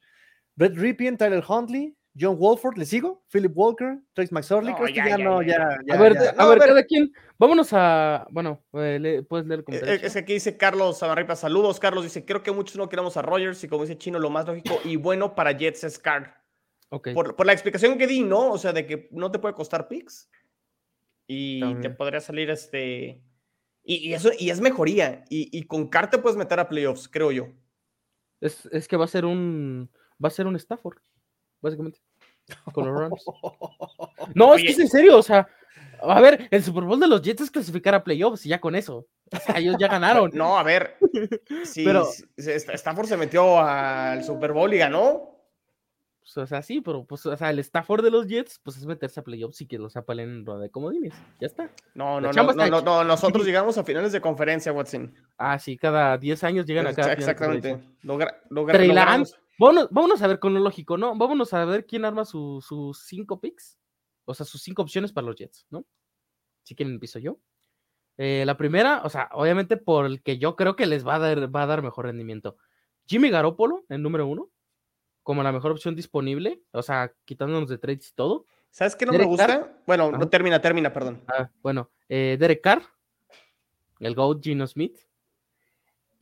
[0.57, 3.25] Brett Ripien, Tyler Huntley, John Wolford, ¿le sigo?
[3.33, 5.49] Philip Walker, Trace McSorley, No, creo que ya, ya, no, ya.
[5.49, 7.11] ya, ya, a ver, a ver, cada quien.
[7.39, 8.27] Vámonos a.
[8.31, 9.95] Bueno, eh, le- puedes leer comentario.
[9.95, 11.81] Eh, Es que aquí dice Carlos Samarripa, saludos.
[11.81, 14.47] Carlos dice, creo que muchos no queremos a Rogers y como dice Chino, lo más
[14.47, 16.37] lógico y bueno para Jets es Carr.
[16.91, 17.09] Ok.
[17.15, 18.51] Por, por la explicación que di, ¿no?
[18.51, 20.31] O sea, de que no te puede costar picks
[21.27, 23.23] y te podría salir este...
[23.85, 25.25] Y, y eso, y es mejoría.
[25.31, 27.49] Y, y con Carr te puedes meter a playoffs, creo yo.
[28.41, 29.91] Es, es que va a ser un.
[30.23, 30.99] Va a ser un Stafford,
[31.63, 32.01] básicamente.
[32.73, 33.25] Con los Rams.
[34.35, 35.49] No, es que es en serio, o sea.
[36.05, 38.75] A ver, el Super Bowl de los Jets es clasificar a playoffs y ya con
[38.75, 39.07] eso.
[39.33, 40.31] O sea, ellos ya ganaron.
[40.35, 40.97] No, a ver.
[41.65, 45.31] Si, Pero- Stafford se metió al Super Bowl y ganó.
[46.21, 48.87] Pues, o sea, sí, pero pues, o sea, el Stafford de los Jets, pues es
[48.87, 51.15] meterse a playoffs y que los apalen en ronda de comodines.
[51.41, 51.71] Ya está.
[51.95, 55.13] No, no, no, no, no, no, Nosotros llegamos a finales de conferencia, Watson.
[55.37, 57.13] Ah, sí, cada 10 años llegan acá.
[57.13, 57.77] Exactamente.
[58.05, 59.35] Logra- logra- Trey logramos- Lance.
[59.59, 61.15] Vámonos, vámonos a ver cronológico, ¿no?
[61.17, 63.79] Vámonos a ver quién arma su- sus cinco picks.
[64.25, 65.85] O sea, sus cinco opciones para los Jets, ¿no?
[66.63, 67.39] Si quieren, empiezo yo.
[68.19, 71.19] Eh, la primera, o sea, obviamente por el que yo creo que les va a
[71.19, 72.57] dar, va a dar mejor rendimiento.
[73.07, 74.49] Jimmy Garoppolo, el número uno,
[75.23, 78.47] como la mejor opción disponible, o sea, quitándonos de trades y todo.
[78.71, 79.47] ¿Sabes qué no me Derek gusta?
[79.47, 79.83] Carr.
[79.87, 81.23] Bueno, no, termina, termina, perdón.
[81.29, 82.83] Ah, bueno, eh, Derek Carr,
[84.01, 84.99] el GOAT Gino Smith.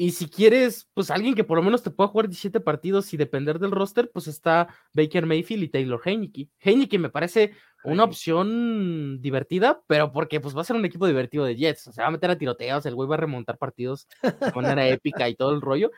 [0.00, 3.18] Y si quieres, pues alguien que por lo menos te pueda jugar 17 partidos y
[3.18, 6.48] depender del roster, pues está Baker Mayfield y Taylor Heineke.
[6.58, 7.52] Heineke me parece
[7.84, 11.88] una opción divertida, pero porque pues va a ser un equipo divertido de Jets.
[11.88, 14.88] O sea, va a meter a tiroteos, el güey va a remontar partidos de manera
[14.88, 15.90] épica y todo el rollo.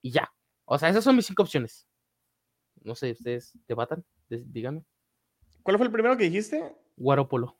[0.00, 0.32] Y ya.
[0.64, 1.86] O sea, esas son mis cinco opciones.
[2.82, 4.82] No sé, ustedes debatan, díganme.
[5.62, 6.74] ¿Cuál fue el primero que dijiste?
[6.96, 7.58] Guaropolo.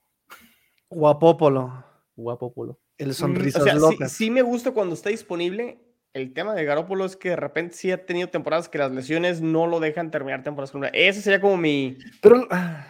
[0.89, 1.92] Guapópolo.
[2.17, 2.79] Guapopolo.
[2.99, 4.13] El Mm, sonrisas o sea, sí, locas.
[4.13, 5.79] sí me gusta cuando está disponible.
[6.13, 9.41] El tema de Garópolo es que de repente sí ha tenido temporadas que las lesiones
[9.41, 11.97] no lo dejan terminar temporadas con Ese sería como mi.
[12.21, 12.87] Pero ah,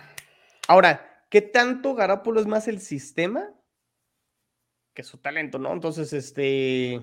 [0.69, 3.49] Ahora, ¿qué tanto Garópolo es más el sistema
[4.94, 5.73] que su talento, no?
[5.73, 7.01] Entonces, este.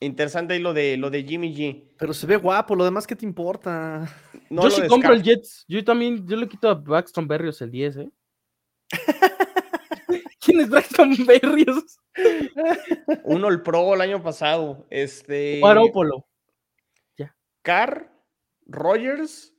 [0.00, 1.94] Interesante ahí lo de, lo de Jimmy G.
[1.98, 4.08] pero se ve guapo, lo demás, ¿qué te importa?
[4.48, 5.22] No yo sí compro el.
[5.22, 5.64] Jets.
[5.66, 8.10] Yo también, yo le quito a Braxton Berrios el 10, ¿eh?
[10.58, 12.00] ¿Quién es Braxton Berrios?
[13.24, 14.86] Uno el Pro el año pasado.
[14.90, 15.60] Este.
[15.60, 16.26] Guaropolo.
[17.62, 18.10] Carr,
[18.66, 19.54] Rogers.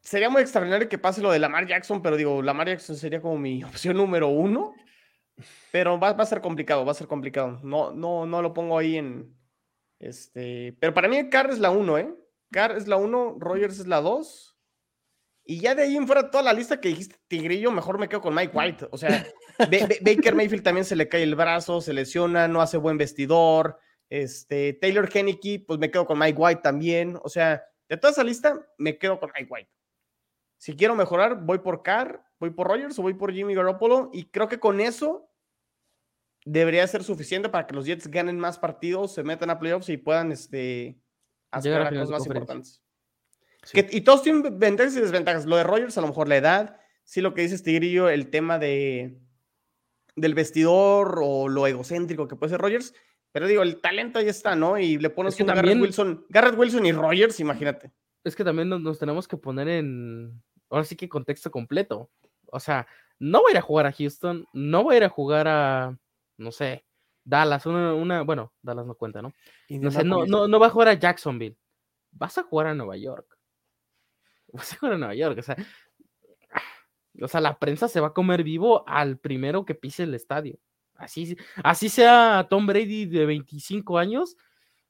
[0.00, 3.38] Sería muy extraordinario que pase lo de Lamar Jackson, pero digo, Lamar Jackson sería como
[3.38, 4.74] mi opción número uno.
[5.72, 7.58] Pero va, va a ser complicado, va a ser complicado.
[7.64, 9.36] No, no, no lo pongo ahí en.
[9.98, 10.76] Este.
[10.78, 12.14] Pero para mí, Carr es la uno, ¿eh?
[12.52, 14.55] Carr es la uno, Rogers es la dos.
[15.48, 18.20] Y ya de ahí en fuera, toda la lista que dijiste, Tigrillo, mejor me quedo
[18.20, 18.88] con Mike White.
[18.90, 19.24] O sea,
[19.58, 22.98] Ba- Ba- Baker Mayfield también se le cae el brazo, se lesiona, no hace buen
[22.98, 23.78] vestidor.
[24.10, 27.18] Este, Taylor Henneke, pues me quedo con Mike White también.
[27.22, 29.70] O sea, de toda esa lista, me quedo con Mike White.
[30.58, 34.10] Si quiero mejorar, voy por Carr, voy por Rogers o voy por Jimmy Garoppolo.
[34.12, 35.30] Y creo que con eso
[36.44, 39.96] debería ser suficiente para que los Jets ganen más partidos, se metan a playoffs y
[39.96, 41.00] puedan este,
[41.62, 42.82] final cosas más importantes.
[43.66, 43.82] Sí.
[43.82, 45.44] Que- y todos tienen ventajas y desventajas.
[45.44, 46.80] Lo de Rogers, a lo mejor la edad.
[47.04, 49.20] Sí, lo que dices, Tigrillo, el tema de
[50.16, 52.94] del vestidor o lo egocéntrico que puede ser Rogers.
[53.32, 54.78] Pero digo, el talento ahí está, ¿no?
[54.78, 56.26] Y le pones que un también- Garrett Wilson.
[56.30, 57.92] Garrett Wilson y Rogers, imagínate.
[58.24, 60.42] Es que también nos, nos tenemos que poner en.
[60.70, 62.10] Ahora sí que contexto completo.
[62.46, 62.86] O sea,
[63.18, 65.98] no voy a ir a jugar a Houston, no voy a ir a jugar a.
[66.38, 66.86] No sé,
[67.24, 67.92] Dallas, una.
[67.94, 69.34] una bueno, Dallas no cuenta, ¿no?
[69.68, 71.58] No sé, no, no, no va a jugar a Jacksonville.
[72.12, 73.35] Vas a jugar a Nueva York.
[74.80, 75.38] Jugar a Nueva York.
[75.38, 75.56] O sea,
[77.20, 80.58] o sea, la prensa se va a comer vivo al primero que pise el estadio.
[80.96, 84.36] Así, así sea Tom Brady de 25 años,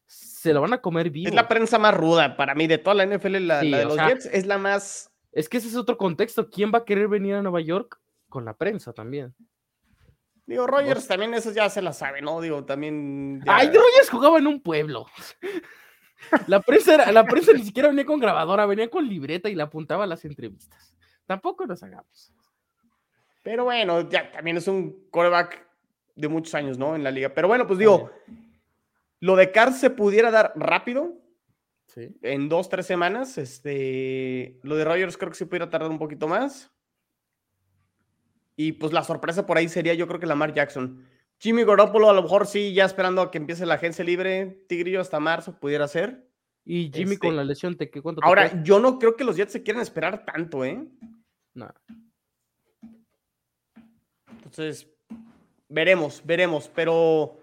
[0.06, 1.28] se lo van a comer vivo.
[1.28, 3.84] Es la prensa más ruda para mí de toda la NFL, la, Sí, la de
[3.84, 5.10] los sea- Jets, es la más.
[5.32, 6.48] Es que ese es otro contexto.
[6.48, 8.00] ¿Quién va a querer venir a Nueva York?
[8.28, 9.34] Con la prensa también.
[10.46, 12.40] Digo, Rogers también, eso ya se la sabe, ¿no?
[12.40, 13.42] Digo, también.
[13.44, 15.06] ya- Ay, Rogers jugaba en un pueblo.
[16.46, 19.62] La prensa, era- la prensa ni siquiera venía con grabadora, venía con libreta y le
[19.62, 20.96] apuntaba a las entrevistas.
[21.26, 22.32] Tampoco nos hagamos.
[23.42, 25.66] Pero bueno, ya también es un quarterback
[26.14, 26.96] de muchos años, ¿no?
[26.96, 27.28] En la liga.
[27.34, 28.10] Pero bueno, pues digo,
[29.20, 31.14] lo de Carr se pudiera dar rápido,
[31.86, 32.16] Sí.
[32.22, 33.38] en dos, tres semanas.
[33.38, 36.72] Este, lo de Rogers creo que sí pudiera tardar un poquito más.
[38.56, 41.06] Y pues la sorpresa por ahí sería, yo creo que Lamar Jackson.
[41.38, 45.00] Jimmy Garoppolo, a lo mejor sí, ya esperando a que empiece la agencia libre, Tigrillo
[45.00, 46.28] hasta marzo pudiera ser.
[46.64, 49.24] Y Jimmy Este, con la lesión, ¿te, qué, ¿cuánto te Ahora, yo no creo que
[49.24, 50.84] los Jets se quieran esperar tanto, ¿eh?
[51.54, 51.72] No.
[54.30, 54.88] Entonces,
[55.68, 57.38] veremos, veremos, pero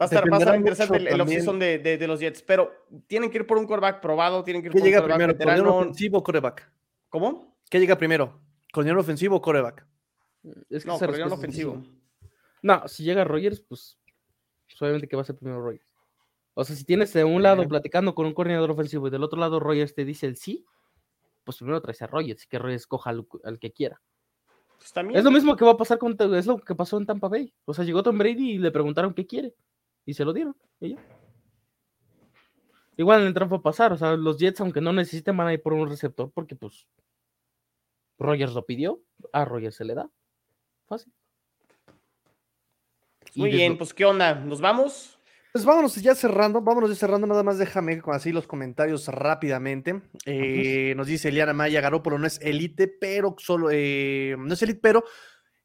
[0.00, 2.42] Va a estar, va a estar interesante el, el offseason de, de, de los Jets,
[2.42, 2.70] pero
[3.06, 5.32] tienen que ir por un quarterback probado, tienen que ir ¿Qué por un llega primero?
[5.32, 5.78] ¿Coordinador veterano.
[5.78, 6.70] ofensivo o coreback?
[7.08, 7.56] ¿Cómo?
[7.70, 8.38] ¿Qué llega primero?
[8.72, 9.86] ¿Coordinador ofensivo o coreback?
[10.68, 11.82] Es que No, respuesta es ofensivo.
[12.66, 13.96] No, si llega Rogers, pues,
[14.66, 15.86] pues obviamente que va a ser primero Rogers.
[16.54, 19.38] O sea, si tienes de un lado platicando con un coordinador ofensivo y del otro
[19.38, 20.64] lado Rogers te dice el sí,
[21.44, 24.02] pues primero traes a Rogers y que Rogers escoja al, al que quiera.
[24.78, 25.16] Pues también.
[25.16, 27.54] Es lo mismo que va a pasar con es lo que pasó en Tampa Bay.
[27.66, 29.54] O sea, llegó Tom Brady y le preguntaron qué quiere
[30.04, 30.56] y se lo dieron.
[30.80, 31.06] y ya.
[32.96, 35.62] Igual en el a pasar, o sea, los Jets aunque no necesiten van a ir
[35.62, 36.88] por un receptor porque pues
[38.18, 39.02] Rogers lo pidió,
[39.32, 40.10] a Rogers se le da.
[40.86, 41.12] Fácil.
[43.36, 44.34] Muy bien, pues ¿qué onda?
[44.34, 45.18] ¿Nos vamos?
[45.52, 50.02] Pues vámonos ya cerrando, vámonos ya cerrando, nada más déjame con así los comentarios rápidamente.
[50.26, 54.80] Eh, nos dice Eliana Maya, Garópolo no es elite, pero solo, eh, no es elite,
[54.82, 55.02] pero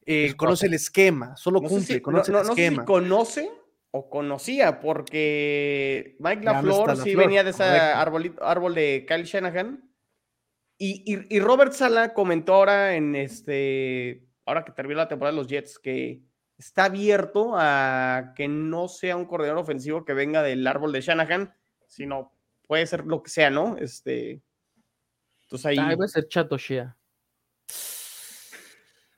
[0.06, 2.62] eh, conoce el esquema, solo No sé cumple, si, conoce no- el no- no sé
[2.62, 2.86] si esquema.
[2.86, 3.52] conoce
[3.92, 9.90] o conocía, porque Mike LaFleur sí LaFleur, venía de ese árbol de Kyle Shanahan.
[10.78, 15.42] Y, y- y Robert Sala comentó ahora en este, ahora que terminó la temporada de
[15.42, 16.24] los Jets, que
[16.62, 21.54] está abierto a que no sea un coordinador ofensivo que venga del árbol de Shanahan,
[21.88, 22.34] sino
[22.68, 23.78] puede ser lo que sea, ¿no?
[23.78, 24.44] Este,
[25.44, 25.78] entonces ahí.
[25.78, 26.96] Va a ser Chato Shea.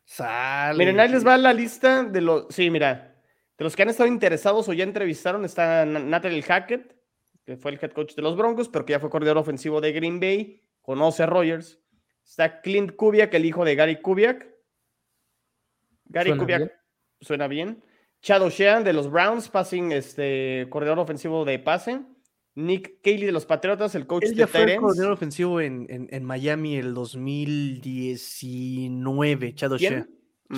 [0.05, 0.77] Sale.
[0.77, 2.47] Miren, ahí les va la lista de los.
[2.49, 3.21] Sí, mira.
[3.57, 6.95] De los que han estado interesados o ya entrevistaron está Na- Nathaniel Hackett,
[7.45, 9.91] que fue el head coach de los Broncos, pero que ya fue coordinador ofensivo de
[9.91, 10.61] Green Bay.
[10.81, 11.79] Conoce a Rogers.
[12.25, 14.47] Está Clint Kubiak, el hijo de Gary Kubiak.
[16.05, 16.71] Gary Suena Kubiak bien.
[17.23, 17.83] Suena bien.
[18.21, 22.01] Chad O'Shea de los Browns, passing, este, coordinador ofensivo de pase.
[22.55, 24.81] Nick Cayley de los Patriotas, el coach Él de ya fue el Tyrants.
[24.83, 30.05] coordinador ofensivo en, en, en Miami el 2019, Chad O'Shea.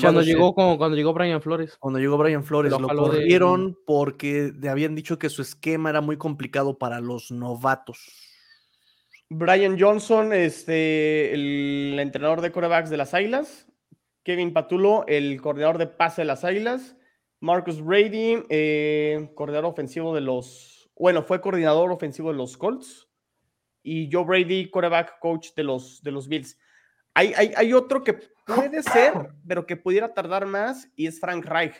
[0.01, 1.77] Cuando llegó, como cuando llegó Brian Flores.
[1.79, 5.89] Cuando llegó Brian Flores, Lo lo de- corrieron porque le habían dicho que su esquema
[5.89, 7.99] era muy complicado para los novatos.
[9.29, 13.67] Brian Johnson, este, el entrenador de corebacks de las Águilas.
[14.25, 16.97] Kevin Patulo, el coordinador de pase de las Águilas.
[17.39, 20.89] Marcus Brady, eh, coordinador ofensivo de los.
[20.97, 23.07] Bueno, fue coordinador ofensivo de los Colts.
[23.83, 26.57] Y Joe Brady, quarterback coach de los, de los Bills.
[27.13, 28.13] Hay, hay, hay otro que
[28.47, 29.13] puede ser,
[29.47, 31.75] pero que pudiera tardar más, y es Frank Reich.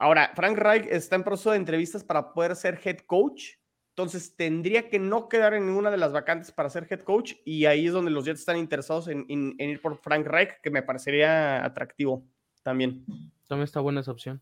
[0.00, 3.52] Ahora, Frank Reich está en proceso de entrevistas para poder ser head coach.
[3.98, 7.64] Entonces tendría que no quedar en ninguna de las vacantes para ser head coach y
[7.64, 10.70] ahí es donde los Jets están interesados en, en- en ir por Frank Reich, que
[10.70, 12.24] me parecería atractivo
[12.62, 13.04] también.
[13.48, 14.40] También está buena esa opción.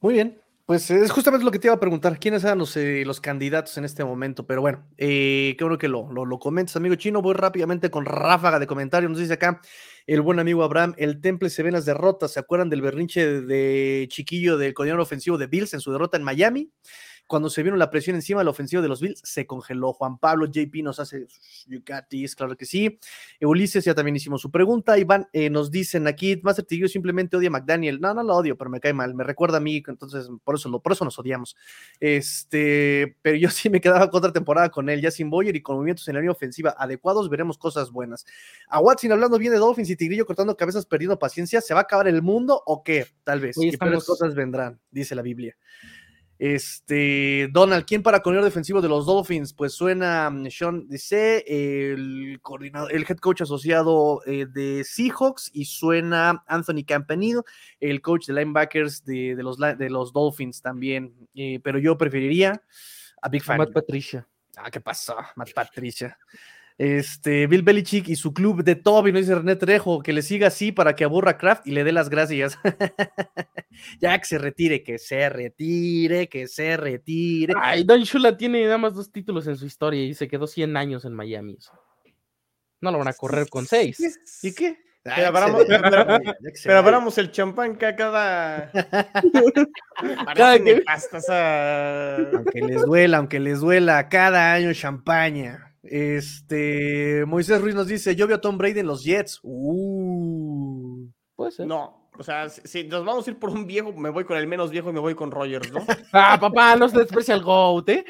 [0.00, 0.40] Muy bien.
[0.68, 2.18] Pues es justamente lo que te iba a preguntar.
[2.18, 4.46] ¿Quiénes eran los, eh, los candidatos en este momento?
[4.46, 7.22] Pero bueno, eh, qué bueno que lo, lo, lo comentas, amigo chino.
[7.22, 9.10] Voy rápidamente con ráfaga de comentarios.
[9.10, 9.62] Nos dice acá
[10.06, 12.32] el buen amigo Abraham: el temple se ve en las derrotas.
[12.32, 16.18] ¿Se acuerdan del berrinche de, de chiquillo del coordinador ofensivo de Bills en su derrota
[16.18, 16.70] en Miami?
[17.28, 19.92] Cuando se vino la presión encima del ofensivo de los Bills, se congeló.
[19.92, 21.26] Juan Pablo JP nos hace
[21.66, 22.98] you got this, claro que sí.
[23.40, 24.98] Ulises ya también hicimos su pregunta.
[24.98, 28.00] Iván eh, nos dicen aquí, Master Tigrillo simplemente odia a McDaniel.
[28.00, 29.14] No, no lo odio, pero me cae mal.
[29.14, 31.54] Me recuerda a mí, entonces por eso, lo, por eso nos odiamos.
[32.00, 35.62] Este, pero yo sí me quedaba con otra temporada con él, ya sin Boyer y
[35.62, 38.24] con movimientos en la línea ofensiva adecuados, veremos cosas buenas.
[38.68, 41.82] A Watson hablando bien de Dolphins y Tigrillo cortando cabezas, perdiendo paciencia, ¿se va a
[41.82, 43.06] acabar el mundo o qué?
[43.24, 43.56] Tal vez.
[43.58, 45.56] Y peores cosas vendrán, dice la Biblia.
[46.38, 49.52] Este, Donald, ¿quién para coordinador defensivo de los Dolphins?
[49.52, 55.64] Pues suena mm, Sean Dice, el coordinador, el head coach asociado eh, de Seahawks, y
[55.64, 57.42] suena Anthony Campanile,
[57.80, 61.12] el coach de linebackers de, de los, de los Dolphins también.
[61.34, 62.62] Eh, pero yo preferiría
[63.20, 63.58] a Big Fan.
[63.58, 64.26] Matt Patricia.
[64.56, 65.16] Ah, ¿qué pasó?
[65.34, 66.16] Matt Patricia.
[66.78, 70.46] Este, Bill Belichick y su club de Toby, nos dice René Trejo, que le siga
[70.46, 72.56] así para que aburra Kraft y le dé las gracias.
[74.00, 77.52] ya que se retire, que se retire, que se retire.
[77.60, 80.76] Ay, Don Shula tiene nada más dos títulos en su historia y se quedó 100
[80.76, 81.58] años en Miami.
[82.80, 83.98] No lo van a correr con seis.
[84.44, 84.78] ¿Y qué?
[85.02, 85.90] Pero abramos- pero-
[86.64, 88.70] Pero el champán que a cada.
[88.70, 95.67] Cada Parece que- nefasta esa- Aunque les duela, aunque les duela, cada año champaña.
[95.90, 99.40] Este, Moisés Ruiz nos dice, yo veo a Tom Brady en los Jets.
[99.42, 101.08] Uh.
[101.36, 101.66] Puede ser.
[101.66, 104.36] No, o sea, si, si nos vamos a ir por un viejo, me voy con
[104.36, 105.80] el menos viejo y me voy con Rogers, ¿no?
[106.12, 108.04] Ah, papá, no se desprecia el GOAT, ¿eh?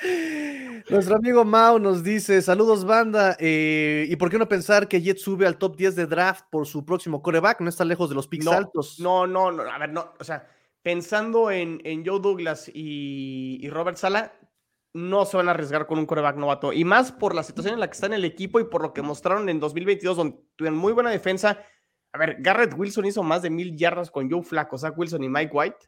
[0.88, 5.22] Nuestro amigo Mau nos dice, saludos banda, eh, ¿y por qué no pensar que Jets
[5.22, 7.60] sube al top 10 de draft por su próximo coreback?
[7.60, 8.98] No está lejos de los picks No, altos.
[8.98, 10.48] No, no, no, a ver, no, o sea,
[10.82, 14.32] pensando en, en Joe Douglas y, y Robert Sala,
[14.92, 16.72] no se van a arriesgar con un coreback novato.
[16.72, 18.92] Y más por la situación en la que está en el equipo y por lo
[18.92, 21.64] que mostraron en 2022, donde tuvieron muy buena defensa,
[22.12, 25.28] a ver, Garrett Wilson hizo más de mil yardas con Joe Flacco, Zach Wilson y
[25.28, 25.78] Mike White.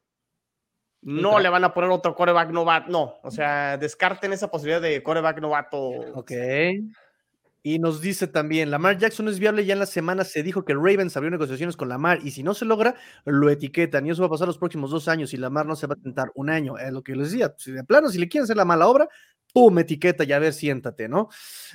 [1.04, 3.14] No le van a poner otro coreback novato, no.
[3.24, 5.80] O sea, descarten esa posibilidad de coreback novato.
[6.14, 6.30] Ok.
[7.64, 10.74] Y nos dice también, Lamar Jackson es viable, ya en la semana se dijo que
[10.74, 14.26] Ravens abrió negociaciones con Lamar y si no se logra, lo etiquetan y eso va
[14.26, 16.76] a pasar los próximos dos años y Lamar no se va a tentar un año,
[16.76, 19.08] es lo que les decía, si de plano, si le quieren hacer la mala obra,
[19.52, 21.28] pum, etiqueta y a ver, siéntate, ¿no?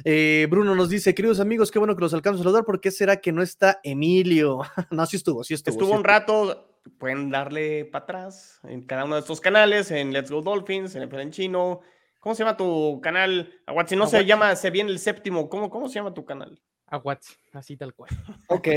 [0.04, 2.92] Eh, Bruno nos dice, queridos amigos, qué bueno que los alcanzo a saludar, ¿por qué
[2.92, 4.60] será que no está Emilio?
[4.92, 5.74] no, sí estuvo, sí estuvo.
[5.74, 10.32] Estuvo un rato, pueden darle para atrás en cada uno de estos canales, en Let's
[10.32, 11.80] Go Dolphins, en el chino.
[12.28, 13.54] ¿Cómo se llama tu canal?
[13.66, 15.48] Aguat, si no se llama, se viene el séptimo.
[15.48, 16.62] ¿Cómo, ¿Cómo se llama tu canal?
[16.86, 17.24] Aguat,
[17.54, 18.10] así tal cual.
[18.50, 18.68] Ok.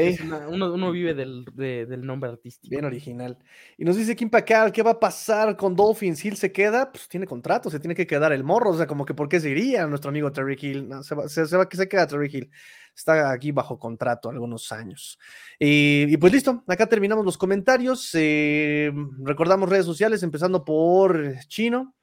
[0.50, 2.70] uno, uno, vive del, del, nombre artístico.
[2.70, 3.36] Bien original.
[3.76, 6.24] Y nos dice Kim Pacal, ¿qué va a pasar con Dolphins?
[6.24, 8.70] Hill se queda, pues tiene contrato, se tiene que quedar el morro.
[8.70, 10.88] O sea, como que ¿por qué se iría nuestro amigo Terry Hill?
[10.88, 12.50] No, se va, se, se va que se queda Terry Hill
[12.94, 15.18] está aquí bajo contrato algunos años.
[15.58, 18.10] Y, pues listo, acá terminamos los comentarios.
[18.14, 21.94] Eh, recordamos redes sociales, empezando por Chino.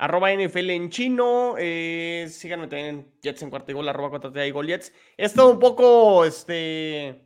[0.00, 1.56] Arroba NFL en chino.
[1.58, 4.94] Eh, síganme también en Jets en cuarto y gol, arroba cuatro y gol Jets.
[5.18, 7.22] He estado un poco este,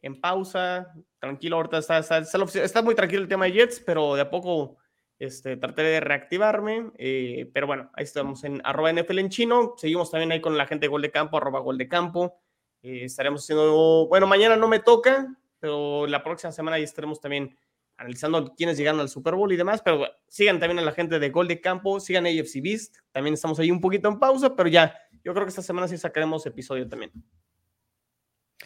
[0.00, 1.56] en pausa, tranquilo.
[1.56, 4.78] Ahorita está, está, muy tranquilo el tema de Jets, pero de a poco
[5.18, 6.90] este, de reactivarme.
[6.96, 9.74] Eh, pero bueno, ahí estamos en arroba NFL en chino.
[9.76, 12.40] Seguimos también ahí con la gente de gol de campo, arroba gol de campo.
[12.80, 17.54] Eh, estaremos haciendo, bueno, mañana no me toca, pero la próxima semana ahí estaremos también
[17.96, 21.30] analizando quiénes llegaron al Super Bowl y demás, pero sigan también a la gente de
[21.30, 24.94] Gol de Campo, sigan AFC Beast, también estamos ahí un poquito en pausa, pero ya,
[25.24, 27.12] yo creo que esta semana sí sacaremos episodio también.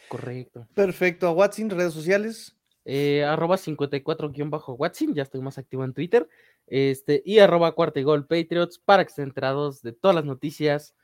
[0.08, 0.66] Correcto.
[0.74, 2.56] Perfecto, a Watson, redes sociales.
[2.84, 6.28] Eh, arroba 54-Watson, ya estoy más activo en Twitter,
[6.66, 10.94] este, y arroba cuarta y gol Patriots para que estén enterados de todas las noticias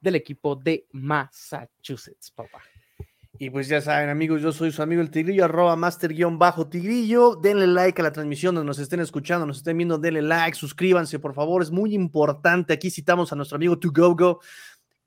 [0.00, 2.62] del equipo de Massachusetts, papá.
[3.38, 7.36] Y pues ya saben, amigos, yo soy su amigo el Tigrillo, arroba master-tigrillo.
[7.36, 11.18] Denle like a la transmisión donde nos estén escuchando, nos estén viendo, denle like, suscríbanse,
[11.18, 12.72] por favor, es muy importante.
[12.72, 14.40] Aquí citamos a nuestro amigo To Go Go.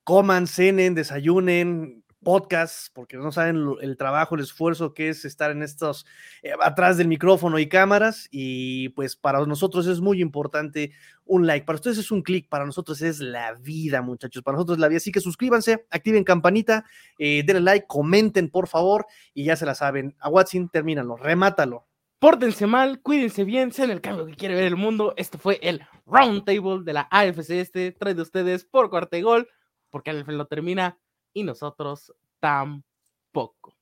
[0.03, 5.63] Coman, cenen, desayunen, podcast, porque no saben el trabajo, el esfuerzo que es estar en
[5.63, 6.05] estos,
[6.43, 10.91] eh, atrás del micrófono y cámaras, y pues para nosotros es muy importante
[11.25, 14.77] un like, para ustedes es un clic, para nosotros es la vida, muchachos, para nosotros
[14.77, 16.85] es la vida, así que suscríbanse, activen campanita,
[17.17, 21.85] eh, denle like, comenten, por favor, y ya se la saben, a Watson, termínalo, remátalo.
[22.19, 25.13] Pórtense mal, cuídense bien, sean el cambio que quiere ver el mundo.
[25.15, 29.47] Este fue el Roundtable de la AFC Este, trae de ustedes por cuarto gol,
[29.89, 30.99] porque al lo termina
[31.33, 33.75] y nosotros tampoco.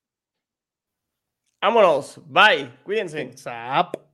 [1.61, 3.31] Vámonos, bye, cuídense.
[3.35, 4.06] Zap.